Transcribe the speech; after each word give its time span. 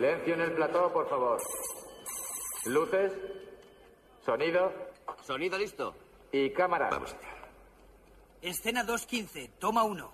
Silencio 0.00 0.32
en 0.32 0.40
el 0.40 0.52
plató, 0.54 0.90
por 0.94 1.06
favor. 1.10 1.38
Luces, 2.64 3.12
sonido 4.24 4.72
Sonido 5.26 5.58
listo. 5.58 5.94
y 6.32 6.48
cámara. 6.54 6.88
Vamos 6.90 7.12
allá. 7.12 7.28
Escena 8.40 8.82
2.15, 8.86 9.50
toma 9.58 9.84
1. 9.84 10.10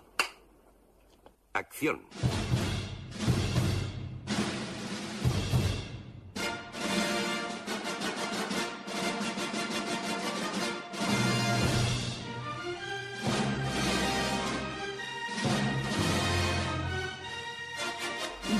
Acción. 1.53 2.05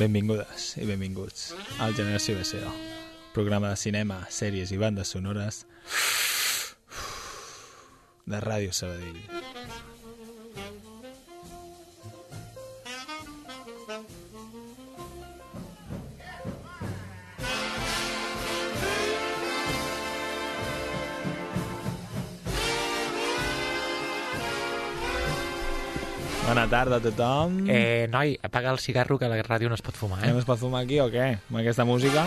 Benvingudes 0.00 0.78
i 0.80 0.86
benvinguts 0.88 1.50
al 1.84 1.92
Generació 1.92 2.38
BCO, 2.38 2.70
programa 3.34 3.74
de 3.74 3.76
cinema, 3.76 4.22
sèries 4.32 4.72
i 4.72 4.78
bandes 4.80 5.12
sonores 5.12 5.66
de 8.24 8.40
Ràdio 8.40 8.72
Sabadell. 8.72 9.39
Bona 26.50 26.66
tarda 26.66 26.96
a 26.96 27.00
tothom. 27.00 27.60
Eh, 27.70 28.08
noi, 28.10 28.32
apaga 28.42 28.72
el 28.72 28.80
cigarro 28.80 29.20
que 29.20 29.24
a 29.24 29.30
la 29.30 29.36
ràdio 29.38 29.68
no 29.70 29.76
es 29.78 29.82
pot 29.86 29.94
fumar, 29.94 30.18
eh? 30.26 30.32
no 30.34 30.40
es 30.40 30.46
pot 30.48 30.58
fumar 30.58 30.80
aquí 30.82 30.96
o 30.98 31.06
què? 31.06 31.38
Amb 31.46 31.58
aquesta 31.60 31.84
música? 31.86 32.24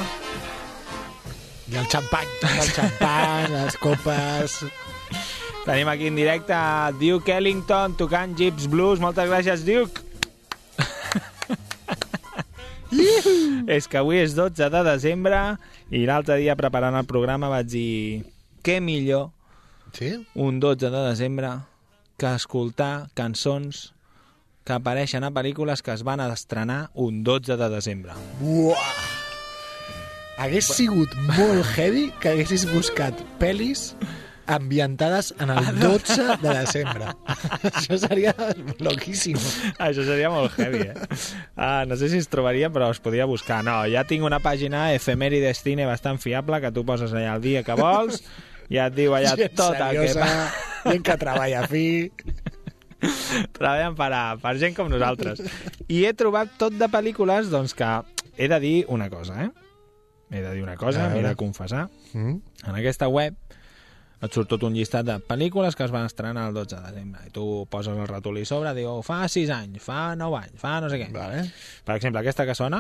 I 1.68 1.76
el 1.82 1.90
xampany, 1.92 2.30
el 2.48 2.70
xampany, 2.72 3.52
les 3.58 3.76
copes... 3.84 4.54
Tenim 5.66 5.92
aquí 5.92 6.08
en 6.08 6.16
directe 6.16 6.56
a 6.56 6.94
Duke 6.96 7.36
Ellington 7.36 7.98
tocant 8.00 8.32
Jeeps 8.40 8.70
Blues. 8.72 9.04
Moltes 9.04 9.28
gràcies, 9.28 9.66
Duke! 9.68 10.00
és 13.76 13.90
que 13.92 14.00
avui 14.00 14.22
és 14.22 14.38
12 14.40 14.70
de 14.72 14.84
desembre 14.88 15.42
i 15.92 16.06
l'altre 16.08 16.38
dia 16.40 16.56
preparant 16.56 16.96
el 16.96 17.10
programa 17.12 17.52
vaig 17.52 17.68
dir 17.76 18.24
què 18.64 18.80
millor 18.80 19.34
Sí? 20.00 20.14
un 20.40 20.64
12 20.64 20.88
de 20.88 21.04
desembre 21.10 21.52
que 22.16 22.32
escoltar 22.40 23.10
cançons 23.20 23.90
que 24.64 24.76
apareixen 24.76 25.24
a 25.28 25.32
pel·lícules 25.36 25.84
que 25.84 25.94
es 25.94 26.04
van 26.08 26.24
estrenar 26.24 26.90
un 26.94 27.24
12 27.24 27.58
de 27.60 27.70
desembre. 27.70 28.16
Buah! 28.40 29.14
Hagués 30.44 30.72
sigut 30.74 31.12
molt 31.38 31.62
heavy 31.76 32.08
que 32.20 32.34
haguessis 32.34 32.66
buscat 32.72 33.20
pel·lis 33.40 33.92
ambientades 34.48 35.34
en 35.40 35.52
el 35.54 35.80
12 35.80 36.38
de 36.42 36.56
desembre. 36.58 37.12
Això 37.70 38.00
seria 38.02 38.34
loquíssim. 38.84 39.38
Això 39.78 40.04
seria 40.08 40.32
molt 40.34 40.56
heavy, 40.58 40.90
eh? 40.90 41.20
Ah, 41.56 41.84
no 41.88 41.96
sé 42.00 42.10
si 42.12 42.20
es 42.20 42.28
trobaria, 42.32 42.72
però 42.74 42.90
es 42.92 43.00
podria 43.04 43.28
buscar. 43.30 43.62
No, 43.64 43.84
ja 43.92 44.04
tinc 44.10 44.26
una 44.26 44.42
pàgina 44.44 44.90
efemèrides 44.96 45.64
cine 45.64 45.88
bastant 45.90 46.20
fiable 46.24 46.60
que 46.64 46.74
tu 46.76 46.84
poses 46.88 47.14
allà 47.14 47.38
el 47.38 47.46
dia 47.46 47.64
que 47.64 47.78
vols 47.80 48.24
i 48.74 48.82
et 48.82 48.96
diu 48.96 49.16
allà 49.16 49.36
Gent 49.38 49.56
tot 49.60 49.80
el 49.80 50.02
que 50.02 50.12
gent 50.18 51.08
que 51.08 51.18
treballa 51.20 51.68
fi... 51.70 51.86
Treballen 53.58 53.98
per, 54.00 54.12
a, 54.14 54.24
per 54.42 54.56
gent 54.62 54.78
com 54.78 54.92
nosaltres. 54.92 55.42
I 55.88 56.06
he 56.08 56.14
trobat 56.18 56.56
tot 56.62 56.76
de 56.78 56.90
pel·lícules 56.92 57.52
doncs, 57.54 57.76
que 57.78 57.90
he 58.38 58.50
de 58.50 58.60
dir 58.64 58.78
una 58.94 59.10
cosa, 59.14 59.46
eh? 59.46 59.52
He 60.34 60.42
de 60.42 60.56
dir 60.56 60.64
una 60.64 60.78
cosa, 60.78 61.10
m'he 61.14 61.22
de 61.22 61.36
confessar. 61.38 61.88
Mm? 62.14 62.40
En 62.66 62.80
aquesta 62.80 63.10
web 63.12 63.38
et 64.24 64.32
surt 64.32 64.48
tot 64.54 64.64
un 64.64 64.76
llistat 64.76 65.06
de 65.06 65.18
pel·lícules 65.28 65.76
que 65.76 65.84
es 65.84 65.92
van 65.92 66.08
estrenar 66.08 66.48
el 66.48 66.56
12 66.56 66.78
de 66.78 66.92
desembre. 66.94 67.26
I 67.28 67.34
tu 67.36 67.46
poses 67.70 67.98
el 67.98 68.08
ratolí 68.08 68.46
a 68.48 68.50
sobre, 68.50 68.72
diu, 68.78 69.02
fa 69.04 69.26
6 69.28 69.52
anys, 69.52 69.84
fa 69.84 70.14
9 70.20 70.40
anys, 70.40 70.56
fa 70.62 70.78
no 70.82 70.92
sé 70.92 71.02
què. 71.02 71.10
Vale. 71.14 71.44
Per 71.84 71.98
exemple, 72.00 72.24
aquesta 72.24 72.48
que 72.48 72.56
sona, 72.56 72.80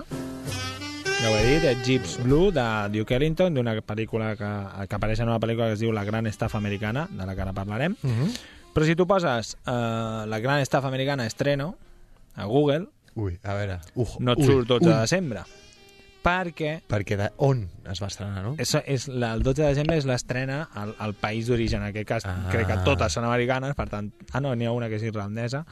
ja 1.19 1.29
ho 1.31 1.35
he 1.39 1.43
dit, 1.51 1.67
és 1.67 1.83
Jeeps 1.83 2.17
Blue, 2.23 2.49
de 2.55 2.65
Duke 2.95 3.15
Ellington, 3.19 3.55
d'una 3.55 3.75
pel·lícula 3.83 4.33
que, 4.39 4.53
que 4.87 4.97
apareix 4.97 5.21
en 5.23 5.29
una 5.33 5.39
pel·lícula 5.43 5.69
que 5.71 5.77
es 5.77 5.83
diu 5.83 5.91
La 5.95 6.07
gran 6.07 6.27
estafa 6.27 6.57
americana, 6.57 7.05
de 7.11 7.27
la 7.27 7.35
que 7.35 7.43
ara 7.43 7.53
parlarem. 7.55 7.95
Mm 8.01 8.11
-hmm. 8.11 8.33
Però 8.73 8.85
si 8.85 8.95
tu 8.97 9.05
poses 9.05 9.55
uh, 9.67 10.25
La 10.29 10.39
gran 10.41 10.59
estafa 10.63 10.87
americana 10.89 11.25
estreno 11.29 11.75
a 12.35 12.45
Google, 12.49 12.87
Ui, 13.15 13.35
a 13.43 13.53
veure... 13.53 13.75
Uh, 13.93 14.07
no 14.19 14.33
et 14.33 14.39
ui, 14.41 14.47
surt 14.49 14.67
12 14.71 14.87
ui. 14.87 14.89
de 14.89 14.99
desembre. 14.99 15.43
Perquè 16.23 16.69
Perquè 16.87 17.17
de 17.19 17.27
on 17.43 17.65
es 17.91 17.99
va 18.01 18.07
estrenar, 18.07 18.41
no? 18.45 18.53
és, 18.57 18.71
és 18.87 19.09
la, 19.11 19.33
el 19.35 19.43
12 19.43 19.59
de 19.59 19.67
desembre 19.73 19.97
és 19.99 20.05
l'estrena 20.07 20.61
al, 20.79 20.93
al 21.03 21.13
país 21.19 21.49
d'origen, 21.51 21.83
en 21.83 21.89
aquest 21.91 22.07
cas 22.07 22.25
Ah. 22.25 22.47
crec 22.49 22.65
que 22.71 22.77
totes 22.85 23.13
són 23.13 23.27
americanes, 23.27 23.75
per 23.75 23.89
tant, 23.91 24.07
ah 24.31 24.39
no, 24.41 24.53
n'hi 24.55 24.65
ha 24.65 24.71
una 24.71 24.87
que 24.89 24.95
és 24.95 25.03
irlandesa, 25.03 25.65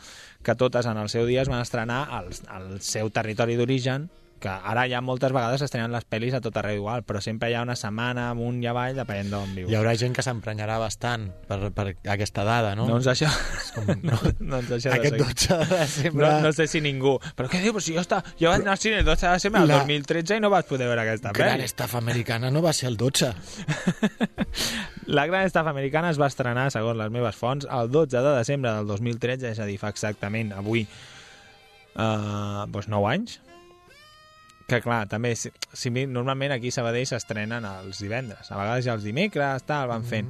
que 0.43 0.55
totes 0.59 0.85
en 0.91 0.99
el 0.99 1.07
seu 1.09 1.25
dia 1.25 1.45
es 1.45 1.49
van 1.49 1.63
estrenar 1.63 2.03
al, 2.11 2.27
al 2.51 2.81
seu 2.83 3.09
territori 3.09 3.55
d'origen, 3.55 4.09
que 4.41 4.49
ara 4.49 4.87
ja 4.89 4.99
moltes 5.05 5.31
vegades 5.35 5.61
s'estrenen 5.61 5.93
les 5.93 6.05
pel·lis 6.09 6.33
a 6.33 6.41
tot 6.41 6.55
arreu 6.57 6.79
igual, 6.81 7.03
però 7.05 7.21
sempre 7.21 7.51
hi 7.51 7.55
ha 7.55 7.61
una 7.61 7.75
setmana 7.77 8.29
amunt 8.33 8.57
i 8.63 8.67
avall, 8.71 8.95
depenent 8.97 9.29
d'on 9.31 9.51
vius. 9.55 9.69
Hi 9.69 9.77
haurà 9.77 9.93
gent 9.99 10.15
que 10.17 10.25
s'emprenyarà 10.25 10.79
bastant 10.81 11.27
per, 11.47 11.59
per 11.75 11.85
aquesta 12.15 12.43
dada, 12.47 12.73
no? 12.75 12.87
Doncs 12.89 13.07
això... 13.13 13.29
com, 13.75 13.91
no, 14.09 14.17
doncs 14.39 14.71
això 14.79 14.95
Aquest 14.97 15.15
seguir. 15.15 15.27
12 15.27 15.59
de 15.61 15.77
desembre... 15.83 16.25
No, 16.25 16.47
no 16.47 16.53
sé 16.57 16.67
si 16.71 16.81
ningú... 16.81 17.13
Però 17.37 17.51
què 17.51 17.61
diu? 17.61 17.75
Però 17.77 17.85
si 17.85 17.93
jo, 17.95 18.01
està, 18.01 18.23
jo 18.41 18.49
vaig 18.49 18.65
anar 18.65 18.75
al 18.77 18.81
cine 18.81 18.99
el 19.03 19.05
12 19.07 19.27
de 19.27 19.33
desembre 19.37 19.61
del 19.61 19.73
La- 19.75 19.81
2013 19.85 20.39
i 20.41 20.43
no 20.43 20.49
vaig 20.53 20.65
poder 20.69 20.89
veure 20.89 21.05
aquesta 21.05 21.35
Gran 21.37 21.55
pel·li. 21.59 21.69
estafa 21.69 22.01
americana 22.01 22.49
no 22.51 22.65
va 22.65 22.73
ser 22.73 22.89
el 22.89 22.97
12. 22.97 23.31
La 25.11 25.25
gran 25.27 25.45
estafa 25.45 25.69
americana 25.69 26.09
es 26.11 26.19
va 26.21 26.27
estrenar, 26.31 26.69
segons 26.71 26.97
les 26.97 27.09
meves 27.11 27.35
fonts, 27.35 27.65
el 27.69 27.89
12 27.91 28.17
de 28.21 28.35
desembre 28.37 28.71
del 28.77 28.87
2013, 28.87 29.49
és 29.51 29.59
a 29.59 29.65
dir, 29.67 29.77
fa 29.81 29.89
exactament 29.91 30.53
avui 30.55 30.85
uh, 31.95 32.65
doncs 32.71 32.87
9 32.91 33.09
anys. 33.11 33.39
Que 34.71 34.79
clar, 34.79 35.01
també, 35.11 35.33
si, 35.35 35.49
si, 35.75 35.89
normalment 36.07 36.53
aquí 36.55 36.69
a 36.71 36.75
Sabadell 36.77 37.05
s'estrenen 37.09 37.65
els 37.67 37.99
divendres. 37.99 38.47
A 38.51 38.55
vegades 38.59 38.85
ja 38.85 38.93
els 38.95 39.03
dimecres, 39.03 39.65
tal, 39.67 39.89
van 39.91 40.05
fent. 40.07 40.29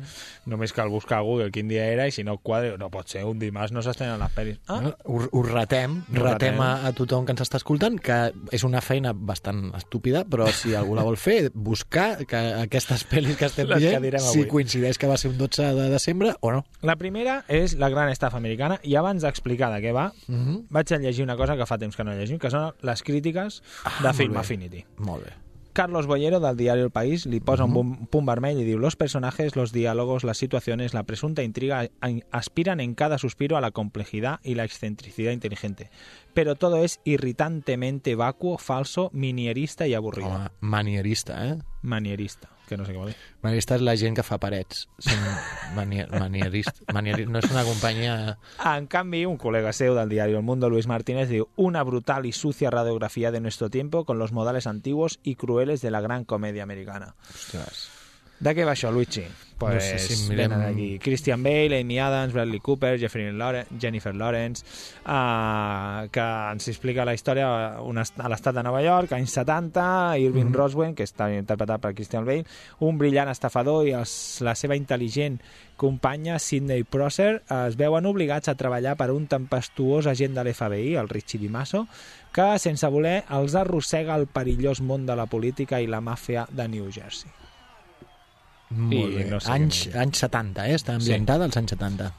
Només 0.50 0.74
cal 0.74 0.90
buscar 0.90 1.20
a 1.20 1.26
Google 1.28 1.52
quin 1.54 1.68
dia 1.70 1.84
era 1.86 2.08
i 2.10 2.12
si 2.16 2.24
no 2.26 2.38
quadre, 2.42 2.74
no 2.82 2.90
pot 2.90 3.08
ser, 3.12 3.22
un 3.30 3.38
dimarts 3.38 3.72
no 3.76 3.84
s'estrenen 3.86 4.18
les 4.20 4.34
pel·lis. 4.34 4.58
Ah? 4.68 4.80
Us, 5.06 5.28
us 5.32 5.52
retem, 5.52 6.00
Us 6.10 6.18
retem 6.18 6.56
retem. 6.58 6.62
a, 6.66 6.88
a 6.90 6.94
tothom 6.98 7.26
que 7.28 7.36
ens 7.36 7.44
està 7.46 7.60
escoltant, 7.62 8.00
que 8.02 8.18
és 8.52 8.64
una 8.66 8.82
feina 8.82 9.14
bastant 9.14 9.72
estúpida, 9.78 10.24
però 10.26 10.48
si 10.52 10.74
algú 10.76 10.96
la 10.98 11.04
vol 11.06 11.18
fer, 11.22 11.52
buscar 11.54 12.26
que 12.26 12.42
aquestes 12.64 13.06
pel·lis 13.12 13.38
que 13.38 13.46
estem 13.46 13.70
dient, 13.78 14.10
si 14.26 14.48
coincideix 14.50 14.98
que 14.98 15.08
va 15.08 15.18
ser 15.22 15.30
un 15.32 15.38
12 15.38 15.70
de 15.78 15.90
desembre 15.94 16.34
o 16.42 16.52
no. 16.52 16.66
La 16.82 16.96
primera 16.98 17.44
és 17.48 17.78
la 17.78 17.90
gran 17.94 18.10
estafa 18.10 18.38
americana 18.42 18.80
i 18.84 18.96
abans 18.96 19.22
d'explicar 19.22 19.70
de 19.76 19.82
què 19.86 19.94
va, 19.94 20.10
Mm 20.28 20.36
-hmm. 20.48 20.66
vaig 20.70 20.92
a 20.94 20.98
llegir 20.98 21.24
una 21.24 21.36
cosa 21.38 21.56
que 21.58 21.66
fa 21.66 21.78
temps 21.78 21.96
que 21.96 22.04
no 22.04 22.14
llegim, 22.14 22.40
que 22.40 22.50
són 22.50 22.74
les 22.82 23.04
crítiques 23.04 23.62
Ah, 23.84 23.92
de 24.02 24.08
molt 24.08 24.31
Film 24.32 24.40
bé. 24.40 24.40
Affinity. 24.40 24.86
Molt 24.98 25.26
bé. 25.26 25.34
Carlos 25.74 26.06
Bollero, 26.06 26.42
del 26.42 26.58
diario 26.58 26.84
El 26.84 26.92
País, 26.92 27.26
li 27.26 27.40
posa 27.40 27.64
un 27.64 27.72
bum- 27.74 28.08
punt 28.12 28.26
vermell 28.28 28.58
diu 28.60 28.78
los 28.78 28.98
personajes, 28.98 29.56
los 29.56 29.72
diálogos, 29.72 30.26
las 30.26 30.38
situaciones, 30.38 30.94
la 30.94 31.04
presunta 31.04 31.44
intriga 31.44 31.88
aspiran 32.30 32.82
en 32.82 32.94
cada 32.94 33.18
suspiro 33.18 33.56
a 33.56 33.62
la 33.62 33.72
complejidad 33.72 34.42
y 34.44 34.56
la 34.56 34.66
excentricidad 34.66 35.32
inteligente. 35.32 35.90
Pero 36.34 36.56
todo 36.56 36.84
es 36.84 37.00
irritantemente 37.06 38.16
vacuo, 38.16 38.58
falso, 38.58 39.10
minierista 39.14 39.88
y 39.88 39.94
aburrido. 39.94 40.28
Home, 40.30 40.50
manierista, 40.60 41.48
eh? 41.48 41.60
Manierista, 41.82 42.50
que 42.72 42.80
no 42.80 42.88
sé 42.88 42.96
què 42.96 43.02
vol 43.02 43.12
dir. 43.12 43.18
Manierista 43.44 43.78
és 43.78 43.86
la 43.86 43.96
gent 44.00 44.18
que 44.18 44.26
fa 44.26 44.40
parets. 44.42 44.86
Són 45.04 45.22
manier, 45.78 46.08
no 46.12 47.42
és 47.44 47.52
una 47.52 47.66
companyia... 47.68 48.18
En 48.72 48.88
canvi, 48.92 49.26
un 49.28 49.38
colega 49.42 49.76
seu 49.76 49.98
del 50.00 50.10
diario 50.10 50.40
El 50.40 50.48
Mundo, 50.48 50.72
Luis 50.72 50.88
Martínez, 50.88 51.30
diu 51.30 51.50
una 51.56 51.84
brutal 51.84 52.26
y 52.26 52.32
sucia 52.32 52.72
radiografía 52.72 53.32
de 53.32 53.42
nuestro 53.42 53.70
tiempo 53.70 54.06
con 54.06 54.20
los 54.20 54.32
modales 54.32 54.68
antiguos 54.68 55.20
y 55.24 55.36
crueles 55.36 55.82
de 55.82 55.92
la 55.92 56.02
gran 56.02 56.24
comedia 56.24 56.64
americana. 56.64 57.16
Ostres. 57.30 58.01
De 58.42 58.56
què 58.58 58.66
va 58.66 58.74
això, 58.74 58.90
Luigi? 58.92 59.24
Pues, 59.62 59.76
No 59.94 60.00
sé 60.00 60.16
si 60.16 60.32
mirem- 60.32 60.50
venen 60.50 60.62
aquí 60.66 60.98
Christian 60.98 61.44
Bale, 61.46 61.82
Amy 61.82 62.00
Adams, 62.02 62.34
Bradley 62.34 62.60
Cooper, 62.60 62.96
Jeffrey 63.00 63.32
Lawrence, 63.32 63.70
Jennifer 63.80 64.16
Lawrence, 64.16 64.64
uh, 65.06 66.08
que 66.10 66.24
ens 66.52 66.68
explica 66.72 67.06
la 67.06 67.14
història 67.14 67.46
a 67.78 68.30
l'estat 68.32 68.56
de 68.58 68.64
Nova 68.66 68.82
York, 68.82 69.12
anys 69.14 69.36
70, 69.38 70.18
Irving 70.18 70.50
Mhm. 70.50 70.56
Roswell, 70.58 70.96
que 70.96 71.04
està 71.06 71.28
interpretat 71.30 71.80
per 71.80 71.94
Christian 71.94 72.26
Bale, 72.26 72.46
un 72.80 72.98
brillant 72.98 73.30
estafador 73.30 73.86
i 73.88 73.92
els, 73.92 74.42
la 74.42 74.56
seva 74.56 74.76
intel·ligent 74.76 75.38
companya 75.78 76.40
Sidney 76.40 76.84
Prosser 76.84 77.44
es 77.68 77.78
veuen 77.78 78.06
obligats 78.10 78.50
a 78.50 78.56
treballar 78.56 78.96
per 78.98 79.12
un 79.12 79.28
tempestuós 79.28 80.08
agent 80.08 80.34
de 80.34 80.44
l'FBI, 80.44 80.96
el 80.96 81.08
Richie 81.10 81.40
DiMasso, 81.40 81.86
que, 82.34 82.58
sense 82.58 82.88
voler, 82.88 83.24
els 83.30 83.54
arrossega 83.54 84.16
al 84.16 84.26
perillós 84.26 84.82
món 84.82 85.06
de 85.06 85.16
la 85.16 85.28
política 85.28 85.80
i 85.82 85.86
la 85.86 86.02
màfia 86.02 86.48
de 86.50 86.68
New 86.68 86.90
Jersey. 86.92 87.30
Molt 88.72 89.12
I 89.14 89.24
bé. 89.24 89.30
no 89.30 89.40
sé 89.40 89.52
anys, 89.52 89.84
què 89.92 90.00
anys 90.00 90.20
70, 90.26 90.66
eh? 90.68 90.76
Està 90.80 90.96
ambientada 90.96 91.46
als 91.46 91.58
anys 91.58 91.72
70. 91.76 92.12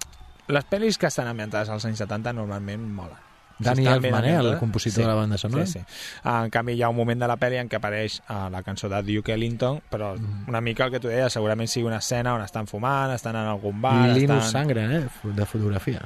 Les 0.52 0.64
pel·lis 0.68 0.98
que 0.98 1.06
estan 1.08 1.28
ambientades 1.30 1.68
als 1.72 1.84
anys 1.88 1.98
70 2.04 2.32
normalment 2.36 2.82
molen. 2.92 3.16
Danny 3.62 3.84
ben 3.84 3.92
Elfman, 3.94 4.24
eh, 4.24 4.34
el 4.36 4.58
compositor 4.58 5.04
de 5.04 5.08
la 5.08 5.14
banda 5.14 5.38
sonora. 5.38 5.66
Sí, 5.66 5.78
sí. 5.78 5.84
En 6.24 6.50
canvi, 6.50 6.72
hi 6.74 6.82
ha 6.82 6.88
un 6.88 6.96
moment 6.96 7.20
de 7.20 7.28
la 7.30 7.36
pel·li 7.38 7.60
en 7.60 7.68
què 7.70 7.76
apareix 7.78 8.16
uh, 8.28 8.48
la 8.50 8.62
cançó 8.66 8.88
de 8.90 8.98
Duke 9.06 9.32
Ellington, 9.36 9.80
però 9.90 10.16
Mm. 10.18 10.48
una 10.48 10.60
mica 10.60 10.84
el 10.84 10.90
que 10.90 10.98
tu 11.00 11.08
deies, 11.08 11.32
segurament 11.32 11.68
sigui 11.68 11.86
una 11.86 11.98
escena 11.98 12.34
on 12.34 12.42
estan 12.42 12.66
fumant, 12.66 13.12
estan 13.14 13.36
en 13.36 13.46
algun 13.46 13.80
bar... 13.80 14.08
Linus 14.16 14.46
estan... 14.46 14.50
Sangre, 14.66 14.84
eh? 14.96 15.04
De 15.22 15.46
fotografia. 15.46 16.00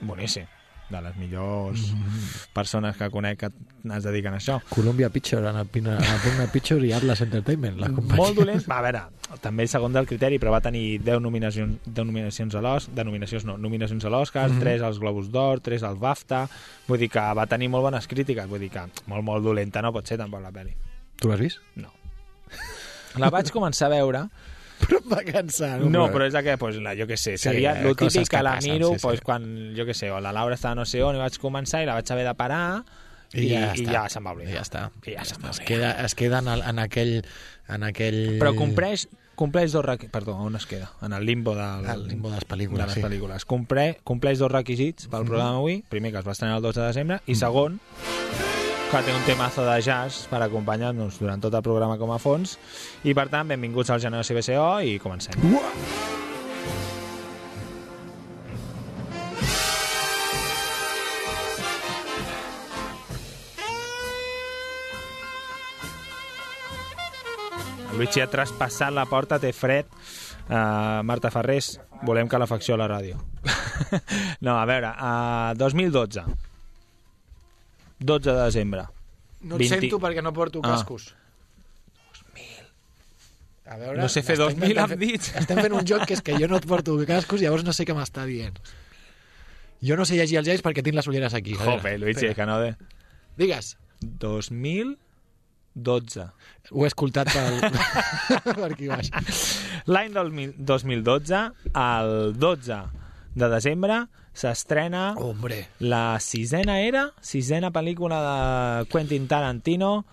Boníssim. 0.00 0.46
De 0.90 1.00
les 1.00 1.14
millors 1.16 1.92
Mm. 1.92 2.52
persones 2.52 2.96
que 2.96 3.08
conec 3.10 3.38
que 3.38 3.46
es 3.46 4.02
dediquen 4.02 4.34
a 4.34 4.38
això. 4.38 4.60
Columbia 4.68 5.08
Picture, 5.08 5.48
en 5.48 5.56
el, 5.56 5.66
Pina- 5.66 5.96
en 5.96 6.02
el 6.02 6.20
Pina 6.20 6.46
Picture 6.52 6.84
i 6.84 6.92
Atlas 6.92 7.20
Entertainment, 7.20 7.78
la 7.78 7.86
companyia. 7.88 8.16
Molt 8.16 8.36
dolent. 8.36 8.64
Va, 8.68 8.78
a 8.78 8.82
veure, 8.82 9.02
també 9.40 9.68
segon 9.68 9.92
del 9.92 10.06
criteri, 10.06 10.38
però 10.40 10.50
va 10.50 10.60
tenir 10.60 11.00
10 11.04 11.20
nominacions, 11.22 11.78
10 11.86 12.04
nominacions 12.06 12.54
a 12.56 12.60
l'Oscar, 12.60 12.92
denominacions 12.94 13.44
no, 13.44 13.56
nominacions 13.56 14.04
a 14.04 14.10
l'Oscar, 14.10 14.50
Mhm. 14.50 14.58
3 14.60 14.82
als 14.82 14.98
Globus 14.98 15.30
d'Or, 15.30 15.60
3 15.60 15.82
al 15.84 15.94
BAFTA, 15.96 16.48
vull 16.88 16.98
dir 16.98 17.08
que 17.08 17.20
va 17.20 17.46
tenir 17.46 17.68
molt 17.68 17.82
bones 17.84 18.08
crítiques, 18.08 18.48
vull 18.48 18.58
dir 18.60 18.70
que 18.70 18.80
molt, 19.06 19.22
molt 19.22 19.44
dolenta 19.44 19.80
no 19.82 19.92
pot 19.92 20.04
ser 20.06 20.18
tampoc 20.18 20.42
la 20.42 20.50
pel·li. 20.50 20.74
Tu 21.16 21.28
l'has 21.28 21.38
vist? 21.38 21.58
No. 21.76 21.92
La 23.18 23.30
vaig 23.30 23.48
començar 23.52 23.86
a 23.86 23.90
veure, 23.90 24.28
Però 24.80 25.00
em 25.00 25.10
va 25.10 25.20
cansar. 25.26 25.74
no, 25.82 26.06
però 26.12 26.26
és 26.26 26.36
que, 26.44 26.56
pues, 26.60 26.78
la, 26.80 26.94
jo 26.98 27.06
què 27.10 27.18
sé, 27.20 27.36
Sí, 27.36 27.48
seria 27.50 27.74
coses 27.94 28.14
típic 28.14 28.30
que, 28.30 28.36
que 28.36 28.42
la 28.42 28.56
passen, 28.56 28.72
miro 28.72 28.88
sí, 28.94 28.98
sí. 28.98 29.06
pues, 29.06 29.20
quan, 29.26 29.46
jo 29.76 29.86
què 29.88 29.94
sé, 29.96 30.10
o 30.10 30.20
la 30.24 30.32
Laura 30.32 30.56
estava 30.56 30.74
no 30.78 30.86
sé 30.88 31.02
on 31.04 31.18
i 31.18 31.22
vaig 31.22 31.36
començar 31.42 31.82
i 31.84 31.88
la 31.88 31.98
vaig 31.98 32.10
haver 32.14 32.26
de 32.26 32.34
parar 32.38 32.62
i, 33.32 33.44
i, 33.44 33.48
ja, 33.52 33.70
i 33.78 33.86
ja 33.86 34.04
se'm 34.10 34.26
va 34.26 34.34
oblidar. 34.34 34.50
I 34.50 34.56
ja 34.58 34.66
està. 34.66 34.84
I 35.06 35.14
ja 35.14 35.24
se'm 35.28 35.44
va 35.44 35.52
es 35.52 35.60
oblidar. 35.60 35.68
queda, 35.70 35.90
es 36.04 36.14
queda 36.18 36.40
en, 36.42 36.48
el, 36.56 36.64
en 36.66 36.82
aquell... 36.82 37.16
En 37.70 37.84
aquell... 37.86 38.20
Però 38.42 38.54
compleix, 38.58 39.06
compleix 39.38 39.70
dos 39.76 39.84
requisits... 39.86 40.12
Perdó, 40.16 40.34
on 40.34 40.58
es 40.58 40.66
queda? 40.66 40.90
En 41.06 41.14
el 41.14 41.26
limbo 41.28 41.54
del, 41.54 41.86
El 41.86 42.08
limbo 42.08 42.32
de 42.32 42.40
les 42.40 42.46
de 42.46 42.50
pel·lícules, 42.50 42.86
les 42.90 42.98
sí. 42.98 43.04
pel·lícules. 43.04 43.46
Comple, 43.46 43.90
compleix 44.02 44.42
dos 44.42 44.50
requisits 44.50 45.06
pel 45.12 45.28
programa 45.28 45.62
avui. 45.62 45.84
Primer, 45.92 46.10
que 46.10 46.24
es 46.24 46.26
va 46.26 46.34
estrenar 46.34 46.58
el 46.58 46.66
12 46.66 46.80
de 46.80 46.86
desembre. 46.88 47.20
I 47.30 47.38
segon, 47.38 47.78
que 48.90 49.00
té 49.06 49.12
un 49.14 49.22
temazo 49.22 49.62
de 49.62 49.76
jazz 49.86 50.24
per 50.26 50.40
acompanyar-nos 50.42 51.20
durant 51.22 51.38
tot 51.38 51.54
el 51.54 51.62
programa 51.62 51.94
com 51.94 52.10
a 52.10 52.16
fons. 52.18 52.56
I, 53.06 53.12
per 53.14 53.28
tant, 53.30 53.46
benvinguts 53.46 53.92
al 53.94 54.02
Generació 54.02 54.34
BCO 54.34 54.64
i 54.82 54.96
comencem. 54.98 55.36
El 67.86 68.02
Luigi 68.02 68.26
ha 68.26 68.30
traspassat 68.34 68.90
la 68.90 69.06
porta, 69.06 69.38
té 69.38 69.54
fred. 69.54 69.86
Uh, 70.50 71.06
Marta 71.06 71.30
Ferrés, 71.30 71.76
volem 72.02 72.26
calefacció 72.26 72.74
a 72.74 72.82
la 72.82 72.90
ràdio. 72.90 73.22
no, 74.46 74.58
a 74.58 74.66
veure, 74.66 74.96
uh, 74.98 75.58
2012. 75.62 76.49
12 78.00 78.32
de 78.32 78.42
desembre. 78.44 78.82
No 79.42 79.56
et 79.56 79.60
20. 79.68 79.80
sento 79.80 79.98
perquè 80.00 80.22
no 80.22 80.32
porto 80.32 80.60
Ah. 80.64 80.68
cascos. 80.74 81.14
A 83.70 83.76
veure, 83.78 84.00
No 84.02 84.08
sé 84.10 84.18
fer 84.26 84.34
estem 84.34 84.48
2000 84.58 84.72
intentant 84.72 84.90
amb 84.90 84.98
dits. 85.00 85.28
Estem 85.38 85.58
fent 85.62 85.74
un 85.78 85.84
joc 85.86 86.02
que 86.08 86.14
és 86.16 86.22
que 86.26 86.34
jo 86.34 86.48
no 86.50 86.56
et 86.58 86.64
porto 86.66 86.96
cascos 87.06 87.38
i 87.40 87.44
llavors 87.46 87.62
no 87.64 87.70
sé 87.76 87.84
què 87.86 87.94
m'està 87.94 88.24
dient. 88.26 88.56
Jo 89.80 89.94
no 89.96 90.02
sé 90.04 90.16
llegir 90.18 90.38
els 90.40 90.48
llais 90.48 90.62
perquè 90.64 90.82
tinc 90.82 90.96
les 90.98 91.06
ulleres 91.06 91.34
aquí. 91.38 91.54
Jope, 91.54 91.92
Luigi, 91.98 92.26
espera. 92.26 92.34
que 92.34 92.46
no 92.50 92.56
de... 92.60 92.72
Digues. 93.38 93.76
2012. 94.00 96.26
Ho 96.72 96.84
he 96.84 96.88
escoltat 96.90 97.30
pel... 97.32 97.60
per 98.58 98.72
aquí 98.72 98.88
baix. 98.90 99.06
L'any 99.86 100.10
del 100.18 100.32
mil- 100.34 100.54
2012, 100.58 101.44
el 101.84 102.34
12 102.36 102.80
de 103.38 103.48
desembre, 103.54 104.02
s'estrena 104.32 105.14
la 105.80 106.18
sisena 106.20 106.80
era, 106.80 107.12
sisena 107.20 107.70
pel·lícula 107.70 108.20
de 108.24 108.84
Quentin 108.90 109.26
Tarantino, 109.28 110.04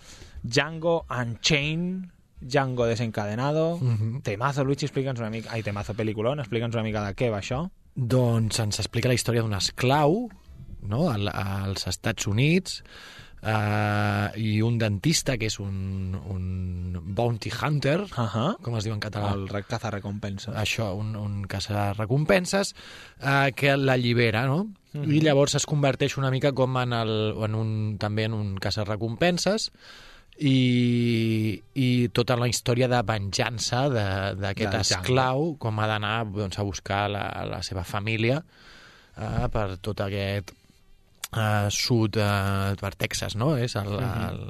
Django 0.43 1.05
Unchained, 1.09 2.09
Django 2.39 2.85
desencadenado, 2.85 3.77
Mhm. 3.81 4.21
temazo, 4.21 4.63
Luigi, 4.63 4.85
explica'ns 4.85 5.19
una 5.19 5.29
mica... 5.29 5.51
Ai, 5.51 5.63
temazo, 5.63 5.93
pel·lículon, 5.93 6.39
explica'ns 6.39 6.75
una 6.75 6.83
mica 6.83 7.03
de 7.05 7.15
què 7.15 7.31
va 7.31 7.39
això. 7.39 7.69
Doncs 7.95 8.59
ens 8.59 8.79
explica 8.79 9.07
la 9.07 9.15
història 9.15 9.41
d'un 9.41 9.53
esclau 9.53 10.29
no? 10.81 11.09
Al, 11.09 11.27
als 11.27 11.87
Estats 11.87 12.27
Units 12.27 12.83
eh, 13.47 14.29
i 14.43 14.61
un 14.61 14.77
dentista 14.81 15.37
que 15.39 15.47
és 15.47 15.55
un, 15.63 16.15
un 16.27 16.43
bounty 17.17 17.49
hunter, 17.53 18.01
Uh 18.01 18.27
-huh. 18.27 18.57
com 18.61 18.75
es 18.77 18.83
diu 18.83 18.93
en 18.93 18.99
català? 18.99 19.33
El 19.33 19.47
re- 19.47 19.63
caza-recompensa. 19.63 20.51
això, 20.53 20.91
un, 20.95 21.15
un 21.15 21.45
caça-recompenses 21.47 22.75
eh, 23.21 23.51
que 23.55 23.77
l'allibera, 23.77 24.45
no? 24.45 24.67
Mhm. 24.93 25.11
I 25.11 25.21
llavors 25.21 25.55
es 25.55 25.65
converteix 25.65 26.17
una 26.17 26.31
mica 26.31 26.51
com 26.51 26.75
en, 26.77 26.93
el, 26.93 27.33
en 27.43 27.55
un, 27.55 27.97
també 27.97 28.23
en 28.25 28.33
un 28.33 28.55
caça-recompenses 28.57 29.71
i, 30.39 31.61
i 31.73 32.09
tota 32.13 32.35
la 32.37 32.47
història 32.47 32.87
de 32.87 33.01
venjança 33.03 33.87
d'aquest 33.89 34.73
esclau, 34.81 35.55
com 35.57 35.79
ha 35.79 35.87
d'anar 35.89 36.25
doncs, 36.29 36.59
a 36.59 36.63
buscar 36.63 37.09
la, 37.09 37.23
la 37.49 37.61
seva 37.63 37.83
família 37.83 38.43
eh, 39.17 39.47
per 39.51 39.77
tot 39.81 40.01
aquest 40.05 40.53
eh, 41.35 41.67
sud, 41.71 42.17
eh, 42.17 42.75
per 42.79 42.95
Texas, 42.95 43.35
no? 43.35 43.55
És 43.57 43.75
el, 43.75 43.87
el, 43.93 44.43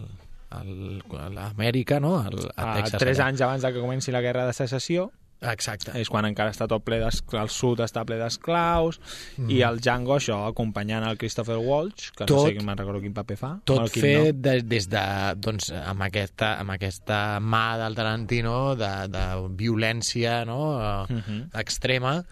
el, 0.62 1.04
l'Amèrica, 1.36 2.00
no? 2.00 2.18
El, 2.26 2.40
a 2.56 2.72
Uh, 2.72 2.76
Texas, 2.82 3.00
tres 3.02 3.20
allà. 3.20 3.28
anys 3.32 3.42
abans 3.42 3.62
de 3.64 3.74
que 3.74 3.80
comenci 3.84 4.12
la 4.12 4.22
guerra 4.22 4.46
de 4.46 4.54
secessió, 4.54 5.10
Exacte. 5.40 5.92
és 6.02 6.10
quan 6.10 6.26
encara 6.26 6.50
està 6.50 6.66
tot 6.68 6.82
ple 6.84 6.98
d'esclaus, 6.98 7.44
el 7.44 7.50
sud 7.54 7.80
està 7.86 8.02
ple 8.06 8.16
d'esclaus, 8.18 8.98
Mm. 9.38 9.52
i 9.54 9.60
el 9.62 9.78
Django, 9.80 10.16
això, 10.16 10.48
acompanyant 10.50 11.04
el 11.06 11.18
Christopher 11.18 11.58
Waltz, 11.62 12.10
que 12.12 12.24
no 12.24 12.26
Tot- 12.26 12.48
sé, 12.48 12.56
quin- 12.56 12.66
me'n 12.66 12.78
recordo 12.78 13.02
quin 13.02 13.14
paper 13.14 13.38
fa. 13.38 13.52
tot 13.64 13.88
fet 13.92 14.34
no. 14.36 14.42
de, 14.42 14.62
des 14.64 14.90
de, 14.90 15.04
doncs, 15.38 15.70
amb 15.72 16.02
aquesta, 16.02 16.56
amb 16.60 16.72
aquesta 16.72 17.40
mà 17.40 17.78
del 17.78 17.94
Tarantino 17.94 18.76
de, 18.76 19.08
de 19.14 19.26
violència 19.56 20.44
no? 20.46 20.58
uh 21.04 21.06
Mhm. 21.08 21.52
extrema 21.54 22.24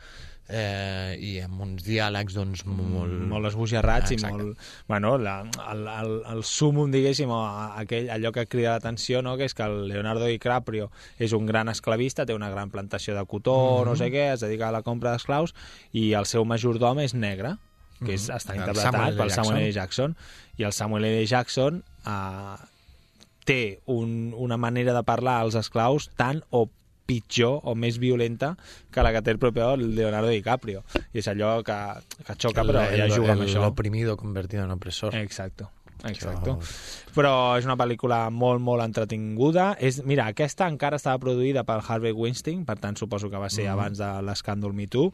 eh, 0.50 1.16
i 1.20 1.32
amb 1.44 1.62
uns 1.66 1.86
diàlegs 1.86 2.36
doncs, 2.38 2.64
molt... 2.68 3.14
molt 3.30 3.50
esbojarrats 3.50 4.14
i 4.16 4.20
molt... 4.22 4.60
Bueno, 4.88 5.16
la, 5.18 5.38
el, 5.72 5.86
el, 5.90 6.14
el 6.36 6.44
súmum, 6.48 6.92
diguéssim, 6.94 7.32
o 7.34 7.42
aquell, 7.82 8.10
allò 8.14 8.32
que 8.36 8.46
crida 8.52 8.75
l'atenció, 8.75 9.24
no?, 9.25 9.36
que 9.40 9.50
és 9.50 9.58
que 9.58 9.66
el 9.66 9.88
Leonardo 9.90 10.30
DiCaprio 10.30 10.92
és 11.18 11.34
un 11.38 11.50
gran 11.50 11.72
esclavista, 11.72 12.25
té 12.25 12.38
una 12.38 12.52
gran 12.54 12.74
plantació 12.74 13.16
de 13.18 13.25
cotó, 13.25 13.56
mm 13.56 13.82
-hmm. 13.82 13.86
no 13.90 13.96
sé 13.96 14.12
què, 14.14 14.34
es 14.34 14.46
dedica 14.46 14.70
a 14.70 14.75
la 14.75 14.84
compra 14.84 15.12
d'esclaus, 15.12 15.56
i 15.92 16.14
el 16.14 16.25
seu 16.25 16.46
majordom 16.46 17.00
és 17.00 17.14
negre, 17.14 17.58
que 18.04 18.14
és, 18.14 18.30
està 18.30 18.54
El 18.54 18.60
interpretat 18.60 18.94
Samuel 18.94 19.18
pel 19.18 19.32
Samuel 19.32 19.62
L. 19.64 19.72
Jackson. 19.72 20.16
Jackson, 20.16 20.16
i 20.58 20.64
el 20.64 20.74
Samuel 20.74 21.06
L. 21.06 21.25
Jackson 21.25 21.84
eh, 22.06 22.56
té 23.46 23.80
un, 23.86 24.34
una 24.36 24.58
manera 24.58 24.94
de 24.94 25.04
parlar 25.04 25.40
als 25.42 25.56
esclaus 25.56 26.10
tan 26.18 26.44
o 26.50 26.68
pitjor 27.05 27.62
o 27.63 27.75
més 27.77 28.00
violenta 28.01 28.55
que 28.91 29.05
la 29.05 29.13
que 29.13 29.24
té 29.25 29.35
el 29.35 29.39
propi 29.41 29.63
Leonardo 29.85 30.31
DiCaprio. 30.33 30.83
I 31.13 31.21
és 31.21 31.31
allò 31.31 31.57
que, 31.65 31.79
que 32.25 32.38
xoca, 32.41 32.65
però 32.65 32.85
ja 32.91 33.09
juga 33.12 33.35
amb 33.35 33.47
això. 33.47 33.63
L'oprimido 33.63 34.17
convertido 34.17 34.65
en 34.65 34.75
opresor. 34.75 35.15
Exacto. 35.15 35.71
Exacto. 36.03 36.59
Però 37.15 37.31
és 37.57 37.65
una 37.65 37.77
pel·lícula 37.79 38.25
molt, 38.33 38.62
molt 38.62 38.83
entretinguda. 38.83 39.71
És, 39.81 40.01
mira, 40.05 40.27
aquesta 40.29 40.67
encara 40.69 41.00
estava 41.00 41.21
produïda 41.24 41.63
per 41.65 41.79
Harvey 41.81 42.13
Weinstein, 42.13 42.65
per 42.67 42.77
tant 42.81 42.97
suposo 43.00 43.29
que 43.31 43.41
va 43.41 43.50
ser 43.50 43.69
abans 43.71 44.01
de 44.01 44.09
l'escàndol 44.27 44.75
Me 44.75 44.88
Too. 44.91 45.13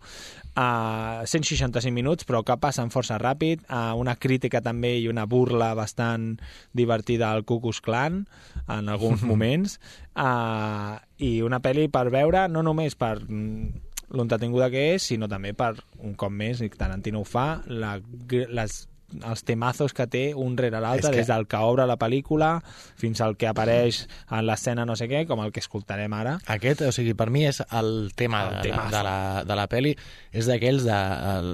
Uh, 0.51 1.21
165 1.29 1.93
minuts, 1.95 2.27
però 2.27 2.41
que 2.43 2.57
passen 2.59 2.91
força 2.93 3.19
ràpid. 3.21 3.63
Uh, 3.69 3.93
una 4.01 4.17
crítica 4.19 4.63
també 4.65 4.97
i 4.99 5.07
una 5.11 5.27
burla 5.29 5.71
bastant 5.77 6.33
divertida 6.75 7.31
al 7.31 7.45
Ku 7.45 7.61
Klux 7.61 7.79
Klan 7.85 8.25
en 8.67 8.89
alguns 8.89 9.23
moments. 9.29 9.77
Uh, 10.11 10.97
I 11.21 11.31
una 11.45 11.61
pel·li 11.61 11.87
per 11.93 12.07
veure, 12.13 12.47
no 12.49 12.63
només 12.65 12.97
per 12.97 13.15
mm, 13.21 13.91
l'entretinguda 14.17 14.71
que 14.73 14.87
és, 14.95 15.09
sinó 15.11 15.29
també 15.31 15.53
per, 15.57 15.75
un 16.01 16.15
cop 16.19 16.33
més, 16.33 16.63
i 16.65 16.69
Tarantino 16.73 17.21
ho 17.21 17.27
fa, 17.27 17.61
la, 17.67 17.97
les 18.31 18.81
els 19.27 19.43
temazos 19.43 19.93
que 19.93 20.07
té 20.07 20.33
un 20.35 20.57
rere 20.57 20.79
l'altre, 20.81 21.11
que- 21.11 21.17
des 21.17 21.27
del 21.27 21.47
que 21.47 21.57
obre 21.57 21.85
la 21.87 21.97
pel·lícula 21.97 22.61
fins 22.95 23.21
al 23.21 23.35
que 23.37 23.47
apareix 23.47 24.07
en 24.29 24.45
l'escena 24.45 24.85
no 24.85 24.95
sé 24.95 25.07
què, 25.09 25.25
com 25.27 25.39
el 25.43 25.51
que 25.51 25.59
escoltarem 25.59 26.13
ara. 26.13 26.39
Aquest, 26.47 26.81
o 26.81 26.91
sigui, 26.91 27.13
per 27.13 27.29
mi 27.29 27.45
és 27.45 27.61
el 27.71 28.11
tema 28.15 28.47
El 28.49 28.55
de, 28.55 28.61
temazo. 28.69 28.95
de, 28.97 29.03
la, 29.03 29.43
de 29.45 29.55
la 29.55 29.67
peli, 29.67 29.95
és 30.31 30.45
d'aquells 30.47 30.83
de, 30.83 30.99
el, 31.37 31.51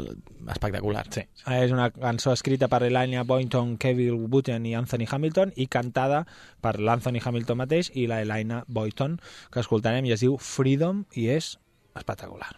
espectacular. 0.50 1.06
Sí. 1.14 1.22
És 1.58 1.72
una 1.72 1.90
cançó 1.92 2.32
escrita 2.34 2.68
per 2.68 2.84
Elijah 2.84 3.24
Boynton, 3.24 3.78
Kevin 3.78 4.28
Button 4.30 4.66
i 4.66 4.76
Anthony 4.76 5.06
Hamilton 5.10 5.54
i 5.56 5.68
cantada 5.68 6.26
per 6.62 6.80
l'Anthony 6.80 7.20
Hamilton 7.24 7.58
mateix 7.58 7.92
i 7.96 8.08
la 8.08 8.22
Elijah 8.22 8.64
Boynton, 8.68 9.20
que 9.52 9.60
escoltarem 9.60 10.06
i 10.06 10.12
es 10.14 10.22
diu 10.22 10.38
Freedom 10.38 11.06
i 11.16 11.28
és 11.30 11.58
espectacular. 11.96 12.56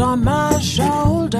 On 0.00 0.24
my 0.24 0.58
shoulders. 0.58 1.36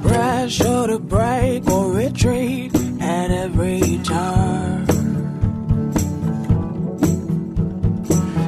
Pressure 0.00 0.86
to 0.86 0.98
break 0.98 1.68
or 1.68 1.92
retreat 1.92 2.74
at 3.00 3.30
every 3.30 4.00
turn. 4.04 4.86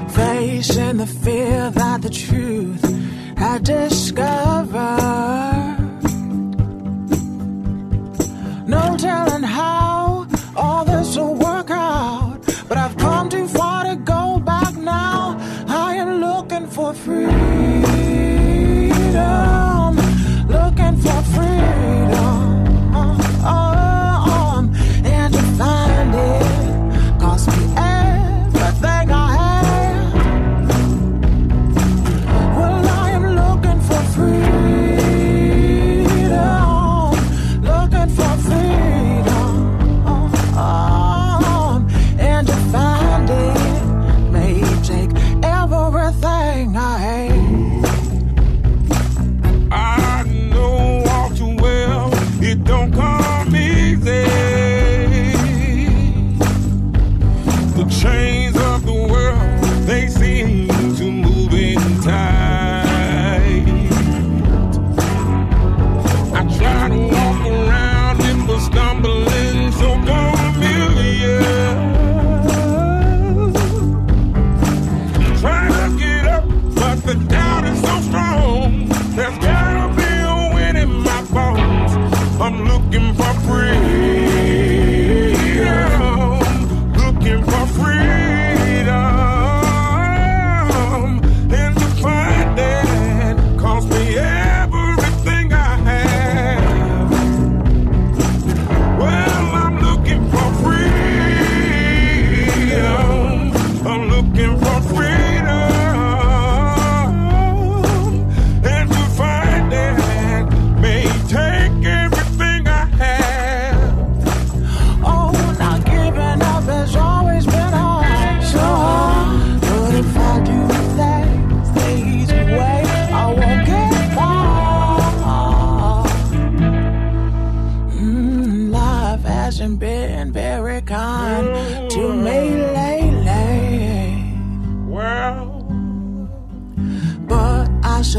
Facing 0.09 0.97
the 0.99 1.07
fear 1.07 1.71
that 1.71 2.03
the 2.03 2.11
truth 2.11 2.83
had 3.37 3.65
discovered. 3.65 5.52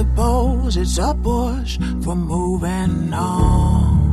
Suppose 0.03 0.75
it's 0.77 0.98
a 0.98 1.13
push 1.24 1.77
for 2.03 2.15
moving 2.15 3.13
on. 3.13 4.03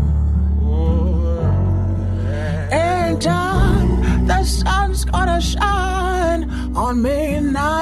In 2.71 3.19
time, 3.19 4.27
the 4.27 4.45
sun's 4.45 5.05
gonna 5.05 5.41
shine 5.41 6.43
on 6.77 7.03
me 7.03 7.41
nicely. 7.41 7.80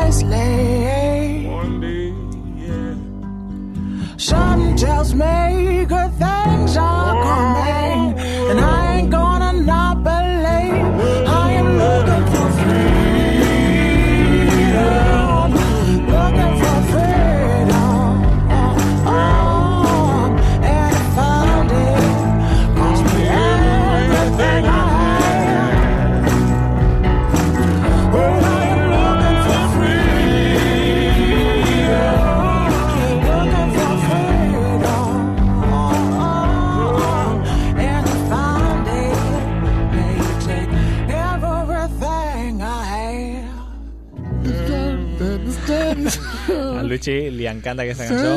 A 47.08 47.10
Luigi 47.10 47.30
li 47.30 47.46
encanta 47.48 47.82
aquesta 47.82 48.04
cançó. 48.04 48.32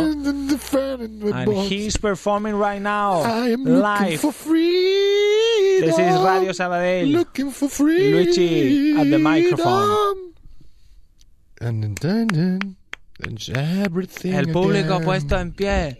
And 1.33 1.49
he's 1.69 1.97
performing 1.97 2.55
right 2.55 2.81
now, 2.81 3.21
I 3.21 3.51
am 3.51 3.65
live. 3.65 4.21
for 4.21 4.31
freedom. 4.31 5.89
This 5.89 5.99
is 5.99 6.15
Radio 6.23 6.51
Sabadell. 6.51 7.11
Looking 7.11 7.51
for 7.51 7.67
freedom. 7.67 8.13
Luigi 8.13 8.95
at 8.97 9.09
the 9.09 9.19
microphone. 9.19 10.31
And 11.59 11.97
then, 11.97 12.75
everything 13.53 14.33
El 14.33 14.47
público 14.51 14.95
again. 14.95 15.05
puesto 15.05 15.37
en 15.37 15.51
pie. 15.51 15.97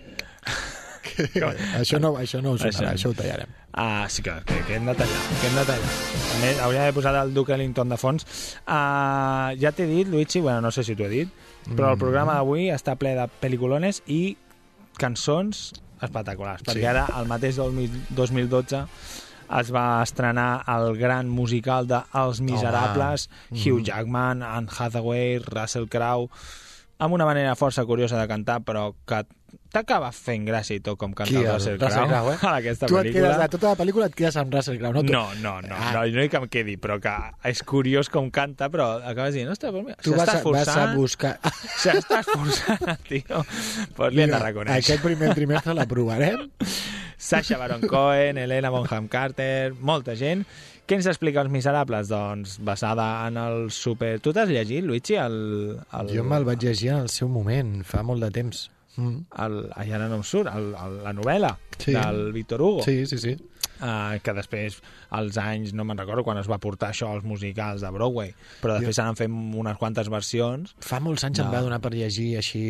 això 1.78 2.00
no, 2.00 2.16
això 2.18 2.42
no 2.42 2.56
ho 2.56 2.58
sonarà, 2.58 2.96
això 2.96 3.12
ho 3.12 3.14
tallarem. 3.14 3.52
Ah, 3.74 4.08
sí 4.10 4.24
que, 4.24 4.32
que, 4.48 4.64
que 4.66 4.76
hem 4.76 4.88
de 4.88 4.96
tallar, 4.96 5.22
que 5.42 5.48
hem 5.48 5.56
de 5.60 5.66
tallar. 5.68 5.92
A 5.92 6.40
més, 6.42 6.60
hauria 6.64 6.80
d'haver 6.86 6.96
posat 6.96 7.20
el 7.20 7.34
Duke 7.36 7.54
Ellington 7.54 7.92
de 7.92 8.00
fons. 8.00 8.26
Uh, 8.64 9.52
ja 9.60 9.76
t'he 9.76 9.86
dit, 9.92 10.08
Luigi, 10.08 10.40
bueno, 10.42 10.62
no 10.64 10.72
sé 10.72 10.84
si 10.88 10.96
t'ho 10.96 11.06
he 11.06 11.12
dit, 11.12 11.51
però 11.76 11.94
el 11.96 12.00
programa 12.02 12.38
d'avui 12.38 12.70
està 12.74 12.96
ple 13.00 13.14
de 13.18 13.28
pel·lículones 13.42 14.02
i 14.12 14.36
cançons 15.00 15.72
espectaculars, 16.02 16.64
perquè 16.66 16.88
ara, 16.90 17.06
el 17.20 17.30
mateix 17.30 17.60
del 17.62 17.76
2012, 18.18 18.86
es 19.60 19.70
va 19.76 19.86
estrenar 20.02 20.64
el 20.72 20.96
gran 20.98 21.30
musical 21.30 21.88
de 21.88 22.00
Els 22.18 22.40
Miserables, 22.42 23.28
Hugh 23.52 23.84
Jackman, 23.86 24.42
Anne 24.48 24.72
Hathaway, 24.72 25.38
Russell 25.44 25.90
Crowe, 25.92 26.30
amb 27.02 27.16
una 27.18 27.26
manera 27.26 27.56
força 27.58 27.84
curiosa 27.90 28.20
de 28.22 28.28
cantar, 28.30 28.60
però 28.62 28.92
que 29.10 29.24
t'acaba 29.72 30.10
fent 30.16 30.44
gràcia 30.48 30.76
i 30.78 30.82
tot 30.84 30.98
com 31.00 31.14
canta 31.16 31.32
Qui, 31.32 31.40
el 31.42 31.48
el 31.48 31.54
Russell, 31.56 31.78
Russell 31.80 32.08
Crowe, 32.08 32.12
Crowe, 32.12 32.34
eh? 32.36 32.48
a 32.52 32.56
aquesta 32.60 32.88
tu 32.88 32.98
et 33.00 33.08
pel·lícula. 33.08 33.14
quedes, 33.32 33.40
de 33.42 33.48
tota 33.56 33.70
la 33.72 33.78
pel·lícula 33.80 34.08
et 34.12 34.16
quedes 34.20 34.38
amb 34.40 34.54
Russell 34.54 34.78
Crowe, 34.80 34.94
no? 35.00 35.04
Tu, 35.08 35.14
No, 35.16 35.24
no, 35.42 35.54
no, 35.66 35.76
Ah. 35.76 35.92
no, 35.96 36.04
no 36.12 36.22
dic 36.26 36.32
que 36.36 36.42
em 36.44 36.48
quedi, 36.52 36.76
però 36.78 37.00
que 37.04 37.14
és 37.50 37.64
curiós 37.68 38.10
com 38.12 38.30
canta, 38.32 38.70
però 38.72 38.90
acabes 39.02 39.34
dient, 39.40 39.50
ostres, 39.52 39.72
però 39.74 39.84
mira, 39.88 39.98
tu 40.04 40.12
vas, 40.16 40.28
s'està 40.30 40.40
a, 40.40 40.52
vas 40.52 40.68
a 40.68 40.72
esforçant, 40.72 40.96
buscar... 41.00 41.34
s'està 41.84 42.20
esforçant, 42.22 42.98
tio. 43.10 43.44
Pues 43.96 44.14
li 44.16 44.26
hem 44.28 44.36
de 44.36 44.44
reconèixer. 44.46 44.80
Aquest 44.96 45.04
primer 45.08 45.34
trimestre 45.36 45.74
l'aprovarem. 45.78 46.50
Sacha 47.22 47.58
Baron 47.58 47.82
Cohen, 47.88 48.38
Helena 48.42 48.72
Bonham 48.74 49.08
Carter, 49.08 49.74
molta 49.80 50.16
gent. 50.18 50.46
Què 50.88 50.98
ens 50.98 51.08
explica 51.08 51.42
Els 51.46 51.52
Miserables? 51.54 52.10
Doncs 52.12 52.58
basada 52.68 53.06
en 53.28 53.38
el 53.40 53.70
super... 53.72 54.18
Tu 54.20 54.34
t'has 54.36 54.50
llegit, 54.52 54.84
Luigi, 54.84 55.16
el... 55.22 55.38
el... 55.96 56.10
Jo 56.12 56.24
me'l 56.28 56.44
vaig 56.48 56.64
llegir 56.68 56.90
en 56.92 57.06
el 57.06 57.12
seu 57.14 57.30
moment, 57.32 57.78
fa 57.88 58.02
molt 58.04 58.24
de 58.26 58.32
temps. 58.36 58.66
Mm. 58.98 59.22
El, 59.46 59.54
ara 59.80 60.10
no 60.12 60.18
em 60.20 60.24
surt, 60.28 60.50
el, 60.52 60.74
el, 60.76 60.98
la 61.06 61.14
novel·la 61.16 61.54
Sí. 61.82 61.94
del 61.96 62.34
Víctor 62.36 62.62
Hugo. 62.62 62.84
Sí, 62.86 63.06
sí, 63.08 63.18
sí. 63.18 63.32
Uh, 63.82 64.20
que 64.22 64.34
després, 64.38 64.76
als 65.10 65.38
anys, 65.42 65.72
no 65.74 65.82
me'n 65.84 65.98
recordo 65.98 66.22
quan 66.24 66.38
es 66.38 66.46
va 66.46 66.60
portar 66.62 66.92
això 66.92 67.08
als 67.16 67.24
musicals 67.26 67.82
de 67.82 67.90
Broadway, 67.90 68.30
però 68.62 68.76
després 68.78 68.96
s'han 69.00 69.16
fet 69.18 69.28
unes 69.32 69.78
quantes 69.80 70.08
versions. 70.08 70.76
Fa 70.86 71.00
molts 71.02 71.24
anys 71.26 71.40
No. 71.40 71.46
em 71.48 71.52
va 71.52 71.62
donar 71.66 71.80
per 71.82 71.92
llegir 71.96 72.38
així 72.38 72.62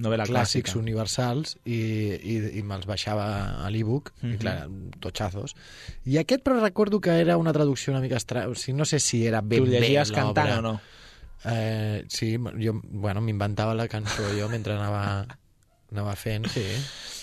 Novel·la 0.00 0.24
clàssics 0.24 0.72
clàssica. 0.72 0.78
universals 0.80 1.58
i, 1.66 1.76
i, 2.16 2.36
i 2.58 2.62
me'ls 2.62 2.86
baixava 2.88 3.26
a 3.66 3.68
l'e-book, 3.70 4.12
Mhm. 4.22 4.32
i 4.32 4.38
clar, 4.38 4.56
totxazos. 5.04 5.54
I 6.06 6.16
aquest 6.18 6.42
però 6.42 6.60
recordo 6.62 6.98
que 7.00 7.10
era 7.20 7.36
una 7.36 7.52
traducció 7.52 7.92
una 7.92 8.00
mica 8.00 8.16
estranya, 8.16 8.48
o 8.48 8.54
sigui, 8.54 8.78
no 8.78 8.84
sé 8.86 9.00
si 9.00 9.26
era 9.26 9.42
ben 9.42 9.64
tu 9.64 9.70
bé 9.70 9.80
llegies 9.80 10.10
l'obra. 10.10 10.22
cantant 10.24 10.58
o 10.58 10.62
no? 10.62 10.80
Eh, 11.44 12.04
sí, 12.08 12.36
jo, 12.60 12.80
bueno, 12.84 13.20
m'inventava 13.20 13.74
la 13.74 13.88
cançó 13.88 14.22
jo 14.38 14.48
mentre 14.48 14.74
anava, 14.74 15.26
anava 15.92 16.14
fent, 16.18 16.48
sí. 16.52 16.64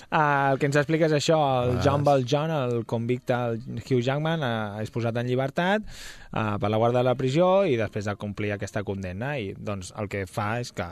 Uh, 0.10 0.54
el 0.54 0.58
que 0.58 0.66
ens 0.70 0.78
explica 0.80 1.06
és 1.06 1.14
això, 1.14 1.38
el 1.68 1.76
Ah. 1.78 1.82
John 1.86 2.02
Valjean, 2.08 2.50
el 2.50 2.80
convicte 2.90 3.36
el 3.36 3.60
Hugh 3.84 4.02
Jackman, 4.02 4.42
uh, 4.42 4.80
és 4.82 4.90
posat 4.90 5.18
en 5.22 5.28
llibertat 5.30 5.84
uh, 5.86 6.56
per 6.58 6.72
la 6.72 6.80
guarda 6.82 7.04
de 7.04 7.10
la 7.10 7.14
prisió 7.20 7.62
i 7.70 7.76
després 7.78 8.08
de 8.10 8.16
complir 8.18 8.56
aquesta 8.56 8.82
condemna 8.88 9.36
i 9.38 9.52
doncs 9.54 9.94
el 10.02 10.10
que 10.10 10.24
fa 10.26 10.56
és 10.64 10.72
que 10.74 10.88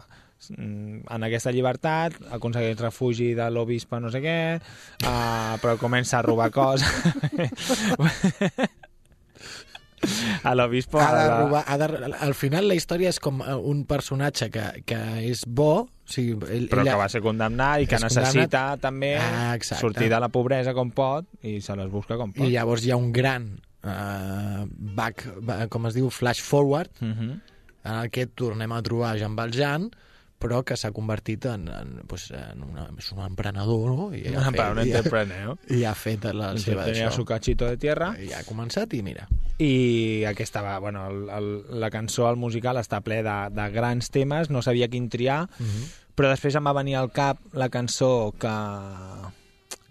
mm, 0.54 1.08
en 1.16 1.26
aquesta 1.26 1.50
llibertat 1.56 2.20
aconsegueix 2.38 2.78
refugi 2.84 3.32
de 3.38 3.48
l'obispe 3.50 3.98
no 4.04 4.12
sé 4.14 4.22
què 4.22 4.38
uh, 4.60 5.56
però 5.64 5.80
comença 5.82 6.20
a 6.20 6.26
robar 6.28 6.52
coses 6.54 6.86
a 10.44 10.54
l'obispo 10.56 11.00
Ha 11.00 11.12
de 11.14 11.22
a 11.22 11.28
la- 11.28 11.40
robar, 11.42 11.64
ha 11.68 11.78
de, 11.78 12.14
al 12.20 12.34
final 12.34 12.68
la 12.68 12.76
història 12.76 13.10
és 13.10 13.20
com 13.20 13.42
eh, 13.42 13.54
un 13.56 13.86
personatge 13.86 14.50
que, 14.50 14.64
que 14.86 15.00
és 15.30 15.44
bo, 15.48 15.72
o 15.88 15.90
sigui, 16.08 16.38
ell, 16.52 16.68
però 16.72 16.82
ella, 16.82 16.92
que 16.96 17.02
va 17.04 17.10
ser 17.10 17.22
condemnat 17.22 17.82
i 17.82 17.88
que 17.88 18.00
necessita 18.00 18.78
també 18.82 19.16
Ah, 19.18 19.54
exacte. 19.56 19.82
sortir 19.82 20.10
de 20.10 20.20
la 20.20 20.30
pobresa 20.30 20.74
com 20.74 20.92
pot 20.92 21.26
i 21.44 21.60
se 21.62 21.76
les 21.76 21.90
busca 21.92 22.18
com 22.18 22.32
pot. 22.34 22.46
i 22.48 22.52
llavors 22.56 22.86
hi 22.86 22.92
ha 22.92 22.98
un 22.98 23.12
gran 23.12 23.60
uh, 23.84 24.66
back, 24.72 25.26
ba- 25.42 25.68
com 25.72 25.86
es 25.88 25.94
diu, 25.98 26.10
flash 26.10 26.42
forward, 26.42 26.90
Uh 27.02 27.08
-huh. 27.08 27.40
en 27.88 27.94
el 28.04 28.10
que 28.12 28.26
tornem 28.28 28.72
a 28.72 28.82
trobar 28.82 29.18
Jean 29.18 29.36
Valjean, 29.36 29.90
però 30.38 30.60
que 30.64 30.76
s'ha 30.78 30.92
convertit 30.94 31.46
en, 31.50 31.68
en, 31.68 31.94
pues, 32.08 32.28
en 32.32 32.62
una, 32.64 32.88
és 32.98 33.12
un 33.12 33.24
emprenedor, 33.26 33.88
no? 33.90 34.10
I 34.14 34.22
Un 34.30 34.44
emprenedor, 34.44 34.78
un 34.78 34.88
i 34.88 34.92
entrepreneur. 34.92 35.56
I 35.74 35.84
ha 35.90 35.94
fet 35.98 36.28
la 36.34 36.52
seva 36.62 36.86
Tenía 36.86 37.08
això. 37.10 37.16
su 37.16 37.26
cachito 37.26 37.66
de 37.66 37.78
tierra 37.82 38.12
I 38.22 38.32
ha 38.38 38.44
començat 38.46 38.94
i 38.94 39.02
mira. 39.02 39.28
i 39.58 40.24
aquesta 40.30 40.62
va, 40.62 40.78
bueno, 40.80 41.08
el, 41.10 41.24
el, 41.34 41.48
la 41.82 41.90
cançó, 41.90 42.28
el 42.30 42.36
musical 42.38 42.78
està 42.78 43.02
ple 43.02 43.24
de, 43.26 43.38
de 43.58 43.70
grans 43.74 44.12
temes, 44.14 44.52
no 44.54 44.62
sabia 44.62 44.88
quin 44.88 45.10
triar, 45.10 45.48
però 46.18 46.30
després 46.30 46.54
em 46.56 46.66
va 46.70 46.74
venir 46.78 46.96
al 47.00 47.10
cap 47.12 47.40
la 47.58 47.70
cançó 47.74 48.34
que 48.38 48.54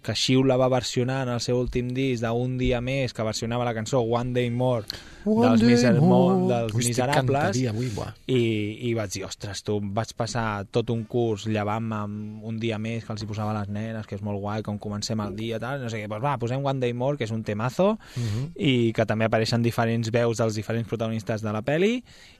que 0.07 0.15
Xiu 0.15 0.45
la 0.47 0.55
va 0.59 0.69
versionar 0.71 1.21
en 1.27 1.33
el 1.35 1.41
seu 1.43 1.59
últim 1.59 1.91
disc 1.95 2.23
d'un 2.23 2.55
dia 2.59 2.79
més, 2.81 3.11
que 3.13 3.25
versionava 3.27 3.67
la 3.67 3.73
cançó 3.75 3.99
One 4.01 4.31
Day 4.35 4.49
More 4.49 4.85
One 5.27 5.49
dels, 5.57 5.59
day 5.61 5.69
miser 5.73 5.93
more. 5.99 6.37
dels 6.47 6.73
Ui, 6.77 6.85
Miserables 6.87 7.57
avui, 7.67 7.89
buah. 7.91 8.13
i, 8.31 8.39
i 8.87 8.93
vaig 8.95 9.11
dir, 9.17 9.25
ostres, 9.27 9.59
tu, 9.67 9.75
vaig 9.83 10.13
passar 10.15 10.63
tot 10.71 10.87
un 10.93 11.03
curs 11.09 11.43
llevant-me 11.51 11.97
amb 11.99 12.45
un 12.47 12.59
dia 12.61 12.79
més 12.79 13.03
que 13.03 13.11
els 13.11 13.25
hi 13.25 13.27
posava 13.27 13.51
les 13.57 13.67
nenes, 13.67 14.07
que 14.07 14.15
és 14.15 14.23
molt 14.23 14.39
guai, 14.39 14.63
com 14.63 14.79
comencem 14.79 15.19
el 15.25 15.35
dia, 15.35 15.59
tal, 15.59 15.83
no 15.83 15.91
sé 15.91 15.99
què, 15.99 16.07
doncs 16.07 16.23
va, 16.23 16.37
posem 16.39 16.63
One 16.63 16.79
Day 16.79 16.95
More, 16.95 17.19
que 17.19 17.27
és 17.27 17.35
un 17.35 17.43
temazo, 17.43 17.97
i 18.55 18.93
que 18.95 19.05
també 19.09 19.27
apareixen 19.27 19.65
diferents 19.65 20.09
veus 20.15 20.39
dels 20.39 20.55
diferents 20.55 20.87
protagonistes 20.87 21.43
de 21.43 21.51
la 21.51 21.61
peli, 21.67 21.97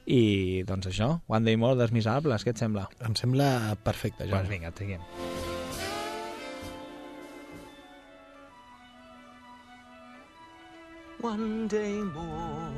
i 0.08 0.64
doncs 0.64 0.88
això, 0.94 1.12
One 1.28 1.44
Day 1.44 1.60
More 1.60 1.76
dels 1.76 1.92
Miserables, 1.92 2.46
què 2.46 2.56
et 2.56 2.64
sembla? 2.64 2.88
Em 3.04 3.14
sembla 3.18 3.76
perfecte, 3.84 4.24
Doncs 4.24 4.32
Joan. 4.32 4.46
pues 4.46 4.56
vinga, 4.56 4.72
seguim. 4.78 5.57
One 11.20 11.66
day 11.66 11.94
more, 11.94 12.72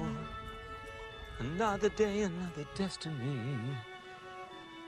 another 1.41 1.91
day, 1.91 2.23
another 2.23 2.65
destiny. 2.75 3.39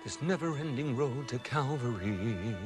This 0.04 0.22
never 0.22 0.56
ending 0.56 0.96
road 0.96 1.28
to 1.28 1.38
Calvary. 1.40 2.56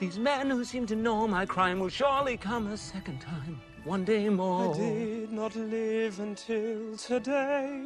These 0.00 0.18
men 0.18 0.50
who 0.50 0.64
seem 0.64 0.86
to 0.86 0.96
know 0.96 1.28
my 1.28 1.46
crime 1.46 1.78
will 1.78 1.88
surely 1.88 2.36
come 2.36 2.66
a 2.66 2.76
second 2.76 3.20
time. 3.20 3.60
One 3.84 4.04
day 4.04 4.28
more. 4.28 4.74
I 4.74 4.76
did 4.76 5.30
not 5.30 5.54
live 5.54 6.18
until 6.18 6.96
today. 6.96 7.80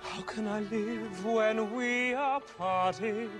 How 0.00 0.22
can 0.22 0.46
I 0.46 0.60
live 0.60 1.24
when 1.24 1.74
we 1.74 2.14
are 2.14 2.40
parted? 2.40 3.30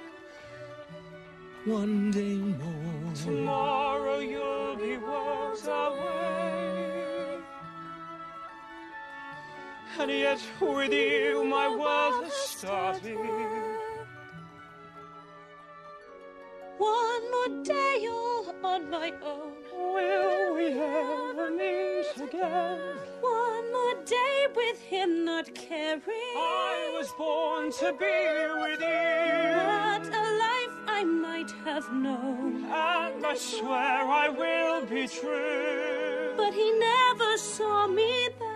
One 1.65 2.11
day 2.11 2.37
more. 2.37 3.15
Tomorrow 3.15 4.19
you'll 4.21 4.77
be 4.77 4.97
worlds 4.97 5.67
away. 5.67 7.39
And 9.99 10.11
yet 10.11 10.41
with 10.61 10.93
you 10.93 11.45
my 11.45 11.69
world 11.69 12.25
has 12.25 12.33
started. 12.33 13.17
One 16.79 17.31
more 17.33 17.65
day 17.65 18.07
all 18.09 18.55
on 18.65 18.89
my 18.89 19.13
own. 19.23 19.53
Will 19.75 20.55
we 20.55 20.67
ever 20.69 21.51
meet 21.51 22.07
again? 22.17 22.79
One 23.21 23.73
more 23.73 24.05
day 24.05 24.47
with 24.55 24.81
him 24.81 25.25
not 25.25 25.53
caring. 25.55 26.03
I 26.07 26.95
was 26.97 27.13
born 27.19 27.73
to 27.73 27.93
be 27.99 28.07
with 28.63 28.81
you. 28.81 29.57
What 29.59 30.07
a 30.07 30.25
life 30.47 30.78
I 30.99 31.05
might 31.05 31.53
have 31.65 31.93
known. 31.93 32.65
And 32.65 33.25
I 33.25 33.37
swear 33.37 34.01
I 34.25 34.29
will 34.29 34.85
be 34.85 35.07
true. 35.07 36.33
But 36.37 36.53
he 36.53 36.73
never 36.73 37.37
saw 37.37 37.87
me 37.87 38.29
there. 38.41 38.49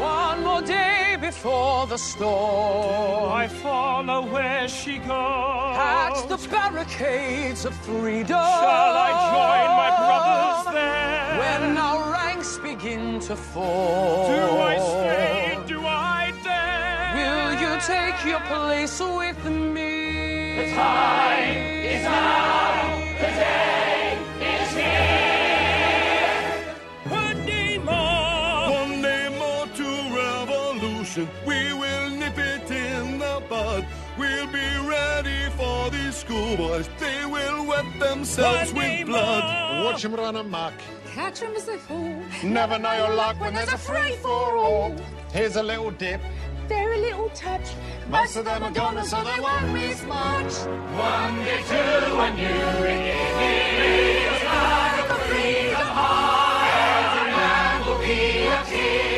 One 0.00 0.42
more 0.44 0.62
day 0.62 1.18
before 1.20 1.86
the 1.86 1.98
storm. 1.98 3.30
I 3.30 3.46
follow 3.46 4.22
where 4.32 4.66
she 4.66 4.96
goes. 4.96 5.76
At 5.76 6.26
the 6.26 6.38
barricades 6.48 7.66
of 7.66 7.74
freedom. 7.84 8.28
Shall 8.28 8.96
I 9.08 9.12
join 9.34 9.70
my 9.84 9.90
brothers 10.00 10.74
there? 10.74 11.38
When 11.42 11.76
our 11.76 12.12
ranks 12.12 12.56
begin 12.56 13.20
to 13.28 13.36
fall. 13.36 14.28
Do 14.28 14.58
I 14.72 14.78
stay? 14.78 15.47
Take 17.88 18.24
your 18.26 18.40
place 18.40 19.00
with 19.00 19.42
me? 19.46 20.56
The 20.58 20.74
time 20.74 21.56
is 21.94 22.04
now. 22.04 22.98
The 23.22 23.30
day 23.42 24.18
is 24.52 24.70
here. 24.82 26.52
One 27.22 27.46
day 27.46 27.78
more. 27.78 28.70
One 28.80 29.00
day 29.00 29.24
more 29.42 29.66
to 29.80 29.88
revolution. 30.22 31.28
We 31.46 31.72
will 31.72 32.10
nip 32.10 32.36
it 32.36 32.70
in 32.70 33.18
the 33.20 33.42
bud. 33.48 33.86
We'll 34.18 34.48
be 34.48 34.68
ready 34.96 35.48
for 35.56 35.88
these 35.88 36.16
schoolboys. 36.16 36.90
They 36.98 37.24
will 37.24 37.64
wet 37.66 37.86
themselves 37.98 38.70
One 38.74 38.82
with 38.82 39.06
blood. 39.06 39.44
more. 39.44 39.84
Watch 39.92 40.02
them 40.02 40.14
run 40.14 40.36
amok. 40.36 40.74
Catch 41.14 41.38
him 41.40 41.52
as 41.56 41.64
they 41.64 41.78
fall. 41.78 42.20
Never 42.44 42.78
know 42.78 42.92
your 43.02 43.14
luck 43.14 43.40
when 43.40 43.54
there's 43.54 43.72
a 43.72 43.78
free 43.78 44.12
for 44.16 44.56
all. 44.58 44.94
Here's 45.32 45.56
a 45.56 45.62
little 45.62 45.90
dip. 45.90 46.20
They're 46.68 46.92
a 46.92 46.98
little 46.98 47.30
touch. 47.30 47.74
Most 48.10 48.36
of 48.36 48.44
them 48.44 48.62
are 48.62 48.70
gone, 48.70 49.02
so 49.04 49.24
they 49.24 49.40
won't 49.40 49.72
miss 49.72 50.02
much. 50.04 50.52
One 50.96 51.36
day, 51.44 51.62
two, 51.66 51.74
and 51.74 52.38
you 52.38 52.48
feels 53.40 54.42
like 54.44 55.08
a 55.08 55.18
freedom 55.28 55.88
high. 55.98 57.08
Every 57.08 57.30
man 57.32 57.86
will 57.86 57.98
be 57.98 58.46
a 58.46 58.62
king. 58.68 59.16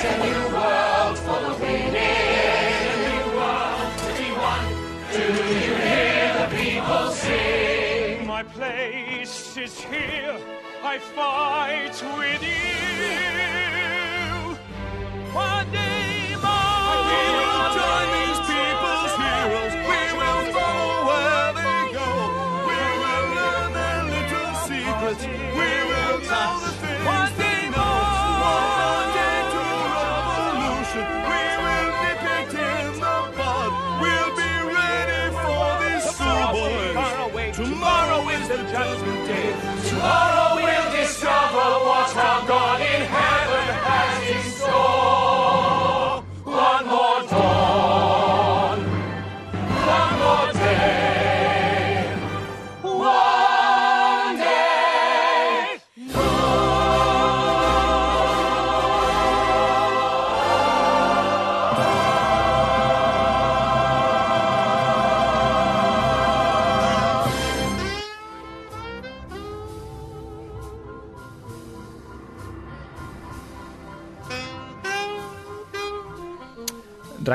A 0.00 0.14
new 0.24 0.42
world 0.54 1.18
for 1.18 1.38
the 1.46 1.54
winning. 1.60 3.24
World 3.34 3.90
to 3.98 4.08
be 4.16 4.28
won. 4.42 4.64
Do 5.12 5.24
you 5.64 5.74
hear 5.88 6.28
the 6.38 6.46
people 6.56 7.10
sing? 7.10 8.26
My 8.26 8.42
place 8.44 9.56
is 9.56 9.80
here. 9.80 10.38
I 10.84 10.98
fight 10.98 11.96
with 12.16 12.42
you. 12.42 13.57
One 15.38 15.70
day 15.70 16.07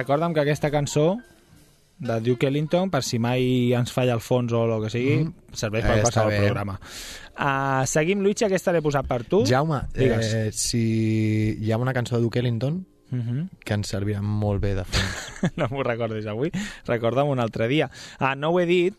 Recorda'm 0.03 0.33
que 0.35 0.41
aquesta 0.43 0.69
cançó 0.71 1.17
de 2.03 2.19
Duke 2.19 2.47
Ellington, 2.49 2.89
per 2.91 2.99
si 3.07 3.19
mai 3.21 3.71
ens 3.77 3.93
falla 3.95 4.15
el 4.17 4.19
fons 4.19 4.51
o 4.51 4.65
el 4.65 4.81
que 4.83 4.89
sigui, 4.91 5.17
Mhm. 5.23 5.33
serveix 5.55 5.85
per 5.85 5.97
Eh, 5.99 6.01
passar 6.03 6.25
el 6.25 6.29
bé. 6.31 6.39
programa. 6.47 6.79
Uh, 7.39 7.85
seguim, 7.87 8.19
Luigi, 8.21 8.43
aquesta 8.45 8.73
l'he 8.73 8.81
posat 8.81 9.07
per 9.07 9.23
tu. 9.23 9.45
Jaume, 9.45 9.83
Digues. 9.93 10.33
eh, 10.33 10.51
si 10.51 11.57
hi 11.59 11.71
ha 11.71 11.77
una 11.77 11.93
cançó 11.93 12.17
de 12.17 12.21
Duke 12.21 12.39
Ellington 12.39 12.85
Uh 13.11 13.15
-huh. 13.17 13.49
que 13.63 13.73
ens 13.73 13.93
servirà 13.93 14.21
molt 14.21 14.59
bé 14.61 14.75
de 14.75 14.83
fons. 14.83 15.31
no 15.55 15.67
m'ho 15.69 15.83
recordis 15.83 16.25
avui, 16.25 16.51
recorda'm 16.85 17.29
un 17.29 17.39
altre 17.39 17.67
dia. 17.69 17.89
Ah, 18.19 18.35
no 18.35 18.49
ho 18.49 18.59
he 18.59 18.65
dit, 18.65 18.93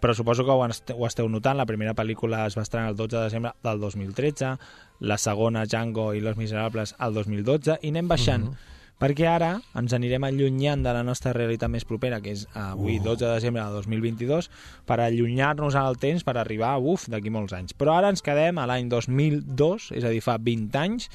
però 0.00 0.12
suposo 0.12 0.44
que 0.44 0.50
ho, 0.50 0.66
est 0.66 0.90
ho 0.90 1.06
esteu 1.06 1.28
notant. 1.28 1.56
La 1.56 1.64
primera 1.66 1.94
pel·lícula 1.94 2.46
es 2.46 2.56
va 2.58 2.62
estrenar 2.62 2.90
el 2.90 2.96
12 2.96 3.16
de 3.16 3.22
desembre 3.24 3.52
del 3.62 3.80
2013, 3.80 4.58
la 5.00 5.16
segona, 5.16 5.64
Django 5.64 6.12
i 6.14 6.20
Los 6.20 6.36
Miserables, 6.36 6.94
el 7.00 7.14
2012, 7.14 7.78
i 7.80 7.88
anem 7.88 8.06
baixant. 8.08 8.44
Mhm. 8.44 8.54
Perquè 9.02 9.26
ara 9.26 9.50
ens 9.76 9.92
anirem 9.96 10.22
allunyant 10.24 10.84
de 10.84 10.92
la 10.94 11.02
nostra 11.02 11.32
realitat 11.34 11.68
més 11.72 11.84
propera, 11.84 12.20
que 12.22 12.30
és 12.32 12.44
avui, 12.54 13.00
12 13.02 13.24
de 13.24 13.32
desembre 13.32 13.64
del 13.64 13.74
2022, 13.82 14.48
per 14.86 15.00
allunyar-nos 15.02 15.74
en 15.74 15.82
el 15.88 15.98
temps 16.00 16.22
per 16.24 16.36
arribar, 16.38 16.76
uf, 16.78 17.08
d'aquí 17.10 17.32
molts 17.34 17.52
anys. 17.56 17.74
Però 17.74 17.96
ara 17.98 18.12
ens 18.14 18.22
quedem 18.24 18.58
a 18.62 18.68
l'any 18.70 18.88
2002, 18.92 19.90
és 19.98 20.06
a 20.06 20.12
dir, 20.14 20.22
fa 20.24 20.38
20 20.38 20.78
anys, 20.78 21.10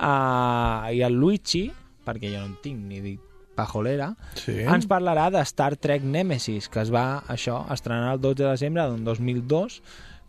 uh, 0.00 0.88
i 0.94 1.02
el 1.04 1.18
Luigi, 1.20 1.68
perquè 2.06 2.32
jo 2.32 2.40
no 2.42 2.52
en 2.52 2.58
tinc 2.64 2.80
ni 2.88 3.00
dit 3.04 3.24
pajolera, 3.58 4.12
Sí. 4.38 4.60
ens 4.62 4.86
parlarà 4.86 5.30
de 5.34 5.42
Star 5.44 5.76
Trek 5.76 6.04
Nemesis, 6.06 6.68
que 6.70 6.80
es 6.80 6.92
va, 6.94 7.24
això, 7.28 7.64
estrenar 7.74 8.14
el 8.14 8.20
12 8.20 8.44
de 8.44 8.50
desembre 8.50 8.84
del 8.88 9.04
2002, 9.04 9.82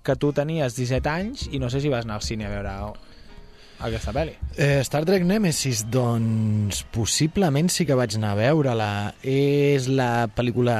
que 0.03 0.15
tu 0.15 0.31
tenies 0.33 0.75
17 0.75 1.09
anys 1.09 1.47
i 1.51 1.59
no 1.59 1.69
sé 1.69 1.81
si 1.81 1.89
vas 1.89 2.05
anar 2.05 2.15
al 2.15 2.25
cine 2.25 2.47
a 2.47 2.49
veure 2.49 2.71
aquesta 3.79 4.11
pel·li. 4.15 4.33
Eh, 4.57 4.81
Star 4.83 5.05
Trek 5.07 5.23
Nemesis, 5.23 5.85
doncs 5.91 6.83
possiblement 6.91 7.69
sí 7.71 7.85
que 7.87 7.95
vaig 7.95 8.15
anar 8.17 8.33
a 8.33 8.39
veure-la. 8.39 8.89
És 9.23 9.87
la 9.87 10.27
pel·lícula 10.35 10.75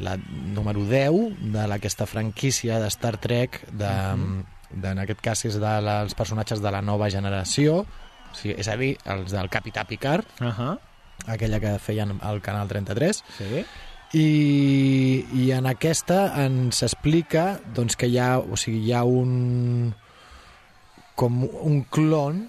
la 0.00 0.16
número 0.54 0.84
10 0.88 1.52
de 1.52 1.66
aquesta 1.74 2.06
franquícia 2.06 2.78
de 2.80 2.88
Star 2.88 3.16
Trek, 3.18 3.60
de, 3.72 3.92
de, 4.72 4.88
en 4.94 4.98
aquest 5.04 5.20
cas 5.20 5.44
és 5.44 5.60
dels 5.60 6.14
personatges 6.14 6.60
de 6.64 6.70
la 6.72 6.80
nova 6.82 7.10
generació, 7.12 7.82
o 7.84 8.34
sigui, 8.36 8.56
és 8.58 8.68
a 8.68 8.76
dir, 8.80 8.96
els 9.04 9.30
del 9.32 9.48
Capità 9.50 9.84
Picard, 9.84 10.24
Uh 10.40 10.46
-huh. 10.50 10.78
aquella 11.26 11.60
que 11.60 11.78
feien 11.78 12.18
al 12.22 12.40
Canal 12.42 12.68
33, 12.68 13.22
Sí. 13.38 13.64
i, 14.18 15.26
i 15.34 15.50
en 15.52 15.66
aquesta 15.66 16.32
ens 16.44 16.82
explica 16.82 17.60
doncs, 17.74 17.96
que 17.96 18.06
hi 18.06 18.18
ha, 18.18 18.38
o 18.38 18.56
sigui, 18.56 18.80
hi 18.86 18.92
ha 18.92 19.04
un 19.04 19.94
com 21.14 21.42
un 21.46 21.82
clon 21.90 22.44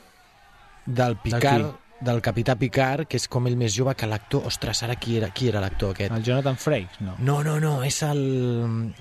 del 0.85 1.17
Picard 1.21 1.81
del 2.05 2.19
capità 2.21 2.53
Picard, 2.59 3.07
que 3.07 3.17
és 3.17 3.25
com 3.31 3.47
ell 3.47 3.55
més 3.57 3.73
jove 3.73 3.93
que 3.97 4.05
l'actor. 4.05 4.43
Ostres, 4.45 4.81
ara 4.83 4.97
qui 4.99 5.15
era, 5.17 5.29
qui 5.33 5.47
era 5.49 5.61
l'actor 5.63 5.93
aquest? 5.95 6.11
El 6.13 6.25
Jonathan 6.27 6.57
Frakes, 6.59 6.99
no. 7.01 7.15
No, 7.23 7.37
no, 7.43 7.55
no, 7.63 7.77
és 7.87 8.01
el... 8.05 8.19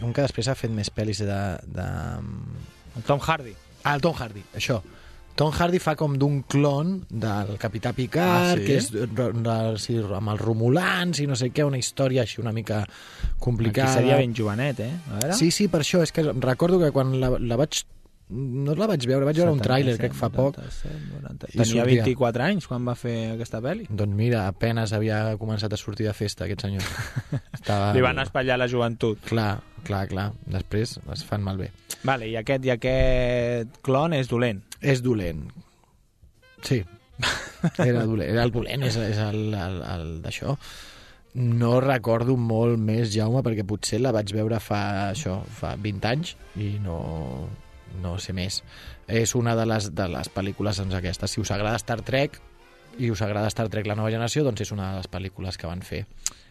Un 0.01 0.13
que 0.15 0.23
després 0.25 0.49
ha 0.49 0.55
fet 0.57 0.73
més 0.73 0.93
pel·lis 0.95 1.21
de... 1.27 1.41
de... 1.75 1.87
El 2.97 3.03
Tom 3.03 3.19
Hardy. 3.21 3.53
Ah, 3.83 3.97
el 3.97 4.01
Tom 4.01 4.15
Hardy, 4.17 4.45
això. 4.57 4.79
Tom 5.35 5.51
Hardy 5.51 5.81
fa 5.83 5.97
com 5.99 6.15
d'un 6.17 6.45
clon 6.47 7.01
del 7.11 7.57
capità 7.59 7.91
Picard, 7.93 8.53
Ah, 8.55 8.55
sí? 8.55 8.65
que 8.69 8.77
és 8.79 8.87
de, 8.95 9.57
sí, 9.83 9.97
amb 9.99 10.31
els 10.31 10.41
romulans 10.41 11.19
i 11.21 11.27
no 11.27 11.35
sé 11.37 11.51
què, 11.51 11.67
una 11.67 11.81
història 11.83 12.23
així 12.23 12.39
una 12.41 12.53
mica 12.55 12.85
complicada. 13.43 13.91
Aquí 13.91 13.99
seria 14.05 14.21
ben 14.23 14.33
jovenet, 14.39 14.81
eh? 14.87 14.93
A 15.11 15.19
veure. 15.19 15.35
Sí, 15.41 15.51
sí, 15.51 15.67
per 15.69 15.83
això, 15.83 16.05
és 16.07 16.15
que 16.15 16.23
recordo 16.31 16.79
que 16.79 16.93
quan 16.95 17.19
la, 17.21 17.35
la 17.43 17.59
vaig... 17.59 17.83
No 18.33 18.73
la 18.79 18.87
vaig 18.89 19.05
veure, 19.05 19.27
vaig 19.29 19.37
veure 19.37 19.53
un 19.53 19.61
tràiler, 19.61 19.99
que 20.01 20.09
fa 20.17 20.31
poc. 20.33 20.57
87, 20.57 21.01
90. 21.13 21.51
I 21.51 21.59
Tenia 21.59 21.83
sortia. 21.85 22.05
24 22.09 22.45
anys 22.47 22.69
quan 22.71 22.87
va 22.89 22.95
fer 22.97 23.17
aquesta 23.35 23.61
pel·li. 23.65 23.85
Doncs 23.91 24.17
mira, 24.17 24.47
apenes 24.49 24.95
havia 24.97 25.19
començat 25.41 25.77
a 25.77 25.79
sortir 25.81 26.09
de 26.09 26.15
festa, 26.17 26.47
aquest 26.47 26.65
senyor. 26.65 26.87
Estava... 27.59 27.93
Li 27.97 28.05
van 28.05 28.23
espatllar 28.25 28.57
la 28.63 28.69
joventut. 28.71 29.21
Clar, 29.29 29.59
clar, 29.85 30.07
clar. 30.09 30.31
Després 30.57 30.97
es 31.13 31.25
fan 31.29 31.45
malbé. 31.45 31.69
Vale, 32.05 32.31
i 32.33 32.39
aquest, 32.41 32.65
i 32.65 32.73
aquest 32.73 33.77
clon 33.85 34.17
és 34.17 34.33
dolent. 34.33 34.65
És 34.81 35.05
dolent. 35.05 35.45
Sí. 36.65 36.81
Era 37.79 38.07
dolent. 38.09 38.31
Era 38.31 38.49
el 38.49 38.53
dolent, 38.55 38.89
és, 38.89 38.97
és 38.97 39.21
el, 39.21 39.53
el, 39.53 39.79
el 39.85 40.11
d'això. 40.25 40.57
No 41.35 41.77
recordo 41.83 42.37
molt 42.39 42.79
més, 42.79 43.11
Jaume, 43.13 43.43
perquè 43.43 43.65
potser 43.67 43.99
la 44.01 44.13
vaig 44.15 44.31
veure 44.37 44.61
fa, 44.63 45.11
això, 45.11 45.41
fa 45.51 45.75
20 45.83 46.11
anys 46.13 46.37
i 46.63 46.77
no, 46.83 46.99
no 48.03 48.19
sé 48.19 48.33
més. 48.33 48.63
És 49.09 49.35
una 49.35 49.55
de 49.57 49.67
les, 49.67 49.91
de 49.95 50.09
les 50.09 50.31
pel·lícules 50.35 50.79
doncs, 50.81 50.95
aquestes. 50.95 51.31
Si 51.31 51.41
us 51.41 51.51
agrada 51.51 51.79
Star 51.79 52.01
Trek 52.03 52.41
i 52.99 53.11
us 53.11 53.23
agrada 53.23 53.49
Star 53.51 53.69
Trek 53.69 53.87
La 53.87 53.97
nova 53.99 54.11
generació, 54.11 54.45
doncs 54.45 54.61
és 54.61 54.73
una 54.73 54.91
de 54.93 54.97
les 55.03 55.11
pel·lícules 55.11 55.57
que 55.59 55.67
van 55.67 55.83
fer. 55.83 56.05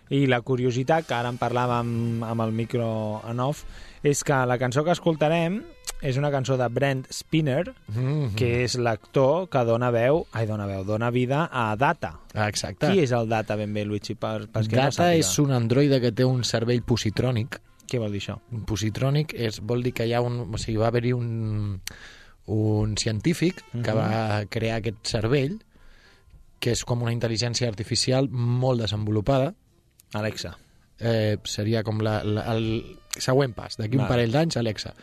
I 0.10 0.26
la 0.28 0.42
curiositat, 0.42 1.06
que 1.08 1.16
ara 1.16 1.30
en 1.32 1.38
parlàvem 1.40 2.24
amb 2.28 2.42
el 2.44 2.52
micro 2.52 3.22
en 3.30 3.40
off, 3.40 3.64
és 4.04 4.22
que 4.24 4.36
la 4.46 4.58
cançó 4.60 4.84
que 4.84 4.92
escoltarem 4.92 5.62
és 6.04 6.18
una 6.20 6.30
cançó 6.30 6.58
de 6.60 6.68
Brent 6.68 7.06
Spinner, 7.10 7.74
Mm 7.88 7.96
-hmm. 7.96 8.36
que 8.36 8.64
és 8.66 8.76
l'actor 8.76 9.48
que 9.50 9.64
dona 9.64 9.90
veu, 9.92 10.28
ai, 10.34 10.46
dona 10.46 10.66
veu, 10.68 10.84
dona 10.84 11.10
vida 11.10 11.50
a 11.52 11.76
Data. 11.78 12.20
Ah, 12.34 12.50
exacte. 12.50 12.92
Qui 12.92 13.00
és 13.00 13.12
el 13.12 13.30
Data 13.30 13.56
ben 13.56 13.74
bé, 13.74 13.86
Luigi? 13.86 14.16
Per, 14.16 14.50
per 14.50 14.64
no 14.64 14.68
Data 14.76 14.92
sàpiga? 14.92 15.14
és 15.20 15.40
un 15.40 15.52
androide 15.52 16.02
que 16.02 16.12
té 16.12 16.26
un 16.26 16.44
cervell 16.44 16.82
positrònic. 16.84 17.62
Què 17.90 18.00
vol 18.00 18.12
dir 18.16 18.22
això? 18.22 18.38
Un 18.52 18.64
positrònic 18.66 19.34
és, 19.36 19.60
vol 19.62 19.84
dir 19.84 19.94
que 19.94 20.06
hi 20.08 20.14
ha 20.14 20.22
un... 20.22 20.40
O 20.54 20.58
sigui, 20.62 20.78
va 20.82 20.88
haver-hi 20.88 21.14
un, 21.14 21.82
un 22.48 22.98
científic 22.98 23.62
que 23.72 23.92
Mhm. 23.92 23.98
va 23.98 24.46
crear 24.50 24.78
aquest 24.80 25.06
cervell 25.08 25.60
que 26.60 26.72
és 26.72 26.84
com 26.86 27.02
una 27.04 27.12
intel·ligència 27.12 27.68
artificial 27.68 28.30
molt 28.32 28.80
desenvolupada. 28.82 29.54
Alexa. 30.14 30.58
Eh, 31.00 31.38
seria 31.44 31.84
com 31.84 32.00
la, 32.00 32.24
la, 32.24 32.46
el 32.54 32.98
següent 33.20 33.54
pas. 33.54 33.76
D'aquí 33.78 33.98
un 33.98 34.08
parell 34.08 34.32
d'anys, 34.32 34.56
Alexa. 34.58 34.94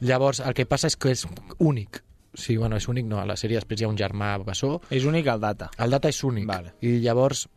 Llavors, 0.00 0.38
el 0.40 0.54
que 0.54 0.66
passa 0.66 0.86
és 0.86 0.96
que 0.96 1.10
és 1.10 1.26
únic. 1.58 2.02
Sí, 2.34 2.56
bueno, 2.56 2.76
és 2.76 2.86
únic, 2.88 3.04
no. 3.06 3.18
A 3.18 3.26
la 3.26 3.34
sèrie 3.36 3.58
després 3.58 3.80
hi 3.80 3.84
ha 3.84 3.88
un 3.90 3.98
germà 3.98 4.36
bessó. 4.44 4.80
És 4.90 5.04
únic 5.04 5.26
el 5.26 5.40
Data. 5.40 5.70
El 5.78 5.90
data 5.90 6.08
és 6.08 6.22
únic. 6.24 6.46
Vale. 6.46 6.74
I 6.80 7.00
llavors, 7.02 7.48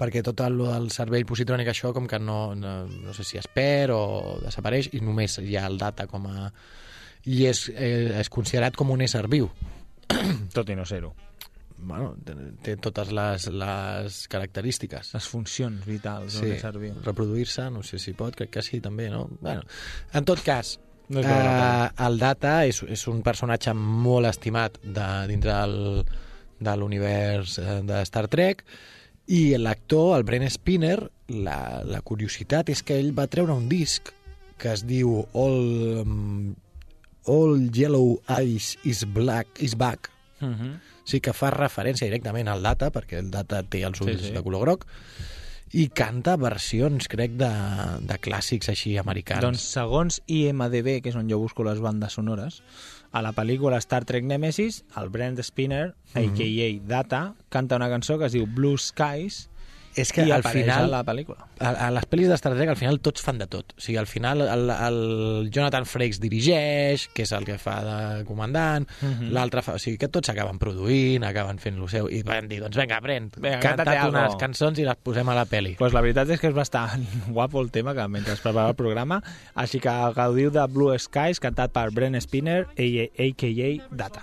perquè 0.00 0.22
tot 0.24 0.40
el, 0.46 0.60
el 0.72 0.90
cervell 0.94 1.26
positrònic 1.28 1.68
això 1.72 1.92
com 1.96 2.06
que 2.10 2.18
no, 2.22 2.54
no, 2.58 2.74
no 2.88 3.14
sé 3.16 3.24
si 3.26 3.38
es 3.40 3.48
perd 3.52 3.92
o 3.96 4.38
desapareix 4.44 4.90
i 4.94 5.02
només 5.04 5.38
hi 5.42 5.56
ha 5.58 5.66
el 5.68 5.78
data 5.78 6.06
com 6.10 6.26
a... 6.30 6.50
i 7.28 7.44
és, 7.50 7.66
eh, 7.74 8.14
és 8.20 8.30
considerat 8.32 8.76
com 8.78 8.90
un 8.94 9.02
ésser 9.04 9.26
viu. 9.28 9.50
Tot 10.56 10.68
i 10.70 10.76
no 10.78 10.86
ser-ho. 10.88 11.12
Bueno, 11.78 12.14
té, 12.26 12.34
té 12.64 12.72
totes 12.82 13.12
les, 13.14 13.44
les 13.54 14.16
característiques. 14.32 15.12
Les 15.14 15.26
funcions 15.30 15.84
vitals 15.86 16.32
Sí, 16.34 16.40
d'un 16.42 16.56
ésser 16.56 16.72
viu. 16.80 16.96
reproduir-se, 17.04 17.68
no 17.70 17.84
sé 17.86 18.00
si 18.02 18.14
pot, 18.18 18.34
crec 18.34 18.50
que 18.56 18.64
sí 18.66 18.80
també, 18.82 19.06
no? 19.12 19.28
Bueno, 19.40 19.62
en 20.12 20.26
tot 20.26 20.42
cas, 20.42 20.78
No 21.08 21.22
eh, 21.24 21.90
el 22.04 22.18
Data 22.20 22.66
és, 22.68 22.82
és 22.84 23.06
un 23.08 23.22
personatge 23.24 23.72
molt 23.78 24.28
estimat 24.28 24.74
de, 24.82 25.06
dintre 25.30 25.54
del, 25.54 26.02
de 26.60 26.74
l'univers 26.76 27.54
eh, 27.62 27.78
de 27.88 28.02
Star 28.04 28.26
Trek 28.28 28.60
i 29.28 29.56
l'actor, 29.60 30.16
el 30.16 30.24
Brent 30.24 30.46
Spinner, 30.48 30.98
la, 31.28 31.58
la 31.84 32.00
curiositat 32.00 32.70
és 32.72 32.80
que 32.82 32.96
ell 32.96 33.12
va 33.16 33.28
treure 33.28 33.52
un 33.52 33.68
disc 33.68 34.12
que 34.58 34.72
es 34.72 34.84
diu 34.88 35.20
All, 35.36 36.00
um, 36.02 36.54
All 37.28 37.68
Yellow 37.68 38.16
Eyes 38.38 38.76
is 38.88 39.04
Black 39.04 39.60
is 39.62 39.76
Back. 39.76 40.10
Uh 40.40 40.48
-huh. 40.48 40.72
Sí 41.04 41.20
que 41.20 41.32
fa 41.32 41.50
referència 41.50 42.06
directament 42.06 42.48
al 42.48 42.62
Data, 42.62 42.90
perquè 42.90 43.18
el 43.18 43.30
Data 43.30 43.62
té 43.62 43.84
els 43.84 44.00
ulls 44.00 44.20
Sí, 44.20 44.28
sí. 44.28 44.32
de 44.32 44.42
color 44.42 44.60
groc, 44.60 44.86
i 45.72 45.88
canta 45.88 46.36
versions, 46.36 47.08
crec, 47.08 47.32
de, 47.36 47.50
de 48.00 48.18
clàssics 48.18 48.68
així 48.68 48.96
americans. 48.96 49.42
Doncs 49.44 49.60
segons 49.60 50.22
IMDB, 50.26 51.02
que 51.02 51.10
és 51.10 51.16
on 51.16 51.28
jo 51.28 51.38
busco 51.38 51.64
les 51.64 51.80
bandes 51.80 52.12
sonores, 52.12 52.62
a 53.12 53.22
la 53.22 53.32
pel·lícula 53.32 53.78
Star 53.78 54.04
Trek 54.04 54.24
Nemesis, 54.24 54.84
el 54.96 55.08
Brent 55.08 55.38
Spinner, 55.42 55.94
Mhm. 56.14 56.32
a.k.a. 56.34 56.86
Data, 56.86 57.34
canta 57.48 57.76
una 57.76 57.88
cançó 57.88 58.18
que 58.18 58.26
es 58.26 58.32
diu 58.32 58.46
Blue 58.46 58.76
Skies 58.78 59.48
és 60.00 60.12
que 60.14 60.24
i 60.26 60.30
al 60.32 60.42
final 60.46 60.84
a 60.86 60.98
la 60.98 61.04
pel·lícula. 61.04 61.46
a, 61.60 61.70
a 61.86 61.90
les 61.90 62.06
pel·lis 62.08 62.28
de 62.30 62.36
Star 62.38 62.52
Trek 62.54 62.68
al 62.72 62.76
final 62.78 63.00
tots 63.04 63.22
fan 63.24 63.38
de 63.38 63.46
tot. 63.50 63.74
O 63.76 63.80
sigui, 63.82 63.96
al 64.00 64.06
final 64.06 64.42
el, 64.46 64.70
el 64.70 65.50
Jonathan 65.50 65.86
Frakes 65.86 66.20
dirigeix, 66.22 67.08
que 67.14 67.22
és 67.26 67.32
el 67.36 67.44
que 67.48 67.58
fa 67.58 67.78
de 67.84 68.24
comandant, 68.28 68.86
Mhm. 69.02 69.32
l'altre 69.34 69.62
fa... 69.62 69.74
O 69.74 69.78
sigui, 69.82 69.98
que 69.98 70.08
tots 70.08 70.28
acaben 70.30 70.58
produint, 70.58 71.24
acaben 71.24 71.58
fent 71.58 71.76
lo 71.78 71.88
seu, 71.88 72.08
i 72.08 72.22
van 72.22 72.48
dir, 72.48 72.60
doncs 72.62 72.76
vinga, 72.78 72.98
aprèn, 73.02 73.28
canta't 73.34 73.60
cántate 73.62 73.96
algo. 73.96 74.16
unes 74.18 74.36
cançons 74.40 74.78
i 74.78 74.84
les 74.86 74.96
posem 75.02 75.28
a 75.28 75.34
la 75.34 75.44
peli. 75.46 75.74
Pues 75.78 75.92
la 75.92 76.00
veritat 76.04 76.30
és 76.30 76.40
que 76.40 76.48
és 76.48 76.54
bastant 76.54 77.04
guapo 77.28 77.60
el 77.60 77.70
tema 77.70 77.94
que 77.94 78.06
mentre 78.08 78.32
es 78.34 78.40
preparava 78.40 78.70
el 78.70 78.76
programa, 78.78 79.22
així 79.54 79.80
que 79.80 79.90
gaudiu 80.14 80.50
de 80.50 80.66
Blue 80.68 80.96
Skies 80.98 81.40
cantat 81.40 81.72
per 81.72 81.90
Brent 81.90 82.16
Spinner, 82.20 82.66
a.k.a. 82.76 83.70
Data. 83.94 84.22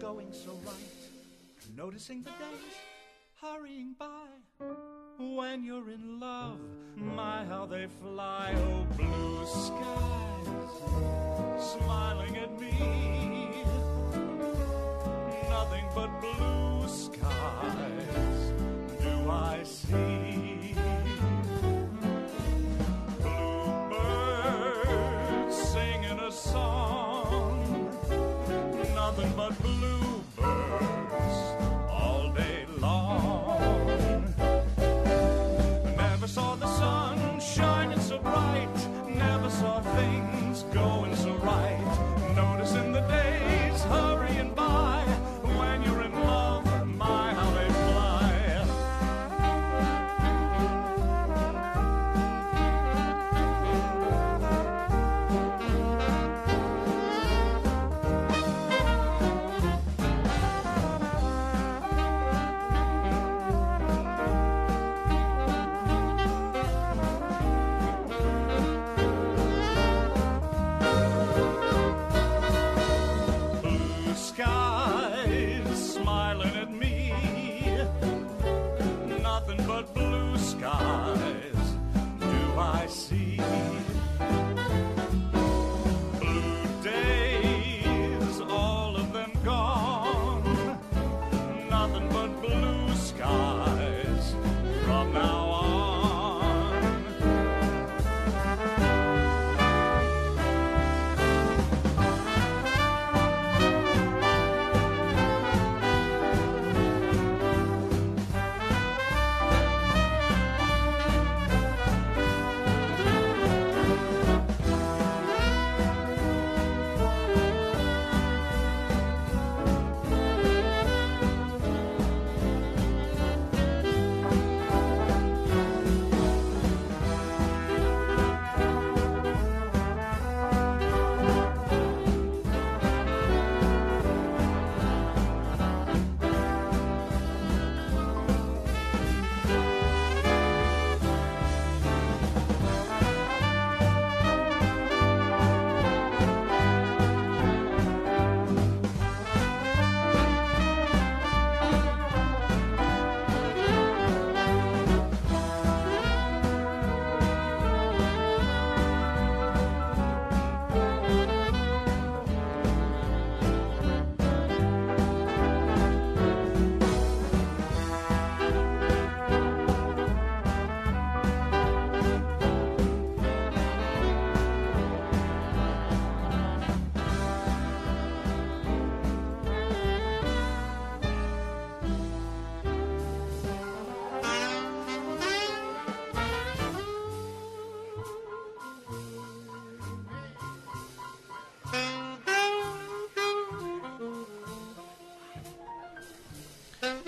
going 0.00 0.30
so 0.32 0.52
right. 0.64 1.76
Noticing 1.76 2.22
the. 2.22 2.45
When 5.36 5.64
you're 5.64 5.90
in 5.90 6.18
love, 6.18 6.58
my 6.96 7.44
how 7.44 7.66
they 7.66 7.88
fly. 8.00 8.54
Oh, 8.56 8.86
blue 8.96 9.44
skies 9.44 10.48
smiling 11.72 12.38
at 12.38 12.58
me. 12.58 13.62
Nothing 15.50 15.84
but 15.94 16.08
blue 16.22 16.88
skies 16.88 18.52
do 19.02 19.30
I 19.30 19.62
see. 19.62 20.45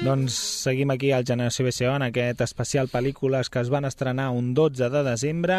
Doncs 0.08 0.36
seguim 0.64 0.88
aquí 0.94 1.12
al 1.12 1.26
Generació 1.28 1.66
BCO 1.66 1.94
en 1.98 2.06
aquest 2.06 2.40
especial 2.46 2.88
pel·lícules 2.88 3.50
que 3.52 3.60
es 3.60 3.68
van 3.68 3.84
estrenar 3.84 4.30
un 4.32 4.54
12 4.56 4.88
de 4.94 5.02
desembre 5.04 5.58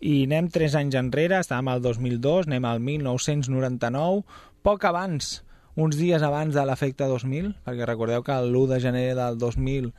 i 0.00 0.24
anem 0.26 0.50
3 0.50 0.74
anys 0.82 0.98
enrere, 0.98 1.38
estàvem 1.38 1.70
al 1.70 1.84
2002, 1.84 2.50
anem 2.50 2.66
al 2.66 2.82
1999, 2.82 4.24
poc 4.66 4.88
abans, 4.90 5.30
uns 5.76 5.98
dies 6.00 6.22
abans 6.26 6.56
de 6.56 6.66
l'efecte 6.66 7.06
2000, 7.06 7.52
perquè 7.66 7.86
recordeu 7.86 8.26
que 8.26 8.36
l'1 8.42 8.66
de 8.74 8.82
gener 8.82 9.06
del 9.14 9.38
2000 9.38 9.92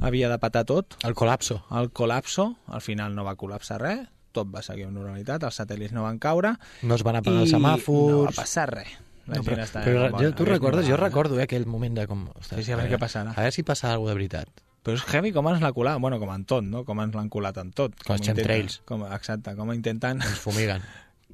havia 0.00 0.30
de 0.32 0.38
patar 0.40 0.64
tot. 0.64 0.96
El 1.04 1.16
col·lapso. 1.18 1.60
El 1.76 1.90
col·lapso, 1.90 2.54
al 2.72 2.84
final 2.84 3.14
no 3.18 3.26
va 3.26 3.36
col·lapsar 3.36 3.80
res, 3.82 4.06
tot 4.36 4.48
va 4.52 4.62
seguir 4.64 4.86
amb 4.86 4.96
normalitat, 4.96 5.44
els 5.48 5.60
satèl·lits 5.60 5.96
no 5.96 6.06
van 6.06 6.20
caure. 6.22 6.54
No 6.86 6.96
es 6.96 7.04
van 7.04 7.20
apagar 7.20 7.42
i 7.42 7.48
els 7.48 7.56
semàfors. 7.56 8.14
No 8.14 8.24
va 8.28 8.36
passar 8.36 8.70
res. 8.72 8.96
La 9.26 9.36
No, 9.36 9.42
gent 9.42 9.46
però, 9.48 9.64
està 9.66 9.82
però 9.84 10.04
com, 10.12 10.20
jo, 10.22 10.30
tu 10.38 10.44
recordes? 10.46 10.84
Jo 10.86 10.92
normal. 10.96 11.08
recordo 11.10 11.38
eh, 11.40 11.42
aquell 11.48 11.66
moment 11.66 11.96
de 11.98 12.06
com... 12.06 12.28
Ostres, 12.36 12.60
Sí, 12.60 12.68
sí, 12.68 12.72
a 12.72 12.76
veure 12.78 12.92
què 12.94 12.98
passarà. 13.02 13.32
A 13.34 13.40
veure 13.42 13.52
si 13.56 13.64
passa 13.66 13.90
alguna 13.92 14.12
de 14.12 14.18
veritat. 14.20 14.48
Però 14.86 14.94
és 14.94 15.02
heavy 15.12 15.32
com 15.34 15.48
ens 15.50 15.60
l'ha 15.64 15.72
colat, 15.74 15.98
bueno, 15.98 16.20
com 16.22 16.30
en 16.30 16.44
tot, 16.46 16.62
no? 16.62 16.84
Com 16.86 17.00
ens 17.02 17.14
l'han 17.18 17.28
colat 17.28 17.56
en 17.58 17.72
tot. 17.74 17.96
Com 18.06 18.14
els 18.14 18.22
intenta- 18.22 18.42
chemtrails. 18.44 18.80
Com, 18.86 19.02
exacte, 19.10 19.56
com 19.58 19.72
intenten... 19.74 20.22
Ens 20.22 20.38
fumiguen. 20.44 20.84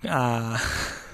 Uh, 0.02 0.56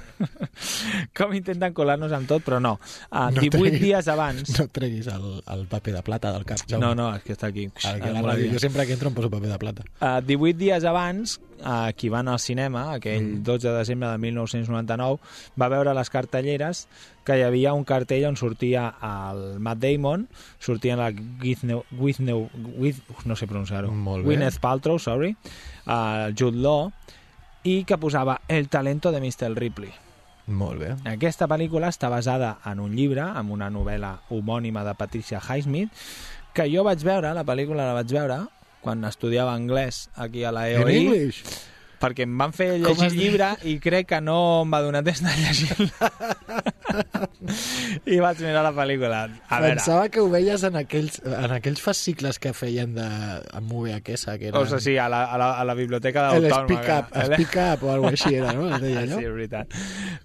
Com 1.16 1.32
intenten 1.36 1.72
colar-nos 1.76 2.12
amb 2.14 2.28
tot, 2.30 2.42
però 2.46 2.58
no. 2.62 2.76
Uh, 3.10 3.28
No 3.34 3.40
18 3.42 3.58
treguis- 3.58 3.80
dies 3.82 4.08
abans... 4.08 4.52
No 4.58 4.66
treguis 4.68 5.06
el, 5.12 5.26
el 5.54 5.66
paper 5.70 5.94
de 5.98 6.02
plata 6.06 6.32
del 6.34 6.44
cap, 6.48 6.58
Jaume. 6.68 6.82
No, 6.84 6.94
no, 6.98 7.08
és 7.16 7.22
que 7.26 7.34
està 7.36 7.48
aquí. 7.52 7.68
A 7.84 7.96
la 7.98 8.22
ràdio, 8.22 8.50
jo 8.54 8.62
sempre 8.62 8.86
que 8.86 8.96
entro 8.96 9.10
em 9.12 9.16
poso 9.18 9.30
paper 9.30 9.50
de 9.52 9.58
plata. 9.62 9.84
Uh, 10.00 10.18
18 10.26 10.58
dies 10.58 10.84
abans, 10.88 11.36
uh, 11.60 11.90
qui 11.96 12.08
va 12.12 12.20
anar 12.24 12.34
al 12.38 12.42
cinema, 12.42 12.86
aquell 12.96 13.18
Mm. 13.28 13.42
12 13.44 13.68
de 13.68 13.76
desembre 13.78 14.08
de 14.10 14.18
1999, 14.18 15.18
va 15.60 15.68
veure 15.72 15.94
les 15.94 16.10
cartelleres 16.10 16.86
que 17.26 17.36
hi 17.38 17.42
havia 17.44 17.74
un 17.76 17.84
cartell 17.84 18.24
on 18.30 18.36
sortia 18.40 18.88
el 19.04 19.58
Matt 19.60 19.82
Damon, 19.82 20.28
sortia 20.58 20.96
la 20.96 21.10
Gwyneth, 21.12 21.84
Gwyneth, 21.92 22.52
Gwyneth 22.78 23.26
no 23.26 23.36
sé 23.36 23.46
pronunciar-ho. 23.46 23.90
Gwyneth 24.24 24.58
Paltrow, 24.62 24.98
sorry, 24.98 25.34
uh, 25.86 26.30
Jude 26.34 26.56
Law, 26.56 26.90
i 27.68 27.82
que 27.84 27.98
posava 27.98 28.40
El 28.48 28.68
talento 28.68 29.10
de 29.12 29.20
Mr. 29.20 29.50
Ripley. 29.58 29.90
Molt 30.48 30.80
bé. 30.80 30.92
Aquesta 31.10 31.46
pel·lícula 31.50 31.90
està 31.92 32.08
basada 32.08 32.56
en 32.68 32.80
un 32.80 32.94
llibre, 32.96 33.24
en 33.36 33.50
una 33.52 33.68
novel·la 33.70 34.14
homònima 34.32 34.84
de 34.86 34.94
Patricia 34.96 35.40
Highsmith, 35.44 35.92
que 36.56 36.64
jo 36.72 36.84
vaig 36.86 37.04
veure, 37.04 37.34
la 37.36 37.44
pel·lícula 37.44 37.84
la 37.84 37.96
vaig 37.98 38.14
veure 38.16 38.38
quan 38.80 39.04
estudiava 39.04 39.52
anglès 39.52 40.06
aquí 40.16 40.44
a 40.48 40.52
la 40.54 40.68
En 40.70 40.86
EOI, 40.86 41.02
English? 41.02 41.42
Perquè 42.00 42.24
em 42.26 42.36
van 42.38 42.52
fer 42.54 42.70
llegir 42.78 43.08
el 43.08 43.16
llibre 43.18 43.48
i 43.68 43.78
crec 43.82 44.06
que 44.14 44.20
no 44.22 44.38
em 44.62 44.70
va 44.74 44.80
donar 44.84 45.02
temps 45.06 45.22
de 45.24 45.32
llegir 45.42 45.74
i 48.08 48.18
vaig 48.22 48.40
mirar 48.42 48.62
la 48.66 48.72
pel·lícula. 48.76 49.20
A 49.48 49.60
veure, 49.62 49.74
Pensava 49.76 50.08
que 50.12 50.20
ho 50.22 50.28
veies 50.32 50.62
en 50.66 50.76
aquells, 50.80 51.18
en 51.24 51.54
aquells 51.58 51.80
fascicles 51.84 52.38
que 52.42 52.52
feien 52.56 52.94
de, 52.96 53.06
amb 53.58 53.72
VHS, 53.72 54.36
que 54.40 54.50
era... 54.50 54.58
o 54.60 54.66
sigui, 54.68 54.82
sí, 54.88 54.96
a 55.00 55.08
la, 55.12 55.24
a 55.32 55.38
la, 55.40 55.50
a 55.60 55.64
la 55.68 55.74
biblioteca 55.78 56.28
el 56.36 56.46
d'autònoma. 56.48 56.68
Speak 56.68 56.88
Up, 56.98 57.12
que- 57.12 57.26
Speak 57.32 57.58
Up 57.64 57.84
o 57.88 57.92
alguna 57.94 58.14
així 58.18 58.34
era, 58.38 58.52
no? 58.56 58.68
Es 58.78 58.82
deia 58.84 59.02
allò? 59.04 59.18
Sí, 59.20 59.26
és 59.28 59.34
veritat. 59.34 59.78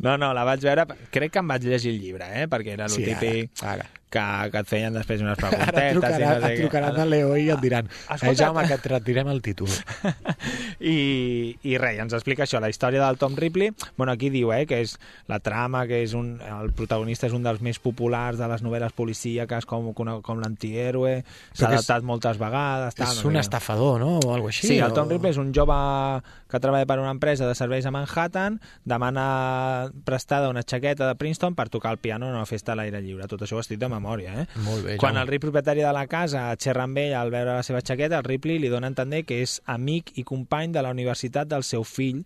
No, 0.04 0.18
no, 0.22 0.34
la 0.38 0.46
vaig 0.48 0.64
veure... 0.66 0.88
Crec 1.14 1.34
que 1.36 1.44
em 1.44 1.52
vaig 1.54 1.68
llegir 1.68 1.94
el 1.96 2.00
llibre, 2.04 2.30
eh? 2.44 2.48
Perquè 2.52 2.76
era 2.78 2.88
el 2.90 2.96
Sí, 2.96 3.04
ara, 3.08 3.20
típic 3.20 3.64
ara. 3.76 3.90
Que, 4.13 4.21
que 4.54 4.60
et 4.62 4.67
feien 4.69 4.93
després 4.93 5.23
unes 5.26 5.39
Ara 5.41 5.49
et 5.49 5.71
preguntetes. 5.73 5.93
trucaran, 5.97 6.21
i 6.21 6.41
no 6.41 6.45
sé 6.45 6.54
et 6.54 6.60
trucaran 6.62 6.99
a 7.02 7.06
l'EO 7.10 7.32
i 7.41 7.47
et 7.49 7.62
diran 7.63 7.88
Escolta- 8.13 8.30
eh, 8.30 8.36
Jaume, 8.43 8.65
que 8.69 8.76
et 8.78 8.86
retirem 8.91 9.32
el 9.34 9.41
títol. 9.41 9.71
I, 10.84 11.56
i 11.65 11.78
res, 11.82 11.97
ens 12.04 12.13
explica 12.13 12.43
això, 12.45 12.60
la 12.62 12.69
història 12.69 13.02
del 13.06 13.17
Tom 13.17 13.36
Ripley. 13.39 13.71
Bueno, 13.97 14.12
aquí 14.13 14.30
diu 14.34 14.52
eh, 14.54 14.65
que 14.69 14.82
és 14.84 14.95
la 15.32 15.39
trama, 15.43 15.86
que 15.89 16.02
és 16.04 16.13
un, 16.17 16.36
el 16.43 16.69
protagonista 16.78 17.26
és 17.30 17.34
un 17.34 17.41
dels 17.45 17.62
més 17.65 17.80
populars 17.82 18.38
de 18.38 18.47
les 18.52 18.62
novel·les 18.65 18.93
policíaques, 18.93 19.65
com, 19.69 19.89
com, 19.97 20.13
com 20.21 20.41
l'antihéroe, 20.43 21.23
s'ha 21.54 21.71
que 21.71 21.73
és- 21.73 21.80
adaptat 21.82 22.06
moltes 22.06 22.38
vegades. 22.41 22.93
Tal, 22.99 23.10
és 23.10 23.23
no 23.23 23.32
un 23.32 23.39
què. 23.39 23.45
estafador, 23.47 23.99
no? 24.04 24.19
O 24.19 24.34
alguna 24.36 24.54
així. 24.54 24.67
Sí, 24.67 24.78
el 24.78 24.91
o... 24.91 24.93
Tom 24.93 25.10
Ripley 25.10 25.34
és 25.34 25.41
un 25.41 25.49
jove 25.56 25.73
que 26.54 26.60
treballa 26.62 26.86
per 26.86 26.99
una 27.02 27.10
empresa 27.15 27.47
de 27.49 27.56
serveis 27.58 27.88
a 27.89 27.91
Manhattan, 27.95 28.60
demana 28.86 29.89
prestada 30.06 30.49
una 30.54 30.62
jaqueta 30.62 31.08
de 31.08 31.15
Princeton 31.17 31.56
per 31.58 31.69
tocar 31.73 31.95
el 31.95 31.97
piano 31.97 32.28
en 32.30 32.36
una 32.36 32.45
festa 32.45 32.73
a 32.73 32.76
l'aire 32.78 33.02
lliure. 33.02 33.26
Tot 33.32 33.41
això 33.41 33.58
ho 33.58 33.63
estic 33.63 33.80
de 33.82 33.88
memòria, 33.89 34.03
eh? 34.44 34.46
Molt 34.66 34.86
bé, 34.86 34.98
Quan 35.02 35.18
el 35.18 35.30
ric 35.30 35.42
propietari 35.44 35.86
de 35.86 35.94
la 35.96 36.06
casa 36.12 36.46
xerra 36.60 36.88
amb 36.88 37.00
ell 37.02 37.16
al 37.18 37.32
veure 37.34 37.58
la 37.58 37.63
seva 37.66 37.82
jaqueta, 37.82 38.20
el 38.20 38.28
Ripley 38.28 38.60
li 38.60 38.72
dona 38.72 38.89
a 38.89 38.94
entendre 38.94 39.24
que 39.28 39.42
és 39.44 39.60
amic 39.66 40.13
i 40.20 40.28
company 40.28 40.76
de 40.76 40.84
la 40.84 40.94
universitat 40.94 41.50
del 41.50 41.66
seu 41.68 41.86
fill, 41.88 42.24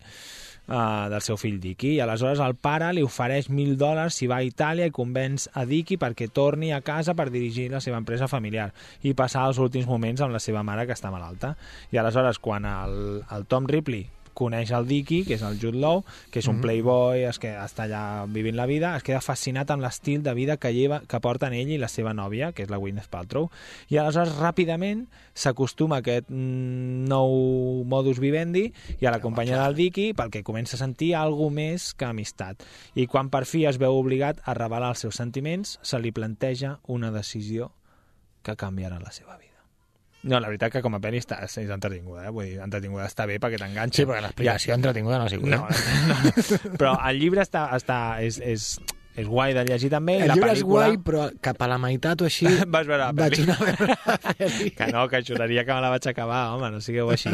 uh, 0.68 1.08
del 1.12 1.24
seu 1.26 1.38
fill 1.40 1.60
Dicky, 1.64 1.96
i 1.96 2.02
aleshores 2.04 2.42
el 2.44 2.58
pare 2.60 2.90
li 2.96 3.06
ofereix 3.06 3.50
mil 3.54 3.76
dòlars 3.80 4.20
si 4.20 4.30
va 4.30 4.42
a 4.42 4.48
Itàlia 4.48 4.90
i 4.90 4.96
convenç 4.96 5.48
a 5.54 5.66
Dicky 5.70 6.00
perquè 6.02 6.30
torni 6.34 6.74
a 6.74 6.82
casa 6.82 7.16
per 7.18 7.30
dirigir 7.34 7.70
la 7.72 7.82
seva 7.84 8.02
empresa 8.02 8.30
familiar 8.32 8.72
i 9.04 9.16
passar 9.18 9.48
els 9.50 9.62
últims 9.64 9.88
moments 9.88 10.22
amb 10.22 10.36
la 10.36 10.44
seva 10.44 10.64
mare 10.68 10.88
que 10.88 10.96
està 10.98 11.14
malalta. 11.14 11.56
I 11.92 12.02
aleshores, 12.02 12.40
quan 12.40 12.68
el, 12.68 13.24
el 13.32 13.48
Tom 13.48 13.68
Ripley 13.70 14.08
coneix 14.38 14.72
el 14.76 14.86
Dicky, 14.88 15.24
que 15.26 15.36
és 15.38 15.44
el 15.46 15.58
Jude 15.62 15.82
Law, 15.82 16.04
que 16.32 16.40
és 16.40 16.48
un 16.48 16.58
Mhm. 16.58 16.62
playboy, 16.62 17.24
es 17.26 17.40
que 17.40 17.56
està 17.58 17.88
allà 17.88 18.28
vivint 18.30 18.56
la 18.56 18.68
vida, 18.70 18.96
es 18.96 19.04
queda 19.04 19.22
fascinat 19.22 19.72
amb 19.72 19.82
l'estil 19.82 20.22
de 20.24 20.34
vida 20.34 20.58
que, 20.58 20.72
lleva, 20.74 21.02
que 21.08 21.20
porten 21.20 21.54
ell 21.54 21.72
i 21.72 21.78
la 21.78 21.90
seva 21.90 22.14
nòvia, 22.14 22.54
que 22.54 22.64
és 22.64 22.70
la 22.70 22.78
Gwyneth 22.78 23.10
Paltrow, 23.10 23.50
i 23.90 23.98
aleshores 23.98 24.38
ràpidament 24.38 25.08
s'acostuma 25.34 25.98
a 25.98 26.00
aquest 26.00 26.30
mm, 26.30 27.08
nou 27.08 27.84
modus 27.86 28.20
vivendi 28.20 28.72
i 29.00 29.06
a 29.06 29.12
la 29.12 29.22
companyia 29.22 29.64
del 29.64 29.76
Dicky 29.76 30.14
perquè 30.14 30.44
comença 30.44 30.76
a 30.76 30.80
sentir 30.82 31.14
alguna 31.16 31.56
més 31.58 31.94
que 31.94 32.06
amistat. 32.06 32.64
I 32.96 33.08
quan 33.08 33.30
per 33.30 33.46
fi 33.46 33.66
es 33.66 33.78
veu 33.82 33.98
obligat 33.98 34.42
a 34.46 34.54
revelar 34.54 34.90
els 34.94 35.00
seus 35.00 35.16
sentiments, 35.16 35.80
se 35.82 36.00
li 36.00 36.12
planteja 36.12 36.80
una 36.88 37.12
decisió 37.12 37.72
que 38.44 38.56
canviarà 38.56 39.00
la 39.00 39.12
seva 39.12 39.38
vida. 39.38 39.57
No, 40.28 40.40
la 40.44 40.52
veritat 40.52 40.74
que 40.76 40.82
com 40.86 40.94
a 40.98 41.00
pel·li 41.04 41.22
està, 41.24 41.40
és 41.48 41.58
entretinguda, 41.72 42.28
eh? 42.28 42.34
Vull 42.36 42.46
dir, 42.52 42.60
entretinguda 42.64 43.08
està 43.08 43.26
bé 43.30 43.40
perquè 43.40 43.58
t'enganxa. 43.62 44.02
Sí, 44.02 44.06
perquè 44.10 44.22
l'explicació 44.28 44.76
entretinguda 44.78 45.18
no 45.22 45.26
ha 45.26 45.34
sigut. 45.34 45.50
No, 45.50 45.64
eh? 45.66 46.62
no, 46.68 46.76
però 46.78 46.94
el 47.10 47.20
llibre 47.24 47.42
està, 47.46 47.70
està, 47.78 47.98
és, 48.24 48.38
és, 48.44 48.68
és 49.18 49.26
guai 49.26 49.56
de 49.56 49.64
llegir 49.66 49.90
també. 49.90 50.20
El 50.22 50.28
la 50.30 50.36
llibre 50.38 50.52
és 50.54 50.62
guai, 50.68 50.98
però 51.02 51.24
cap 51.42 51.62
a 51.66 51.68
la 51.72 51.80
meitat 51.82 52.22
o 52.22 52.28
així... 52.28 52.46
Vas 52.76 52.86
veure 52.86 53.00
la 53.08 53.14
pel·li. 53.18 53.46
anar 53.48 53.56
a 53.56 53.66
veure 53.66 53.88
la 53.88 54.18
pel·li. 54.38 54.68
Que 54.78 54.90
no, 54.94 55.08
que 55.10 55.24
juraria 55.26 55.64
que 55.66 55.74
me 55.74 55.82
la 55.82 55.90
vaig 55.96 56.06
acabar, 56.12 56.44
home, 56.54 56.70
no 56.76 56.82
sigueu 56.86 57.10
així. 57.16 57.32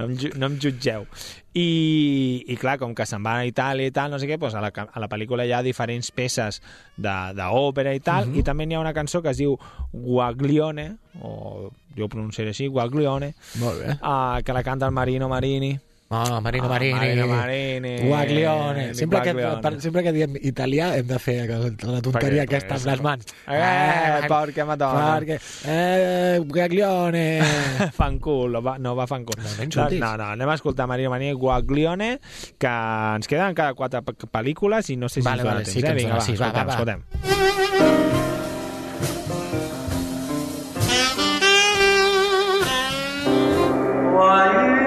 No 0.00 0.08
em, 0.08 0.16
no 0.40 0.48
em 0.50 0.56
jutgeu. 0.64 1.06
I, 1.54 2.44
I 2.46 2.56
clar, 2.62 2.76
com 2.78 2.92
que 2.94 3.06
se'n 3.10 3.22
va 3.26 3.36
a 3.40 3.46
Itàlia 3.48 3.90
i 3.90 3.94
tal, 3.94 4.10
no 4.12 4.18
sé 4.22 4.26
què, 4.30 4.36
doncs 4.38 4.54
a, 4.54 4.60
la, 4.62 4.70
a 4.70 5.00
la 5.02 5.08
pel·lícula 5.10 5.46
hi 5.46 5.50
ha 5.54 5.62
diferents 5.66 6.10
peces 6.14 6.60
de- 6.96 7.16
d'òpera 7.38 7.94
i 7.94 8.00
tal, 8.06 8.28
Mhm. 8.30 8.38
i 8.38 8.44
també 8.46 8.66
n'hi 8.66 8.76
ha 8.78 8.82
una 8.82 8.94
cançó 8.94 9.20
que 9.22 9.30
es 9.34 9.38
diu 9.42 9.56
Guaglione, 9.92 10.96
o 11.22 11.70
jo 11.96 12.04
ho 12.04 12.08
pronunciaré 12.08 12.50
així, 12.50 12.66
Guaglione, 12.66 13.34
Molt 13.58 13.80
bé. 13.84 13.92
uh, 14.02 14.42
que 14.44 14.52
la 14.52 14.62
canta 14.62 14.86
el 14.86 14.92
Marino 14.92 15.28
Marini. 15.28 15.78
Oh, 16.12 16.40
Marino 16.40 16.64
Ah, 16.64 16.68
Marini. 16.70 16.98
Marino 16.98 17.26
Marini. 17.28 17.98
Guaglione. 18.08 18.94
Sempre 18.96 19.20
que, 19.22 19.32
Guaglione. 19.32 19.62
per, 19.62 19.80
sempre 19.80 20.02
que 20.02 20.12
diem 20.12 20.34
italià 20.42 20.96
hem 20.98 21.06
de 21.06 21.18
fer 21.20 21.36
la 21.48 22.00
tonteria 22.02 22.42
Perquè- 22.42 22.46
aquesta 22.48 22.74
amb 22.74 22.86
les 22.86 23.00
mans. 23.00 23.26
Eh, 23.46 24.26
perquè 24.26 24.64
madonna. 24.66 25.20
Perquè, 25.20 25.38
eh, 25.70 26.40
Guaglione. 26.44 27.40
Fanculo, 27.94 28.60
va, 28.60 28.76
no 28.78 28.96
va 28.96 29.06
fancul. 29.06 29.36
No, 29.38 29.50
no 29.76 29.88
no, 29.88 30.16
no, 30.16 30.24
anem 30.32 30.48
a 30.48 30.54
escoltar 30.58 30.88
Maria 30.88 31.08
Maria 31.08 31.32
Guaglione, 31.32 32.18
que 32.58 32.66
ens 33.14 33.28
queden 33.28 33.54
cada 33.54 33.74
quatre 33.74 34.02
pe- 34.02 34.26
pel·lícules 34.26 34.90
i 34.90 34.96
no 34.96 35.08
sé 35.08 35.20
si 35.22 35.24
Vale, 35.24 35.42
ens 35.42 35.44
dona 35.44 35.54
vale, 35.54 35.64
temps. 35.64 35.74
sí 35.76 35.80
que 35.80 35.90
eh? 35.90 35.94
Vinga, 35.94 36.14
va, 36.16 36.20
sí, 36.22 36.34
va, 36.34 36.50
va, 36.50 36.64
va. 36.64 36.72
escoltem. 36.72 37.99
why? 44.20 44.79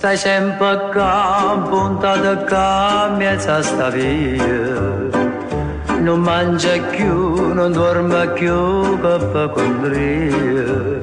Stai 0.00 0.16
sempre 0.16 0.88
qua, 0.92 1.62
puntata 1.68 2.34
qua, 2.48 3.14
mezza 3.18 3.60
sta 3.60 3.90
via. 3.90 4.80
Non 6.00 6.20
mangia 6.20 6.80
più, 6.88 7.52
non 7.52 7.70
dorme 7.72 8.28
più, 8.28 8.98
per 8.98 9.52
condria. 9.52 11.02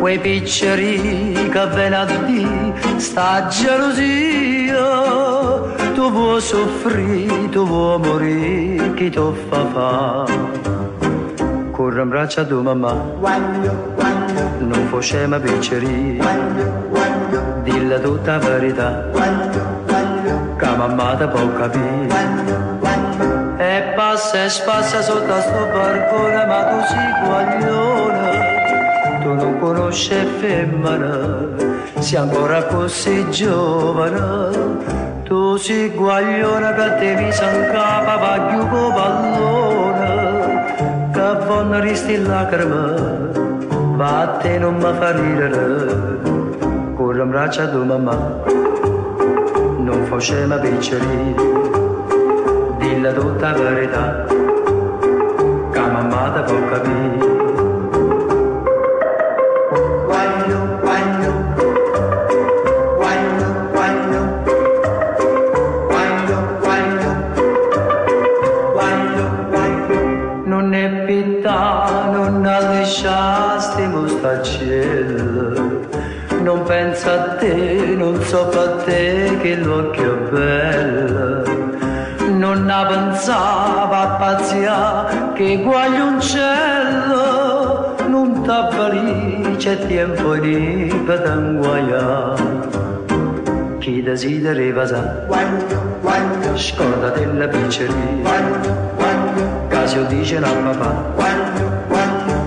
Quei 0.00 0.18
picceri 0.20 1.50
che 1.52 1.66
venerdì 1.66 2.72
sta 2.96 3.46
gelosia 3.48 4.86
tu 5.92 6.10
vuoi 6.10 6.40
soffrire, 6.40 7.50
tu 7.50 7.66
vuoi 7.66 7.98
morire, 7.98 8.94
chi 8.94 9.10
ti 9.10 9.20
fa 9.50 9.66
fa? 9.66 10.24
Corre 11.72 12.00
in 12.00 12.08
braccia 12.08 12.40
a 12.40 12.44
tua 12.46 12.62
mamma, 12.62 12.94
non 14.60 14.86
facciamo 14.90 15.38
picceri, 15.40 16.18
dille 17.62 18.00
tutta 18.00 18.32
la 18.32 18.38
verità, 18.38 19.04
che 20.56 20.66
mamma 20.76 21.14
ti 21.16 21.26
può 21.26 21.52
capire. 21.54 22.56
E 23.58 23.92
passa 23.96 24.44
e 24.44 24.48
spassa 24.48 25.02
sotto 25.02 25.40
sto 25.40 25.66
barcone, 25.72 26.46
ma 26.46 26.64
tu 26.64 26.80
sei 26.86 27.10
guaglione, 27.24 28.30
tu 29.22 29.34
non 29.34 29.58
conosci 29.58 30.14
femmina, 30.38 31.18
sei 31.98 32.18
ancora 32.18 32.62
così 32.64 33.28
giovane. 33.30 34.86
Tu 35.24 35.56
sei 35.56 35.90
guaglione 35.90 36.72
che 36.74 36.96
te 36.98 37.14
mi 37.20 37.30
san 37.32 37.66
capa, 37.70 38.16
va 38.16 38.40
più 38.48 38.66
con 38.68 38.92
pallone, 38.94 40.74
che 41.12 41.44
vanno 41.46 41.80
risti 41.80 42.16
lacrime, 42.22 43.30
ma 43.94 44.20
a 44.22 44.26
te 44.38 44.58
non 44.58 44.76
mi 44.76 44.90
fa 44.98 45.10
ridere. 45.10 46.47
Curram 47.18 47.32
raċa 47.34 47.64
du 47.72 47.80
mamma. 47.82 48.14
Non 49.86 50.04
fa 50.06 50.18
scema 50.20 50.56
picceri 50.62 51.34
Dilla 52.78 53.12
tutta 53.12 53.54
verità. 53.54 54.24
Che 55.72 55.80
mamma 55.80 56.28
da 56.28 56.42
può 56.42 56.60
capire. 56.70 57.27
Te, 78.28 78.36
non 78.36 78.44
so 78.44 78.46
per 78.48 78.82
te 78.84 79.38
che 79.40 79.56
l'occhio 79.56 80.12
è 80.12 80.30
bello. 80.30 81.44
Non 82.30 82.72
pensava 82.88 84.00
a 84.00 84.08
pazzia 84.16 85.32
che 85.32 85.62
guagli 85.62 86.00
un 86.00 86.20
cielo. 86.20 87.96
Non 88.06 88.42
t'avvalì, 88.42 89.56
c'è 89.56 89.86
tempo 89.86 90.36
di 90.36 91.02
per 91.06 91.20
t'inguagliare. 91.22 92.66
Chi 93.78 94.02
desidera 94.02 94.86
sa, 94.86 95.26
scorda 96.54 97.08
della 97.10 97.48
pizzeria. 97.48 97.96
Casio 99.68 100.04
dice 100.04 100.36
a 100.36 100.50
papà, 100.50 101.04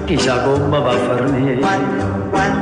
chissà 0.06 0.42
come 0.42 0.80
va 0.80 0.92
a 0.92 0.98
farmi. 0.98 2.61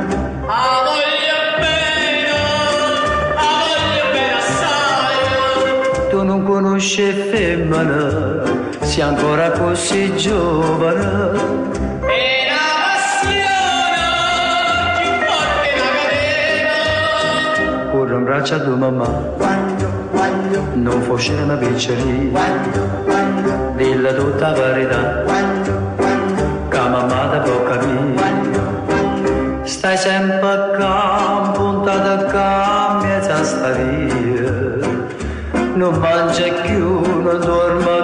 Luce 6.80 7.12
femmina, 7.12 8.42
sei 8.80 9.02
ancora 9.02 9.50
così 9.50 10.16
giovane. 10.16 11.38
Corro 17.90 18.16
in 18.16 18.24
braccio 18.24 18.54
a 18.54 18.60
tua 18.60 18.76
mamma, 18.76 19.04
quando, 19.36 19.88
quando, 20.10 20.62
non 20.72 21.02
fosse 21.02 21.32
una 21.32 21.56
piccerina, 21.56 22.30
quando, 22.30 22.80
quando, 23.04 23.72
dilla 23.76 24.14
tutta 24.14 24.48
la 24.48 24.54
verità, 24.54 25.22
quando, 25.26 25.92
quando, 25.96 26.42
che 26.70 26.78
mamma 26.78 27.42
ti 27.42 27.50
può 27.50 27.62
capire, 27.64 28.12
quando, 28.14 28.60
quando, 28.86 29.66
stai 29.66 29.98
sempre 29.98 30.48
a 30.48 30.70
campo, 30.78 31.50
puntata 31.60 32.12
a 32.12 32.24
campo, 32.24 33.04
mezza 33.04 33.44
staria, 33.44 34.70
non 35.80 35.94
mangi 35.98 36.29
tu 37.38 37.56
fa? 37.84 38.00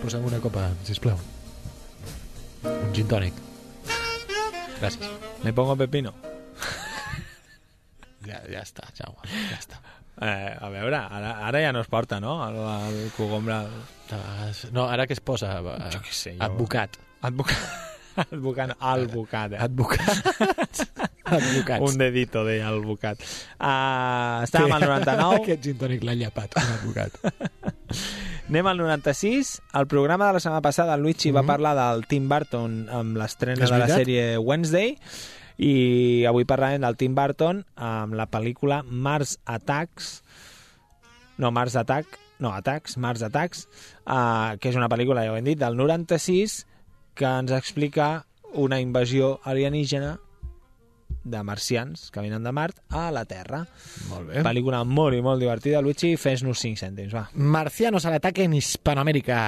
Posa'm 0.00 0.24
una 0.24 0.40
copa, 0.40 0.70
sisplau. 0.88 1.18
Un 2.64 2.92
gin 2.96 3.06
tònic. 3.06 3.36
Gràcies. 4.80 5.04
Le 5.44 5.52
pongo 5.52 5.76
pepino. 5.76 6.16
Està, 8.70 8.86
Jaume, 8.94 9.26
ja 9.50 9.58
està. 9.58 9.80
Eh, 10.20 10.50
a 10.52 10.68
veure, 10.70 10.98
ara, 11.00 11.30
ara 11.48 11.62
ja 11.64 11.70
no 11.74 11.80
es 11.82 11.88
porta, 11.90 12.18
no? 12.22 12.38
El, 12.46 12.58
el. 12.86 12.98
De 13.18 14.16
vegades... 14.16 14.66
No, 14.74 14.84
ara 14.90 15.06
què 15.08 15.16
es 15.16 15.22
posa? 15.24 15.54
Eh, 15.58 15.78
Jo 15.94 16.02
què 16.04 16.12
sé, 16.14 16.34
jo- 16.36 16.44
Advocat. 16.46 16.98
Advocat. 17.26 17.70
Advocat, 18.20 18.74
alvocat, 18.84 19.52
eh? 19.54 19.60
Advocat. 19.64 20.82
Advocats. 21.30 21.84
Un 21.86 21.96
dedito 21.96 22.42
de 22.44 22.58
alvocat. 22.66 23.20
Uh, 23.54 24.42
estàvem 24.44 24.72
al 24.74 24.82
99. 24.82 25.38
Aquest 25.44 25.62
gin 25.68 25.78
tònic 25.78 26.02
l'ha 26.04 26.16
llapat, 26.18 26.56
un 26.58 26.72
advocat. 26.74 27.20
Anem 28.50 28.66
al 28.66 28.80
96. 28.82 29.52
Al 29.78 29.86
programa 29.86 30.26
de 30.26 30.36
la 30.36 30.42
setmana 30.42 30.64
passada, 30.64 30.96
el 30.98 31.06
Luigi 31.06 31.30
va 31.30 31.44
parlar 31.46 31.76
del 31.78 32.02
Tim 32.10 32.26
Burton 32.28 32.80
amb 32.90 33.20
l'estrena 33.22 33.62
de 33.62 33.78
la 33.78 33.88
sèrie 33.88 34.24
Wednesday 34.42 34.96
i 35.60 36.24
avui 36.28 36.46
parlarem 36.48 36.80
del 36.86 36.96
Tim 36.96 37.14
Burton 37.16 37.60
amb 37.76 38.16
la 38.16 38.26
pel·lícula 38.32 38.80
Mars 38.88 39.36
Attacks 39.44 40.22
no, 41.36 41.50
Mars 41.52 41.76
Attack 41.76 42.16
no, 42.40 42.54
Attacks, 42.56 42.96
Mars 42.96 43.22
Attacks 43.26 43.66
uh, 44.06 44.56
que 44.56 44.72
és 44.72 44.80
una 44.80 44.88
pel·lícula, 44.88 45.26
ja 45.26 45.34
ho 45.34 45.36
hem 45.36 45.44
dit, 45.52 45.60
del 45.60 45.76
96 45.76 46.62
que 47.18 47.28
ens 47.28 47.52
explica 47.52 48.24
una 48.56 48.80
invasió 48.80 49.38
alienígena 49.44 50.16
de 51.24 51.42
marcians 51.44 52.08
que 52.10 52.22
venen 52.24 52.42
de 52.42 52.52
Mart 52.52 52.78
a 52.88 53.10
la 53.12 53.26
Terra. 53.28 53.60
Molt 54.08 54.30
bé. 54.30 54.40
Pel·lícula 54.46 54.80
molt 54.88 55.18
i 55.18 55.20
molt 55.20 55.42
divertida. 55.42 55.82
Luigi, 55.84 56.14
fes-nos 56.16 56.62
5 56.64 56.80
cèntims, 56.80 57.12
va. 57.12 57.26
Marcianos 57.34 58.06
al 58.08 58.16
ataque 58.16 58.46
en 58.48 58.54
Hispanoamèrica. 58.56 59.40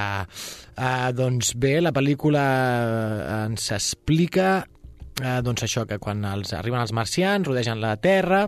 Uh, 0.77 1.09
doncs 1.17 1.55
bé, 1.57 1.79
la 1.81 1.95
pel·lícula 1.97 2.45
eh, 2.45 3.41
ens 3.47 3.71
explica 3.73 4.67
uh, 5.25 5.39
doncs 5.45 5.67
això, 5.67 5.87
que 5.89 6.01
quan 6.03 6.25
els, 6.29 6.53
arriben 6.59 6.83
els 6.83 6.95
marcians, 6.97 7.47
rodegen 7.49 7.81
la 7.83 7.97
Terra, 8.03 8.47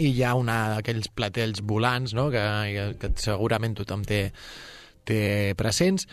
i 0.00 0.10
hi 0.10 0.22
ha 0.26 0.34
una 0.36 0.56
d'aquells 0.74 1.08
platells 1.16 1.62
volants 1.64 2.14
no? 2.16 2.28
que, 2.32 2.42
que 3.00 3.12
segurament 3.20 3.76
tothom 3.78 4.02
té, 4.06 4.26
té 5.08 5.20
presents 5.58 6.06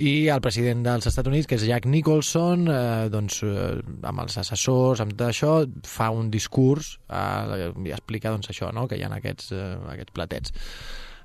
i 0.00 0.30
el 0.32 0.40
president 0.40 0.82
dels 0.84 1.08
Estats 1.10 1.28
Units, 1.28 1.48
que 1.48 1.58
és 1.58 1.66
Jack 1.68 1.86
Nicholson, 1.90 2.64
eh, 2.72 3.08
doncs, 3.12 3.42
eh, 3.44 3.82
amb 4.08 4.24
els 4.24 4.38
assessors, 4.40 5.02
amb 5.04 5.12
tot 5.12 5.26
això, 5.28 5.52
fa 5.84 6.08
un 6.16 6.30
discurs 6.32 6.94
eh, 7.12 7.68
i 7.84 7.92
explica 7.92 8.32
doncs, 8.32 8.48
això, 8.52 8.70
no? 8.72 8.86
que 8.88 8.96
hi 8.96 9.04
ha 9.04 9.12
aquests, 9.18 9.52
eh, 9.52 9.74
aquests 9.92 10.16
platets. 10.16 10.56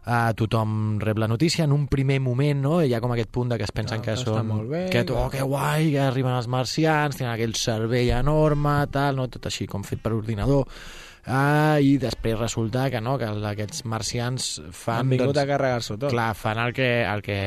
Uh, 0.06 0.36
tothom 0.38 1.00
rep 1.02 1.18
la 1.18 1.26
notícia 1.28 1.64
en 1.66 1.72
un 1.74 1.88
primer 1.90 2.20
moment, 2.22 2.60
no? 2.62 2.76
Hi 2.86 2.92
ha 2.94 3.00
com 3.02 3.16
aquest 3.16 3.32
punt 3.34 3.50
de 3.50 3.58
que 3.58 3.66
es 3.66 3.72
pensen 3.74 4.04
que 4.06 4.14
està 4.14 4.36
són... 4.36 4.46
molt 4.52 4.70
bé, 4.70 4.84
que, 4.94 5.02
que- 5.02 5.16
oh, 5.18 5.32
que 5.34 5.42
guai, 5.42 5.88
que 5.96 6.04
arriben 6.04 6.36
els 6.38 6.46
marcians, 6.46 7.18
tenen 7.18 7.32
aquell 7.34 7.56
cervell 7.58 8.12
enorme, 8.20 8.76
tal, 8.94 9.18
no? 9.18 9.26
tot 9.34 9.48
així 9.50 9.66
com 9.66 9.82
fet 9.88 10.04
per 10.06 10.14
ordinador. 10.14 10.68
Ah, 11.26 11.80
I 11.82 11.96
després 11.98 12.38
resulta 12.38 12.84
que 12.94 13.02
no, 13.02 13.16
que 13.18 13.26
aquests 13.26 13.82
marcians 13.90 14.62
fan... 14.70 15.08
Han 15.08 15.10
vingut 15.16 15.40
a 15.42 15.48
carregar-s'ho 15.50 15.98
tot. 15.98 16.12
Clar, 16.14 16.36
fan 16.38 16.62
el 16.62 16.76
que, 16.78 16.90
el 17.02 17.26
que 17.26 17.40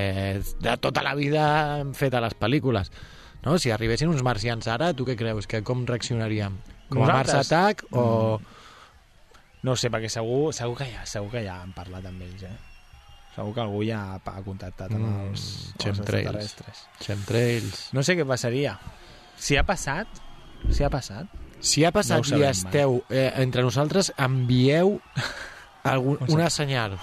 de 0.58 0.76
tota 0.82 1.06
la 1.06 1.14
vida 1.14 1.46
han 1.78 1.94
fet 1.94 2.18
a 2.18 2.24
les 2.26 2.34
pel·lícules. 2.34 2.90
No? 3.46 3.54
Si 3.62 3.70
arribessin 3.70 4.10
uns 4.10 4.26
marcians 4.26 4.66
ara, 4.66 4.90
tu 4.98 5.06
què 5.06 5.14
creus? 5.14 5.46
Que 5.46 5.62
com 5.62 5.86
reaccionaríem? 5.86 6.58
Com 6.90 7.06
a 7.06 7.12
Mars? 7.20 7.36
Attack 7.38 7.86
o... 7.94 8.40
No 9.66 9.74
sé, 9.76 9.90
perquè 9.90 10.08
segur, 10.12 10.52
segur, 10.54 10.76
que 10.78 10.86
ja, 10.92 11.04
segur 11.08 11.32
que 11.32 11.42
ja 11.44 11.58
han 11.62 11.72
parlat 11.74 12.06
amb 12.06 12.22
ells, 12.22 12.44
eh? 12.46 12.54
Segur 13.34 13.54
que 13.54 13.62
algú 13.62 13.82
ja 13.86 14.00
ha 14.16 14.38
contactat 14.46 14.92
amb 14.94 15.04
Mm, 15.04 15.26
els, 15.30 15.44
amb 15.74 15.86
els 15.88 15.98
extraterrestres. 15.98 16.84
Chemtrails. 17.02 17.82
No 17.92 18.02
sé 18.06 18.16
què 18.18 18.26
passaria. 18.26 18.76
Si 19.38 19.56
ha 19.58 19.64
passat, 19.66 20.06
si 20.70 20.84
ha 20.84 20.90
passat, 20.90 21.26
Si 21.60 21.82
ha 21.84 21.88
No 21.90 21.94
passat 21.98 22.22
ho 22.30 22.36
i 22.38 22.44
esteu 22.46 23.00
eh, 23.10 23.32
entre 23.42 23.62
nosaltres, 23.66 24.12
envieu 24.16 25.00
algun, 25.82 26.18
una 26.30 26.50
senyal. 26.54 26.94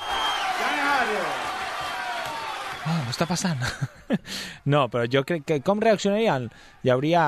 Oh, 2.85 2.97
està 3.09 3.25
passant. 3.25 3.61
no, 4.73 4.85
però 4.93 5.07
jo 5.09 5.23
crec 5.25 5.45
que 5.49 5.59
com 5.65 5.81
reaccionarien? 5.81 6.49
Hi 6.85 6.91
hauria 6.93 7.23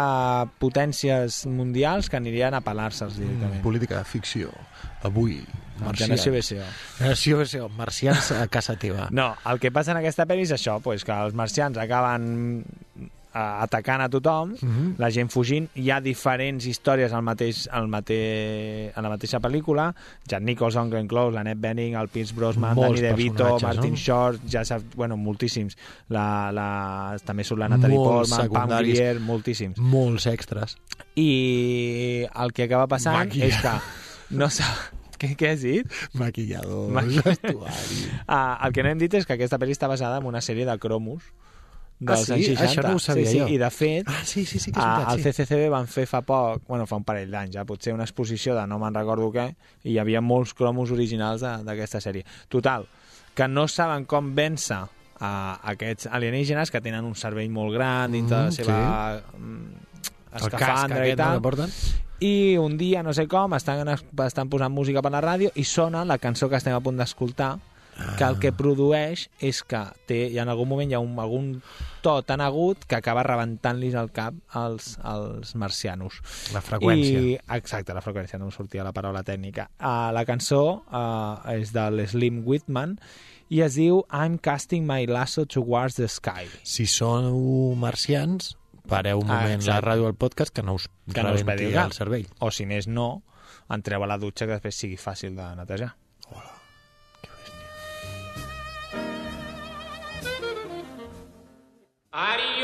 potències 0.61 1.43
mundials 1.49 2.11
que 2.11 2.19
anirien 2.19 2.53
a 2.53 2.61
pelar-se'ls 2.65 3.17
directament. 3.17 3.63
política 3.65 3.97
de 3.97 4.05
ficció. 4.05 4.53
Avui, 5.07 5.41
Generació 5.97 6.33
BCO. 6.33 6.65
Generació 6.97 7.37
BCO. 7.41 7.69
Marcians 7.77 8.31
a 8.33 8.47
casa 8.49 8.75
teva. 8.81 9.09
No, 9.11 9.29
el 9.49 9.59
que 9.61 9.71
passa 9.73 9.93
en 9.93 10.01
aquesta 10.01 10.25
pel·li 10.29 10.47
és 10.47 10.53
això, 10.55 10.79
pues, 10.81 11.05
que 11.05 11.13
els 11.13 11.37
marcians 11.37 11.77
acaben 11.77 12.65
atacant 13.63 14.01
a 14.01 14.09
tothom, 14.09 14.55
Mhm. 14.61 14.95
la 14.97 15.09
gent 15.11 15.29
fugint, 15.31 15.67
hi 15.75 15.89
ha 15.91 15.99
diferents 16.01 16.65
històries 16.65 17.13
al 17.13 17.21
mateix, 17.23 17.67
al 17.71 17.87
mate, 17.87 18.17
en 18.95 19.03
la 19.03 19.09
mateixa 19.09 19.39
pel·lícula, 19.39 19.93
Jack 20.27 20.41
Nicholson, 20.43 20.89
Glenn 20.89 21.07
Close, 21.07 21.33
la 21.35 21.41
Annette 21.41 21.59
Bening, 21.61 21.95
el 21.95 22.07
Pierce 22.09 22.33
Brosnan, 22.35 22.75
Molts 22.75 23.01
Danny 23.01 23.13
DeVito, 23.15 23.59
Martin 23.61 23.91
no? 23.91 23.97
Short, 23.97 24.41
ja 24.49 24.63
sap, 24.65 24.81
bueno, 24.95 25.17
moltíssims. 25.17 25.77
La, 26.09 26.51
la, 26.51 27.17
també 27.25 27.43
surt 27.43 27.59
la 27.59 27.69
Natalie 27.69 27.97
Molts 27.97 28.29
Portman, 28.31 28.51
Pam. 28.69 28.77
Grier, 28.79 29.19
moltíssims. 29.19 29.77
Molts 29.79 30.25
extras. 30.27 30.77
I 31.15 32.25
el 32.35 32.53
que 32.53 32.63
acaba 32.67 32.87
passant 32.87 33.17
Maquillat. 33.25 33.49
és 33.49 33.61
que 33.61 34.37
no 34.37 34.49
sap... 34.49 34.93
Què, 35.17 35.31
què 35.35 35.47
has 35.55 35.63
dit? 35.65 35.87
Maquilladors, 36.13 36.93
vestuari. 37.25 38.01
Ah, 38.27 38.59
el 38.67 38.73
que 38.75 38.83
no 38.85 38.89
hem 38.91 38.99
dit 39.01 39.13
és 39.17 39.25
que 39.25 39.33
aquesta 39.33 39.57
pel·li 39.57 39.73
està 39.73 39.87
basada 39.89 40.19
en 40.21 40.27
una 40.29 40.41
sèrie 40.45 40.65
de 40.67 40.75
cromos 40.77 41.23
Ah, 41.99 42.13
dels 42.13 42.25
sí? 42.27 42.33
anys 42.33 42.45
60. 42.47 42.65
Això 42.67 42.83
no 42.87 42.95
ho 42.95 42.99
sabia 42.99 43.25
sí, 43.25 43.31
sí, 43.31 43.39
jo. 43.39 43.47
I 43.47 43.57
de 43.57 43.69
fet, 43.73 44.07
Ah, 44.09 44.21
sí, 44.23 44.45
sí, 44.45 44.59
sí 44.59 44.71
que 44.71 44.79
és 44.79 44.85
veritat, 44.85 45.07
al 45.09 45.17
sí. 45.17 45.23
CCCB 45.31 45.69
van 45.73 45.87
fer 45.87 46.05
fa 46.05 46.21
poc, 46.21 46.61
bueno, 46.67 46.85
fa 46.85 46.95
un 46.99 47.03
parell 47.03 47.31
d'anys, 47.31 47.55
ja, 47.55 47.63
potser 47.65 47.93
una 47.93 48.03
exposició 48.05 48.53
de 48.55 48.67
no 48.67 48.77
me'n 48.77 48.93
recordo 48.93 49.31
què, 49.33 49.47
i 49.83 49.91
hi 49.95 49.97
havia 49.99 50.21
molts 50.21 50.53
cromos 50.53 50.91
originals 50.91 51.41
de- 51.41 51.63
d'aquesta 51.65 51.99
sèrie. 51.99 52.23
Total, 52.47 52.85
que 53.33 53.47
no 53.47 53.67
saben 53.67 54.05
com 54.05 54.35
vèncer 54.35 54.83
a 55.19 55.59
aquests 55.71 56.05
alienígenes 56.11 56.69
que 56.69 56.79
tenen 56.81 57.03
un 57.03 57.15
cervell 57.15 57.49
molt 57.49 57.73
gran 57.73 58.11
dintre 58.11 58.37
de 58.37 58.43
la 58.43 58.49
Mm, 58.49 58.51
seva 58.51 59.21
mm, 59.37 59.65
El 60.33 60.39
casc 60.41 60.53
escafandra 60.53 61.07
i 61.07 61.11
no, 61.11 61.15
tal. 61.17 61.41
porten? 61.41 61.71
I 62.19 62.57
un 62.57 62.77
dia, 62.77 63.01
no 63.01 63.13
sé 63.13 63.27
com, 63.27 63.53
estan, 63.55 63.87
estan 64.25 64.49
posant 64.49 64.71
música 64.73 65.01
per 65.01 65.11
la 65.11 65.21
ràdio 65.21 65.51
i 65.55 65.63
sona 65.63 66.03
la 66.05 66.17
cançó 66.19 66.49
que 66.49 66.57
estem 66.57 66.73
a 66.75 66.79
punt 66.79 66.97
d'escoltar, 66.97 67.57
que 68.17 68.25
el 68.27 68.37
que 68.41 68.51
produeix 68.55 69.27
és 69.43 69.61
que 69.65 69.81
té, 70.09 70.19
i 70.33 70.39
en 70.41 70.49
algun 70.51 70.69
moment 70.69 70.91
hi 70.91 70.97
ha 70.97 71.01
un, 71.03 71.15
algun 71.21 71.47
to 72.05 72.17
tan 72.27 72.41
agut 72.41 72.85
que 72.87 72.97
acaba 72.99 73.23
rebentant-lis 73.25 73.97
el 73.99 74.11
cap 74.15 74.35
als, 74.57 74.95
als 75.03 75.55
marcianos. 75.55 76.19
La 76.53 76.61
freqüència. 76.61 77.21
I, 77.21 77.37
exacte, 77.57 77.95
la 77.97 78.03
freqüència, 78.05 78.39
no 78.39 78.49
em 78.49 78.53
sortia 78.55 78.85
la 78.87 78.93
paraula 78.95 79.23
tècnica. 79.27 79.69
Uh, 79.79 80.11
la 80.15 80.23
cançó 80.29 80.61
uh, 80.85 81.41
és 81.55 81.73
de 81.75 81.87
l'Slim 81.93 82.43
Whitman 82.45 82.97
i 83.49 83.61
es 83.63 83.77
diu 83.79 84.03
I'm 84.11 84.37
casting 84.37 84.87
my 84.87 85.05
lasso 85.07 85.45
towards 85.45 85.97
the 85.97 86.07
sky. 86.11 86.47
Si 86.67 86.85
sou 86.91 87.75
marcians, 87.79 88.55
pareu 88.87 89.21
un 89.23 89.29
Ah, 89.29 89.41
moment 89.43 89.61
la 89.63 89.77
exacte. 89.77 89.85
ràdio 89.89 90.07
al 90.07 90.15
podcast 90.15 90.53
que 90.53 90.63
no 90.63 90.75
us 90.75 90.89
que 91.13 91.23
no 91.23 91.33
us 91.33 91.43
el 91.43 91.93
cervell. 91.93 92.27
O 92.39 92.51
si 92.51 92.65
més 92.65 92.87
no, 92.87 93.23
entreu 93.69 94.03
a 94.03 94.07
la 94.07 94.17
dutxa 94.17 94.45
que 94.45 94.55
després 94.57 94.75
sigui 94.75 94.97
fàcil 94.99 95.35
de 95.35 95.47
netejar. 95.59 95.95
I'm 102.19 102.56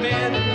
around 0.00 0.32
the 0.32 0.47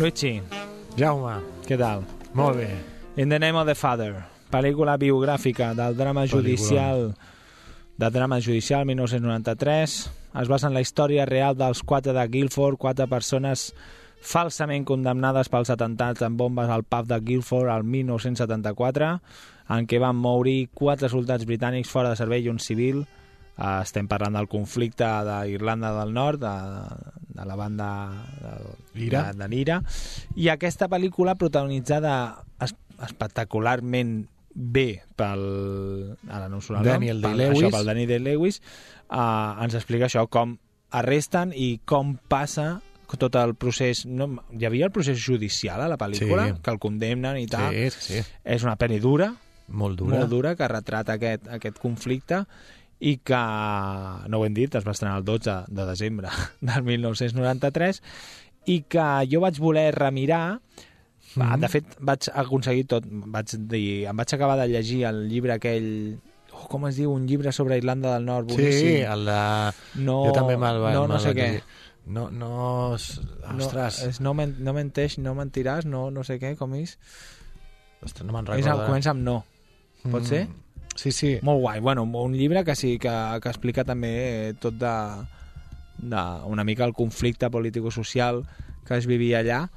Luigi, 0.00 0.38
Jaume, 0.96 1.34
què 1.66 1.76
tal? 1.76 2.06
molt 2.32 2.56
bé. 2.56 2.70
In 3.20 3.28
the 3.28 3.38
Name 3.38 3.58
of 3.60 3.66
the 3.68 3.74
Father, 3.76 4.14
pel·lícula 4.48 4.94
biogràfica 4.96 5.74
del 5.76 5.98
drama 5.98 6.24
judicial 6.24 7.10
de 8.00 8.08
drama 8.08 8.38
judicial 8.40 8.86
1993 8.88 9.96
es 10.40 10.48
basa 10.48 10.70
en 10.70 10.74
la 10.74 10.80
història 10.80 11.26
real 11.28 11.58
dels 11.58 11.82
quatre 11.84 12.14
de 12.16 12.24
Guilford, 12.32 12.78
quatre 12.80 13.10
persones 13.12 13.74
falsament 14.24 14.88
condemnades 14.88 15.52
pels 15.52 15.68
atentats 15.68 16.24
amb 16.24 16.40
bombes 16.40 16.72
al 16.72 16.86
pub 16.88 17.04
de 17.04 17.20
Guilford 17.20 17.68
al 17.68 17.84
1974 17.84 19.12
en 19.76 19.86
què 19.86 20.00
van 20.00 20.16
morir 20.16 20.70
quatre 20.72 21.12
soldats 21.12 21.44
britànics 21.44 21.92
fora 21.92 22.14
de 22.14 22.16
servei 22.16 22.48
i 22.48 22.48
un 22.48 22.58
civil 22.58 23.04
Eh, 23.60 23.82
estem 23.84 24.06
parlant 24.08 24.32
del 24.38 24.48
conflicte 24.48 25.04
d'Irlanda 25.04 25.90
del 26.00 26.14
Nord, 26.16 26.40
de, 26.40 26.54
de 27.36 27.44
la 27.44 27.56
banda 27.60 27.88
de, 28.40 28.54
L'Ira. 28.96 29.26
de, 29.32 29.38
de 29.42 29.48
l'Ira, 29.52 29.82
i 30.36 30.48
aquesta 30.48 30.88
pel·lícula 30.88 31.34
protagonitzada 31.36 32.14
es, 32.64 32.72
espectacularment 33.04 34.26
bé 34.54 35.02
pel 35.16 35.42
ara 36.28 36.48
no 36.50 36.58
em 36.58 36.82
Daniel 36.84 37.20
Day-Lewis. 37.22 37.60
això, 37.60 37.70
pel 37.70 37.86
Daniel 37.86 38.08
Day-Lewis 38.16 38.58
uh, 39.12 39.62
ens 39.62 39.76
explica 39.78 40.08
això, 40.08 40.24
com 40.28 40.56
arresten 40.90 41.52
i 41.54 41.78
com 41.86 42.16
passa 42.28 42.80
tot 43.18 43.34
el 43.38 43.54
procés... 43.58 44.04
No, 44.06 44.28
hi 44.54 44.64
havia 44.66 44.86
el 44.86 44.92
procés 44.94 45.18
judicial 45.18 45.80
a 45.82 45.88
la 45.90 45.96
pel·lícula, 45.98 46.48
Sí. 46.48 46.60
que 46.62 46.70
el 46.70 46.78
condemnen 46.78 47.38
i 47.42 47.46
tal. 47.50 47.74
Sí, 47.74 47.90
sí. 47.90 48.20
És 48.44 48.62
una 48.62 48.76
pel·li 48.78 49.00
dura, 49.02 49.32
Molt 49.66 49.98
dura. 49.98 50.18
molt 50.18 50.30
dura, 50.30 50.52
que 50.58 50.66
retrata 50.70 51.14
aquest, 51.18 51.46
aquest 51.50 51.78
conflicte 51.82 52.44
i 53.00 53.16
que, 53.24 53.40
no 54.28 54.38
ho 54.40 54.44
hem 54.44 54.54
dit, 54.54 54.74
es 54.76 54.84
va 54.86 54.92
estrenar 54.92 55.18
el 55.18 55.24
12 55.24 55.56
de 55.68 55.86
desembre 55.88 56.28
del 56.60 56.82
1993 56.84 58.02
i 58.68 58.82
que 58.92 59.08
jo 59.30 59.40
vaig 59.40 59.58
voler 59.58 59.90
remirar 59.96 60.60
Mhm. 61.36 61.60
de 61.62 61.68
fet 61.70 61.92
vaig 62.02 62.26
aconseguir 62.34 62.86
tot 62.90 63.04
vaig 63.06 63.52
dir, 63.70 64.06
em 64.10 64.16
vaig 64.18 64.32
acabar 64.34 64.56
de 64.58 64.66
llegir 64.66 65.04
el 65.06 65.28
llibre 65.30 65.52
aquell 65.54 66.18
oh, 66.52 66.66
com 66.66 66.88
es 66.88 66.96
diu? 66.98 67.12
Un 67.12 67.28
llibre 67.28 67.52
sobre 67.52 67.76
Irlanda 67.78 68.16
del 68.16 68.24
Nord 68.26 68.48
boníssim. 68.50 68.88
Sí, 68.88 68.94
el 69.06 69.24
de... 69.28 69.36
No, 70.02 70.24
jo 70.26 70.32
també 70.34 70.56
me'l 70.58 70.80
va... 70.82 70.90
no, 70.96 71.06
no 71.06 71.20
sé 71.22 71.30
vaig 71.30 71.38
què. 71.38 71.62
No, 72.10 72.24
no... 72.34 72.50
Ostres, 72.96 74.00
no, 74.02 74.08
és 74.10 74.18
no, 74.20 74.34
men, 74.34 74.56
no 74.58 74.74
menteix, 74.74 75.18
no 75.22 75.36
mentiràs, 75.38 75.86
no, 75.86 76.08
no 76.10 76.24
sé 76.26 76.40
què, 76.42 76.56
com 76.58 76.74
és? 76.74 76.96
ostres 78.02 78.26
no 78.26 78.32
me'n 78.34 78.48
és 78.48 78.64
recordo. 78.64 78.80
el, 78.80 78.86
comença 78.88 79.14
amb 79.14 79.22
no. 79.22 79.36
Pot 80.10 80.26
ser? 80.26 80.46
Sí, 80.96 81.12
sí. 81.12 81.38
Molt 81.42 81.60
guai. 81.60 81.80
Bueno, 81.80 82.02
un 82.04 82.34
llibre 82.36 82.64
que 82.64 82.74
sí 82.76 82.98
que, 82.98 83.12
que 83.42 83.48
explica 83.48 83.84
també 83.84 84.54
tot 84.60 84.74
de, 84.80 84.94
de 85.98 86.22
una 86.46 86.64
mica 86.64 86.84
el 86.84 86.92
conflicte 86.92 87.48
político-social 87.50 88.42
que 88.86 88.96
es 88.98 89.06
vivia 89.06 89.38
allà 89.40 89.68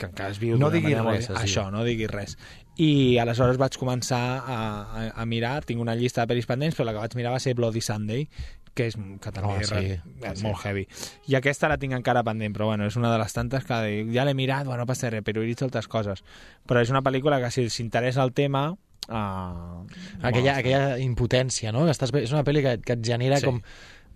que 0.00 0.06
encara 0.08 0.30
es 0.32 0.38
viu 0.40 0.56
No 0.58 0.70
diguis 0.72 0.96
molt- 0.96 1.10
res, 1.12 1.26
es 1.28 1.34
diu. 1.34 1.36
Això, 1.42 1.66
no 1.70 1.84
diguis 1.84 2.08
res. 2.10 2.38
I 2.80 3.18
aleshores 3.20 3.58
vaig 3.60 3.76
començar 3.76 4.20
a, 4.40 4.56
a, 4.56 5.02
a 5.20 5.26
mirar, 5.28 5.58
tinc 5.68 5.82
una 5.82 5.92
llista 5.94 6.24
de 6.24 6.30
pel·lis 6.32 6.46
pendents, 6.48 6.74
però 6.78 6.86
la 6.88 6.94
que 6.96 7.02
vaig 7.04 7.16
mirar 7.18 7.34
va 7.34 7.40
ser 7.44 7.52
Bloody 7.58 7.82
Sunday, 7.84 8.24
que 8.72 8.86
és 8.88 8.96
que 8.96 9.32
també 9.34 9.50
Oh, 9.52 9.58
és, 9.60 9.68
sí, 9.68 9.92
és 10.24 10.38
sí. 10.40 10.46
molt 10.46 10.64
heavy. 10.64 10.86
I 11.28 11.36
aquesta 11.36 11.68
la 11.68 11.76
tinc 11.76 11.92
encara 11.92 12.22
pendent, 12.24 12.54
però 12.56 12.70
bueno, 12.70 12.86
és 12.88 12.96
una 12.96 13.12
de 13.12 13.18
les 13.20 13.36
tantes 13.36 13.66
que 13.68 13.82
ja 14.14 14.24
l'he 14.24 14.32
mirat, 14.38 14.64
bueno, 14.64 14.86
no 14.86 14.88
passa 14.88 15.10
res, 15.12 15.20
però 15.26 15.42
he 15.44 15.50
vist 15.50 15.60
altres 15.66 15.86
coses. 15.86 16.24
Però 16.66 16.80
és 16.80 16.88
una 16.88 17.02
pel·lícula 17.04 17.42
que 17.44 17.50
si 17.52 17.68
s'interessa 17.68 18.24
el 18.24 18.32
tema... 18.32 18.70
Uh, 19.10 19.86
aquella, 20.22 20.56
aquella 20.60 20.98
impotència, 21.02 21.72
no? 21.74 21.88
Estàs, 21.90 22.12
és 22.14 22.30
una 22.32 22.44
pel·li 22.46 22.62
que, 22.62 22.76
que 22.84 22.92
et 22.94 23.02
genera 23.04 23.40
Sí. 23.42 23.46
com 23.48 23.60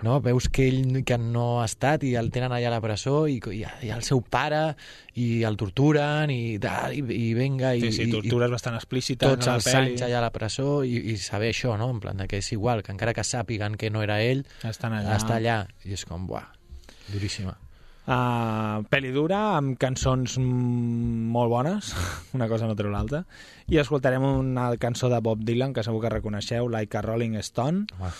no? 0.04 0.20
veus 0.20 0.48
que 0.52 0.66
ell 0.68 1.02
que 1.06 1.16
no 1.18 1.60
ha 1.62 1.64
estat 1.64 2.02
i 2.04 2.12
el 2.18 2.28
tenen 2.30 2.52
allà 2.52 2.66
a 2.68 2.72
la 2.74 2.80
presó 2.82 3.24
i, 3.30 3.40
i, 3.50 3.62
i 3.86 3.90
el 3.94 4.02
seu 4.06 4.20
pare 4.22 4.74
i 5.14 5.42
el 5.48 5.56
torturen 5.56 6.30
i, 6.34 6.58
i, 6.58 7.00
i 7.14 7.34
venga 7.34 7.72
i, 7.74 7.80
Sí, 7.80 7.92
sí, 7.92 8.02
i- 8.08 8.12
tortures 8.12 8.50
bastant 8.52 8.74
explícites 8.78 9.26
tots 9.28 9.48
els 9.48 9.66
anys 9.74 10.02
allà 10.06 10.18
a 10.18 10.24
la 10.28 10.32
presó 10.34 10.82
i, 10.84 10.94
i 11.14 11.16
saber 11.16 11.50
això, 11.54 11.76
no? 11.80 11.88
En 11.94 12.00
plan 12.04 12.16
de 12.20 12.26
que 12.28 12.38
és 12.42 12.52
igual, 12.52 12.82
que 12.82 12.92
encara 12.92 13.14
que 13.14 13.24
sàpiguen 13.24 13.78
que 13.80 13.90
no 13.90 14.02
era 14.02 14.20
ell, 14.22 14.44
Estan 14.62 14.92
allà. 14.98 15.16
està 15.16 15.38
allà. 15.40 15.58
I 15.84 15.94
és 15.98 16.04
com, 16.04 16.26
buah, 16.26 16.46
duríssima. 17.12 17.56
Uh, 18.04 18.84
pel·li 18.92 19.14
dura, 19.14 19.56
amb 19.56 19.78
cançons 19.80 20.36
molt 20.42 21.48
bones, 21.48 21.94
una 22.36 22.48
cosa 22.50 22.68
no 22.68 22.76
treu 22.76 22.92
l'altra, 22.92 23.22
i 23.72 23.80
escoltarem 23.80 24.26
una 24.28 24.68
cançó 24.80 25.08
de 25.08 25.22
Bob 25.24 25.40
Dylan, 25.40 25.72
que 25.72 25.84
segur 25.86 26.02
que 26.02 26.12
reconeixeu, 26.12 26.68
Like 26.68 27.00
a 27.00 27.02
Rolling 27.06 27.38
Stone. 27.40 27.86
Home. 27.96 28.12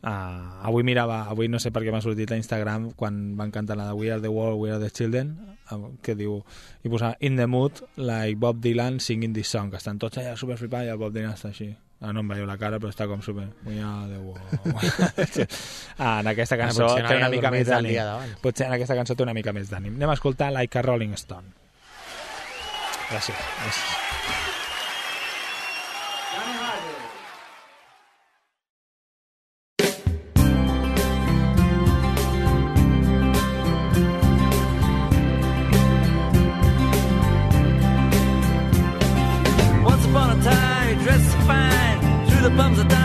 Uh, 0.00 0.64
avui 0.64 0.80
mirava, 0.88 1.26
avui 1.28 1.50
no 1.52 1.58
sé 1.60 1.68
per 1.68 1.82
què 1.84 1.92
m'ha 1.92 2.00
sortit 2.00 2.30
a 2.32 2.38
Instagram 2.40 2.94
quan 2.96 3.34
van 3.36 3.52
cantar 3.52 3.76
la 3.76 3.90
de 3.90 3.98
We 3.98 4.08
Are 4.08 4.22
the 4.24 4.32
World, 4.32 4.56
We 4.62 4.72
Are 4.72 4.80
the 4.80 4.88
Children, 4.88 5.34
uh, 5.68 5.90
que 6.00 6.16
diu, 6.16 6.38
i 6.80 6.88
posava 6.88 7.20
In 7.20 7.36
the 7.36 7.44
Mood, 7.44 7.84
like 8.00 8.40
Bob 8.40 8.64
Dylan 8.64 9.02
singing 9.04 9.36
this 9.36 9.52
song, 9.52 9.68
que 9.68 9.76
estan 9.76 10.00
tots 10.00 10.22
allà 10.22 10.32
super 10.40 10.56
flipats 10.56 10.88
i 10.88 10.94
el 10.94 11.00
Bob 11.02 11.12
Dylan 11.12 11.36
està 11.36 11.52
així. 11.52 11.74
Ah, 12.00 12.14
no 12.16 12.22
em 12.24 12.30
veieu 12.32 12.46
la 12.48 12.56
cara, 12.56 12.78
però 12.80 12.88
està 12.88 13.04
com 13.08 13.20
super... 13.20 13.44
World. 14.24 15.48
ah, 15.98 16.20
en 16.22 16.30
aquesta 16.32 16.56
cançó 16.56 16.86
potser 16.86 17.02
no 17.04 17.10
té 17.12 17.18
una 17.20 17.28
mica 17.28 17.52
més 17.52 17.68
d'ànim. 17.68 18.36
Potser 18.40 18.70
en 18.70 18.76
aquesta 18.78 18.96
cançó 18.96 19.16
té 19.16 19.26
una 19.26 19.36
mica 19.36 19.52
més 19.52 19.68
d'ànim. 19.68 19.98
Anem 20.00 20.14
a 20.14 20.16
escoltar 20.16 20.48
Like 20.56 20.80
a 20.80 20.86
Rolling 20.88 21.12
Stone. 21.20 21.52
Gràcies. 23.10 23.36
gràcies. 23.36 24.09
bums 42.60 42.78
are 42.78 42.84
down. 42.84 42.99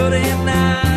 good 0.00 0.14
enough. 0.14 0.89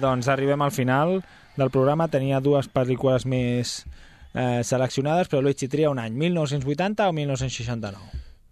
Doncs 0.00 0.28
arribem 0.28 0.62
al 0.62 0.72
final 0.74 1.20
del 1.56 1.70
programa. 1.70 2.08
Tenia 2.08 2.40
dues 2.40 2.68
pel·lícules 2.72 3.26
més 3.28 3.84
eh, 4.34 4.60
seleccionades, 4.64 5.28
però 5.28 5.42
Luigi 5.42 5.68
tria 5.68 5.90
un 5.90 5.98
any, 6.02 6.14
1980 6.16 7.08
o 7.08 7.12
1969? 7.12 7.98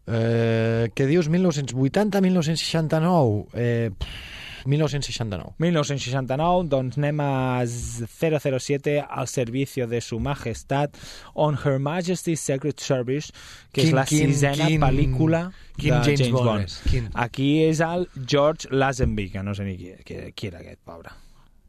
Eh, 0.08 0.88
què 0.96 1.04
dius, 1.06 1.28
1980, 1.28 2.20
1969? 2.24 3.46
Eh, 3.54 3.90
pff, 3.92 4.36
1969. 4.68 5.54
1969, 5.62 6.64
doncs 6.68 6.96
anem 6.98 7.20
a 7.24 7.30
007 7.64 8.98
al 9.08 9.28
servicio 9.28 9.86
de 9.86 10.00
su 10.00 10.18
majestad 10.20 10.90
on 11.34 11.56
Her 11.62 11.78
Majesty's 11.78 12.40
Secret 12.40 12.80
Service, 12.80 13.32
que 13.72 13.82
Quin- 13.82 13.86
és 13.88 13.94
la 13.94 14.04
quin- 14.04 14.32
sisena 14.32 14.66
quin- 14.66 14.80
pel·lícula 14.82 15.52
quin 15.76 15.94
de 15.94 16.02
James 16.04 16.20
James, 16.20 16.32
Bond 16.32 16.44
Bond. 16.50 16.68
Quin? 16.90 17.08
Aquí 17.14 17.62
és 17.64 17.80
el 17.80 18.08
George 18.26 18.68
Lazenby, 18.70 19.30
que 19.30 19.42
no 19.42 19.54
sé 19.54 19.64
ni 19.64 19.76
qui, 19.78 19.92
qui, 20.04 20.32
qui 20.34 20.46
era 20.48 20.58
aquest, 20.60 20.80
pobre. 20.84 21.10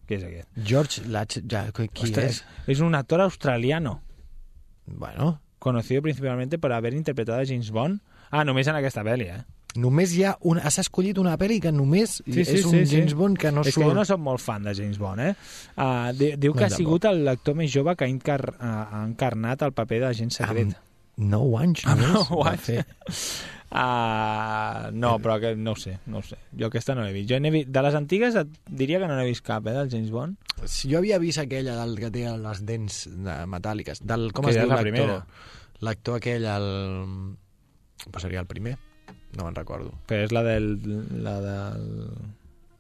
Qui 0.10 0.18
és 0.18 0.26
aquest? 0.26 0.50
George 0.66 1.04
Latch, 1.06 1.44
ja, 1.46 1.68
qui 1.70 1.86
Ostres, 2.02 2.40
és? 2.42 2.70
es 2.74 2.80
un 2.82 2.96
actor 2.98 3.22
australiano. 3.22 4.00
Bueno. 4.88 5.40
Conocido 5.60 6.02
principalmente 6.02 6.58
por 6.58 6.74
haber 6.74 6.96
interpretado 6.96 7.40
a 7.40 7.46
James 7.46 7.70
Bond. 7.70 8.02
Ah, 8.32 8.44
només 8.44 8.66
en 8.72 8.80
aquesta 8.80 9.04
pel·li, 9.06 9.28
eh? 9.30 9.44
Només 9.78 10.16
hi 10.18 10.24
ha 10.26 10.32
una... 10.50 10.64
Has 10.66 10.80
escollit 10.82 11.20
una 11.22 11.36
pel·li 11.38 11.60
que 11.62 11.70
només 11.70 12.16
és 12.26 12.66
un 12.66 12.80
James 12.90 13.14
Bond 13.14 13.38
que 13.38 13.52
no 13.54 13.62
és 13.62 13.70
surt... 13.70 13.84
que 13.84 13.92
jo 13.92 13.94
no 14.00 14.08
soc 14.08 14.22
molt 14.26 14.42
fan 14.42 14.66
de 14.66 14.74
James 14.74 14.98
Bond, 14.98 15.22
eh? 15.28 15.36
Uh, 15.76 16.10
di, 16.18 16.32
diu 16.42 16.58
que 16.58 16.66
No, 16.66 16.72
ha 16.72 16.74
sigut 16.74 17.06
el 17.06 17.22
lector 17.28 17.60
més 17.60 17.70
jove 17.70 17.94
que 18.00 18.08
ha, 18.08 18.10
encar 18.10 18.40
ha 18.58 19.04
encarnat 19.04 19.68
el 19.68 19.78
paper 19.78 20.02
d'agent 20.08 20.34
secret. 20.40 20.74
Amb 20.74 21.30
9 21.38 21.62
anys 21.62 21.86
Amb 21.86 22.02
només. 22.02 22.34
nou 22.34 22.44
va 22.48 22.56
anys. 22.58 22.82
Uh, 23.70 24.90
no, 24.98 25.20
però 25.22 25.38
que, 25.38 25.54
no 25.56 25.76
ho 25.76 25.78
sé, 25.78 26.00
no 26.10 26.20
ho 26.20 26.26
sé. 26.26 26.40
Jo 26.58 26.72
aquesta 26.72 26.96
no 26.98 27.04
l'he 27.06 27.14
vist. 27.14 27.30
Jo 27.30 27.38
vist. 27.54 27.70
De 27.70 27.84
les 27.86 27.98
antigues 27.98 28.38
et 28.40 28.56
diria 28.66 29.02
que 29.02 29.10
no 29.10 29.18
n'he 29.20 29.28
vist 29.28 29.46
cap, 29.46 29.68
eh, 29.68 29.76
del 29.78 29.92
James 29.94 30.10
Bond. 30.10 30.38
Si 30.66 30.90
jo 30.92 30.98
havia 30.98 31.20
vist 31.22 31.42
aquella 31.42 31.78
del 31.78 31.96
que 32.02 32.10
té 32.14 32.26
les 32.34 32.66
dents 32.66 33.04
de, 33.14 33.38
metàl·liques, 33.54 34.02
del, 34.02 34.32
com 34.34 34.50
Que 34.50 34.56
es 34.56 34.62
diu 34.62 34.74
l'actor? 34.74 35.14
L'actor 35.86 36.20
aquell, 36.20 36.50
el... 36.50 36.68
Pues 38.10 38.24
seria 38.26 38.42
el 38.42 38.50
primer, 38.50 38.78
no 39.38 39.46
me'n 39.46 39.56
recordo. 39.56 39.94
Però 40.10 40.26
és 40.26 40.34
la 40.36 40.44
del... 40.44 40.74
La 41.24 41.38
del... 41.44 41.88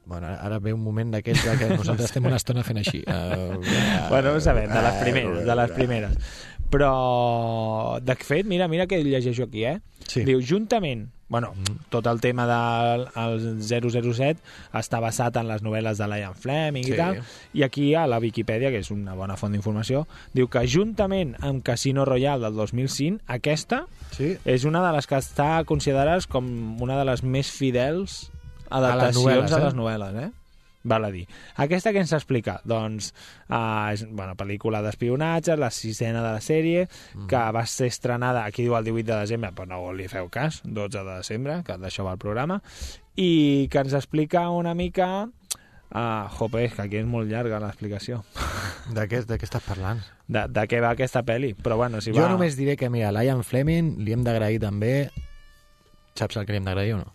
Bueno, 0.09 0.25
ara, 0.25 0.57
ve 0.57 0.73
un 0.73 0.81
moment 0.81 1.11
d'aquells 1.13 1.43
de 1.45 1.53
que 1.59 1.67
nosaltres 1.77 2.09
estem 2.09 2.25
una 2.25 2.39
estona 2.41 2.65
fent 2.65 2.81
així. 2.81 3.03
Uh, 3.05 3.59
bueno, 4.13 4.33
ho 4.33 4.41
sabem, 4.41 4.71
de 4.73 4.81
les 4.87 5.03
primeres, 5.03 5.43
de 5.45 5.57
les 5.61 5.75
primeres. 5.77 6.33
Però, 6.69 7.99
de 8.01 8.15
fet, 8.21 8.45
mira, 8.45 8.67
mira 8.69 8.85
què 8.89 8.99
llegeixo 9.03 9.47
aquí, 9.47 9.63
eh? 9.65 9.79
Sí. 10.09 10.21
Diu, 10.25 10.41
juntament, 10.45 11.07
bueno, 11.29 11.51
tot 11.93 12.07
el 12.09 12.17
tema 12.21 12.45
del 12.49 13.03
el 13.21 13.61
007 13.61 14.41
està 14.77 14.99
basat 15.01 15.37
en 15.37 15.47
les 15.49 15.61
novel·les 15.65 15.97
de 16.01 16.07
Lion 16.09 16.33
Fleming 16.33 16.85
Sí. 16.85 16.93
i 16.93 16.97
tal, 16.97 17.19
i 17.53 17.63
aquí 17.65 17.93
a 17.93 18.07
la 18.09 18.17
Viquipèdia, 18.21 18.71
que 18.73 18.81
és 18.81 18.89
una 18.93 19.13
bona 19.17 19.37
font 19.37 19.53
d'informació, 19.53 20.07
diu 20.33 20.49
que 20.49 20.65
juntament 20.67 21.35
amb 21.45 21.61
Casino 21.63 22.05
Royale 22.05 22.41
del 22.47 22.57
2005, 22.57 23.21
aquesta 23.27 23.83
sí. 24.11 24.35
és 24.45 24.65
una 24.65 24.81
de 24.87 24.95
les 24.97 25.05
que 25.09 25.17
està 25.21 25.63
considerades 25.69 26.25
com 26.27 26.81
una 26.81 26.97
de 26.97 27.05
les 27.05 27.23
més 27.23 27.49
fidels 27.49 28.31
A 28.69 28.81
les 28.81 28.91
adaptacions 28.91 29.25
novel·les, 29.25 29.53
a 29.53 29.57
eh? 29.57 29.63
les 29.65 29.73
novel·les, 29.77 30.15
eh? 30.25 30.31
Val 30.83 31.03
a 31.03 31.09
dir. 31.11 31.25
Aquesta 31.59 31.91
que 31.91 31.99
ens 31.99 32.13
explica? 32.15 32.61
Doncs 32.63 33.09
uh, 33.49 33.89
és 33.91 34.05
una 34.07 34.31
pel·lícula 34.39 34.79
d'espionatge, 34.85 35.57
la 35.59 35.69
sisena 35.75 36.21
de 36.23 36.29
la 36.37 36.39
sèrie, 36.41 36.85
Mm. 37.15 37.27
que 37.27 37.41
va 37.51 37.65
ser 37.67 37.87
estrenada, 37.91 38.45
aquí 38.45 38.63
diu 38.63 38.77
el 38.77 38.85
18 38.85 39.05
de 39.11 39.17
desembre, 39.19 39.51
però 39.51 39.67
no 39.67 39.91
li 39.93 40.07
feu 40.07 40.29
cas, 40.29 40.61
12 40.63 41.03
de 41.03 41.17
desembre, 41.17 41.57
que 41.67 41.75
d'això 41.77 42.05
va 42.07 42.13
el 42.15 42.21
programa, 42.21 42.61
i 43.17 43.67
que 43.71 43.79
ens 43.83 43.93
explica 43.93 44.49
una 44.49 44.73
mica... 44.73 45.27
Uh, 45.89 46.29
jope, 46.37 46.61
és 46.63 46.73
que 46.77 46.83
aquí 46.83 46.99
és 47.01 47.05
molt 47.09 47.27
llarga 47.27 47.59
l'explicació. 47.59 48.23
De 48.93 49.03
què, 49.09 49.19
de 49.25 49.35
què 49.37 49.45
estàs 49.45 49.65
parlant? 49.65 49.99
De, 50.27 50.43
de 50.49 50.63
què 50.69 50.79
va 50.81 50.91
aquesta 50.95 51.21
pel·li. 51.25 51.55
Però 51.57 51.75
bueno, 51.77 51.99
si 52.01 52.13
jo 52.13 52.21
va... 52.23 52.29
només 52.29 52.55
diré 52.57 52.75
que, 52.77 52.87
mira, 52.89 53.11
l'Ian 53.11 53.43
Fleming 53.43 53.95
li 54.05 54.13
hem 54.13 54.23
d'agrair 54.23 54.59
també... 54.63 55.09
Saps 56.17 56.37
el 56.37 56.45
que 56.45 56.53
li 56.55 56.61
hem 56.61 56.65
d'agrair 56.69 56.93
o 56.95 56.99
no? 57.03 57.11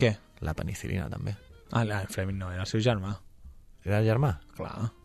Què? 0.00 0.14
La 0.44 0.52
penicilina, 0.56 1.06
també. 1.12 1.36
Ah, 1.74 1.84
l'Ian 1.84 2.06
Fleming 2.10 2.38
no, 2.38 2.50
era 2.54 2.62
el 2.64 2.70
seu 2.70 2.80
germà. 2.84 3.16
Era 3.84 3.98
el 4.00 4.06
germà? 4.08 4.36
Clar. 4.56 4.76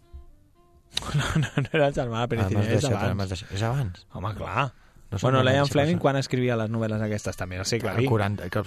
No, 1.15 1.23
no, 1.37 1.47
no 1.61 1.69
era 1.71 1.87
el 1.87 1.93
germà, 1.93 2.17
la 2.17 2.23
Ah, 2.23 2.27
penicilina, 2.31 2.63
m'has 2.65 2.83
és 2.83 2.85
abans. 2.89 3.29
deixat. 3.29 3.51
És 3.53 3.61
abans? 3.63 4.05
Home, 4.17 4.31
clar. 4.35 4.63
No 5.11 5.17
bueno, 5.21 5.41
l'Ian 5.45 5.67
Fleming 5.69 5.97
50. 5.97 6.01
quan 6.01 6.17
escrivia 6.19 6.55
les 6.57 6.69
novel·les 6.69 7.01
aquestes 7.01 7.37
també, 7.37 7.57
al 7.61 7.65
segle 7.69 7.93
XX. 7.95 8.07
40, 8.09 8.49
que, 8.53 8.63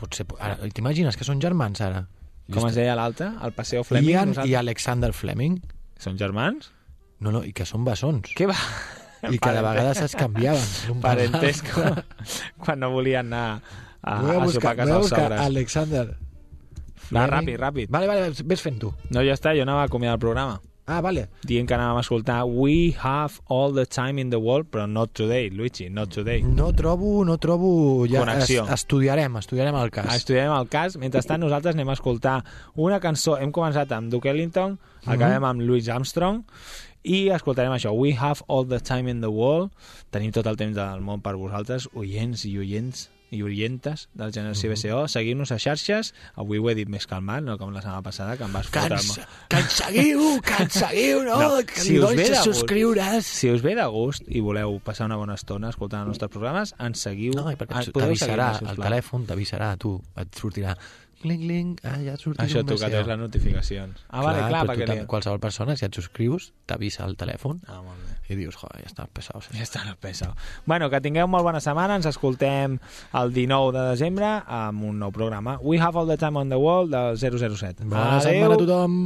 potser, 0.00 0.26
ara, 0.38 0.56
T'imagines 0.74 1.16
que 1.18 1.26
són 1.26 1.42
germans, 1.42 1.80
ara? 1.86 2.04
Com 2.52 2.66
es 2.68 2.74
deia 2.78 2.94
l'altre? 2.98 3.30
El 3.42 3.52
Paseo 3.56 3.84
Fleming? 3.86 4.10
Ian 4.10 4.28
nosaltres? 4.32 4.50
i 4.50 4.56
Alexander 4.58 5.12
Fleming. 5.14 5.60
Són 5.98 6.18
germans? 6.18 6.70
No, 7.20 7.30
no, 7.34 7.44
i 7.46 7.52
que 7.56 7.66
són 7.66 7.84
bessons. 7.86 8.32
Què 8.38 8.46
va? 8.50 8.56
I 9.34 9.38
que 9.38 9.52
de 9.56 9.62
vegades 9.64 10.02
es 10.04 10.14
canviaven. 10.18 11.00
Parentesco. 11.04 11.80
quan 12.58 12.80
no 12.82 12.90
volien 12.92 13.30
anar 13.32 13.62
a, 14.02 14.18
a 14.18 14.42
a, 14.42 14.48
sopar 14.52 14.74
a 14.74 14.76
casa 14.82 14.92
dels 14.92 15.06
buscar 15.08 15.22
sobres. 15.30 15.40
Alexander. 15.46 16.06
Va, 17.12 17.26
ràpid, 17.30 17.58
ràpid. 17.60 17.90
Vale, 17.92 18.08
vale, 18.08 18.30
ves 18.44 18.62
fent 18.64 18.78
tu. 18.80 18.94
No, 19.10 19.24
ja 19.24 19.34
està, 19.36 19.52
jo 19.56 19.66
anava 19.66 19.84
a 19.84 19.90
acomiadar 19.90 20.16
el 20.16 20.24
programa. 20.24 20.60
Ah, 20.86 21.00
vale. 21.00 21.30
Dient 21.48 21.64
que 21.64 21.72
anàvem 21.72 21.96
a 21.96 22.02
escoltar 22.04 22.42
We 22.44 22.92
have 23.00 23.40
all 23.48 23.72
the 23.72 23.86
time 23.88 24.20
in 24.20 24.28
the 24.28 24.36
world, 24.36 24.68
però 24.68 24.84
not 24.86 25.14
today, 25.16 25.48
Luigi, 25.48 25.88
not 25.88 26.12
today. 26.12 26.42
No 26.44 26.74
trobo, 26.76 27.24
no 27.24 27.38
trobo... 27.40 28.04
Ja, 28.06 28.20
Connexió. 28.20 28.66
Es, 28.66 28.82
estudiarem, 28.82 29.38
estudiarem 29.40 29.78
el 29.80 29.90
cas. 29.90 30.12
Estudiarem 30.14 30.52
el 30.58 30.68
cas. 30.68 30.98
Mentrestant, 31.00 31.40
nosaltres 31.40 31.78
anem 31.78 31.88
a 31.88 31.96
escoltar 31.96 32.42
una 32.76 33.00
cançó. 33.00 33.38
Hem 33.40 33.52
començat 33.52 33.96
amb 33.96 34.12
Duke 34.12 34.28
Ellington, 34.28 34.76
acabem 35.06 35.48
amb 35.48 35.64
Louis 35.64 35.88
Armstrong, 35.88 36.44
i 37.04 37.30
escoltarem 37.32 37.72
això, 37.72 37.96
We 37.96 38.12
have 38.20 38.44
all 38.48 38.68
the 38.68 38.80
time 38.80 39.08
in 39.08 39.24
the 39.24 39.32
world. 39.32 39.72
Tenim 40.12 40.36
tot 40.36 40.46
el 40.52 40.60
temps 40.60 40.76
del 40.76 41.00
món 41.04 41.24
per 41.24 41.38
vosaltres, 41.40 41.88
oients 41.96 42.44
i 42.44 42.58
oients 42.60 43.08
i 43.34 43.42
orientes 43.42 44.08
de 44.14 44.24
la 44.24 44.30
generació 44.32 44.70
Mhm. 44.70 44.76
BCO. 44.78 45.08
Seguiu-nos 45.08 45.50
a 45.52 45.58
xarxes. 45.58 46.14
Avui 46.36 46.58
ho 46.62 46.70
he 46.70 46.74
dit 46.78 46.88
més 46.88 47.06
calmat, 47.10 47.42
no 47.42 47.58
com 47.58 47.72
la 47.74 47.82
setmana 47.82 48.02
passada, 48.06 48.36
que 48.38 48.44
em 48.46 48.52
vas 48.52 48.68
Que 48.70 48.80
fotre... 48.80 48.94
ens, 49.00 49.18
amb- 49.18 49.48
que 49.50 49.56
ens 49.58 49.72
seguiu, 49.82 50.40
que 50.40 50.62
ens 50.62 50.72
seguiu, 50.84 51.24
no? 51.24 51.40
que 51.66 51.80
si 51.80 51.98
us 51.98 52.14
ve 52.14 52.22
de 52.22 52.28
gust, 52.30 52.44
subscriure's. 52.44 53.26
si 53.26 53.50
us 53.50 53.62
ve 53.62 53.74
de 53.74 53.84
gust 53.90 54.22
i 54.28 54.40
voleu 54.40 54.78
passar 54.84 55.06
una 55.06 55.16
bona 55.16 55.34
estona 55.34 55.68
escoltant 55.74 56.02
els 56.06 56.14
nostres 56.14 56.30
programes, 56.30 56.74
ens 56.78 57.00
seguiu. 57.00 57.34
No, 57.34 57.50
i 57.50 57.56
perquè 57.56 57.90
t'avisarà, 57.92 58.52
el 58.62 58.76
telèfon 58.76 59.26
t'avisarà 59.26 59.76
tu, 59.76 59.96
et 60.16 60.28
sortirà 60.38 60.76
cling, 61.24 61.40
cling, 61.42 61.70
ah, 61.88 61.96
ja 62.04 62.14
et 62.14 62.22
sortirà 62.22 62.44
Això 62.46 62.60
un 62.62 62.68
tu, 62.68 62.76
que 62.78 62.90
tens 62.92 63.08
les 63.08 63.18
notificacions. 63.18 64.04
Ah, 64.10 64.22
vale, 64.22 64.44
clar, 64.46 64.62
però 64.68 64.76
tu 64.76 64.84
perquè... 64.84 64.98
li- 65.00 65.06
qualsevol 65.10 65.40
persona, 65.42 65.74
si 65.80 65.86
et 65.88 65.96
subscrius, 65.96 66.52
t'avisa 66.70 67.02
al 67.08 67.16
telèfon 67.18 67.58
Ah, 67.66 67.80
molt 67.82 67.98
bé. 68.04 68.14
i 68.28 68.38
dius, 68.38 68.54
joder, 68.60 68.84
ja 68.84 68.92
estan 68.92 69.08
pesados. 69.12 69.48
Ja 69.56 69.64
està 69.66 69.82
peso. 70.00 70.30
Bueno, 70.68 70.90
que 70.92 71.00
tingueu 71.04 71.26
molt 71.28 71.44
bona 71.48 71.60
setmana. 71.64 71.96
Ens 71.98 72.06
escoltem 72.06 72.78
el 73.12 73.32
19 73.34 73.72
de 73.74 73.84
desembre 73.90 74.30
amb 74.46 74.84
un 74.84 74.98
nou 75.02 75.10
programa. 75.12 75.58
We 75.62 75.80
have 75.80 75.96
all 75.98 76.06
the 76.06 76.16
time 76.20 76.38
on 76.38 76.48
the 76.52 76.56
world 76.60 76.92
del 76.94 77.18
007. 77.18 77.84
Bona 77.84 78.18
Adéu. 78.18 78.28
setmana 78.30 78.54
a 78.54 78.58
tothom. 78.58 78.98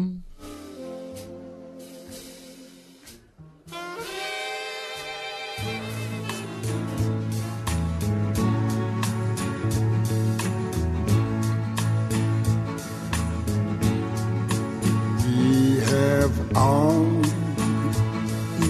All 16.54 17.04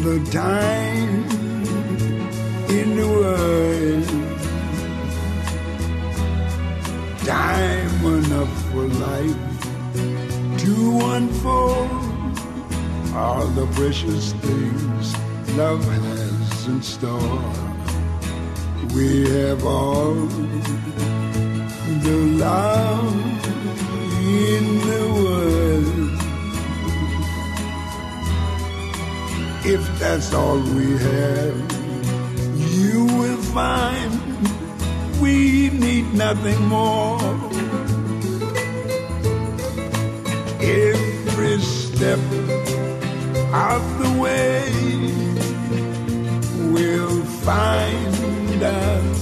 the 0.05 0.19
time 0.31 1.25
in 2.71 2.97
the 2.97 3.09
world. 3.19 4.09
Time 7.27 8.05
enough 8.05 8.53
for 8.71 8.87
life 9.07 9.49
to 10.59 10.75
unfold 11.15 12.09
all 13.15 13.47
the 13.49 13.67
precious 13.75 14.33
things 14.35 15.15
love 15.57 15.85
has 15.85 16.67
in 16.69 16.81
store. 16.83 17.43
We 18.95 19.29
have 19.31 19.65
all 19.65 20.15
the 22.05 22.17
love 22.47 23.15
in 24.23 24.65
the 24.89 25.05
world. 25.23 26.28
If 29.71 29.99
that's 29.99 30.33
all 30.33 30.59
we 30.61 30.97
have, 30.97 31.57
you 32.73 33.05
will 33.05 33.43
find 33.53 34.11
we 35.21 35.69
need 35.69 36.07
nothing 36.14 36.59
more. 36.64 37.21
Every 40.62 41.59
step 41.59 42.19
of 43.53 43.83
the 44.01 44.11
way 44.19 44.64
will 46.73 47.23
find 47.45 48.62
us 48.62 49.19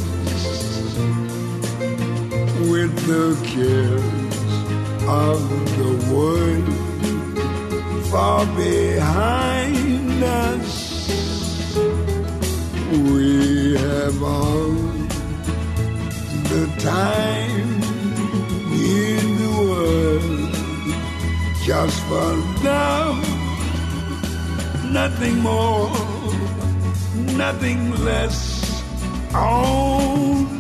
with 2.71 2.95
the 3.11 3.35
cares 3.51 4.05
of 5.09 5.41
the 5.77 5.93
world 6.15 6.87
far 8.13 8.47
behind 8.55 9.86
us. 10.23 11.79
We 12.91 13.77
have 13.77 14.23
all 14.23 14.73
the 16.53 16.67
time 16.79 17.83
in 18.73 19.25
the 19.43 19.55
world 19.71 20.55
just 21.65 21.99
for 22.09 22.35
love, 22.65 23.19
nothing 24.93 25.39
more, 25.41 25.91
nothing 27.37 27.91
less. 28.05 28.39
Only 29.35 30.56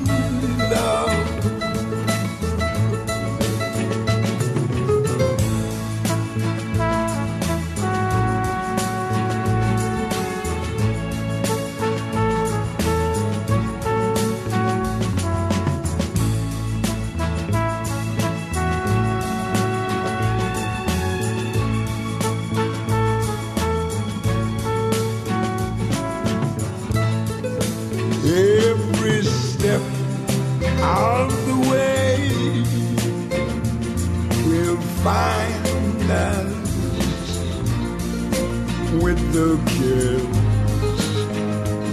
with 39.02 39.20
the 39.32 39.56
cares 39.76 40.36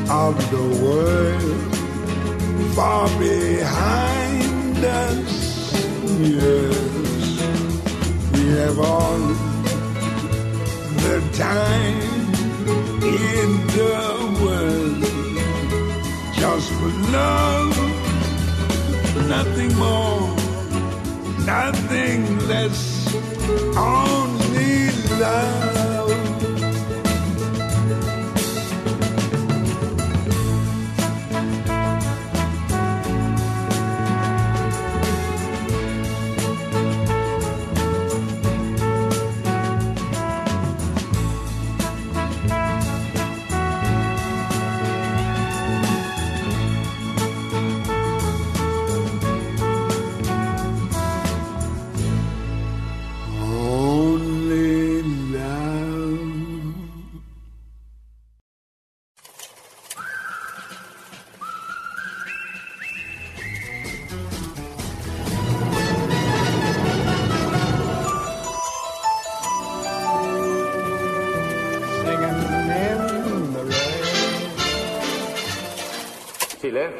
of 0.10 0.36
the 0.52 0.66
world 0.84 1.74
far 2.76 3.08
behind 3.20 4.78
us. 4.84 5.74
Yes, 6.20 6.78
we 8.34 8.44
have 8.60 8.80
all 8.80 9.20
the 11.06 11.18
time 11.34 12.24
in 13.04 13.50
the 13.78 13.96
world 14.44 15.04
just 16.36 16.72
for 16.72 16.92
love, 17.12 17.76
nothing 19.28 19.74
more, 19.78 20.36
nothing 21.46 22.48
less, 22.48 22.82
only 23.78 24.92
love. 25.20 25.83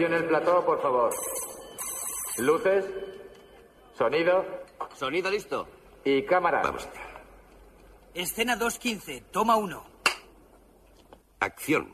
Silencio 0.04 0.08
en 0.08 0.14
el 0.14 0.26
plató, 0.28 0.66
por 0.66 0.82
favor. 0.82 1.14
Luces, 2.40 2.86
sonido 3.98 4.46
Sonido 4.96 5.30
listo. 5.30 5.68
y 6.04 6.24
cámara. 6.26 6.62
Vamos. 6.62 6.88
Escena 8.14 8.58
2.15, 8.58 9.24
toma 9.32 9.56
1. 9.56 9.84
Acción. 11.40 11.94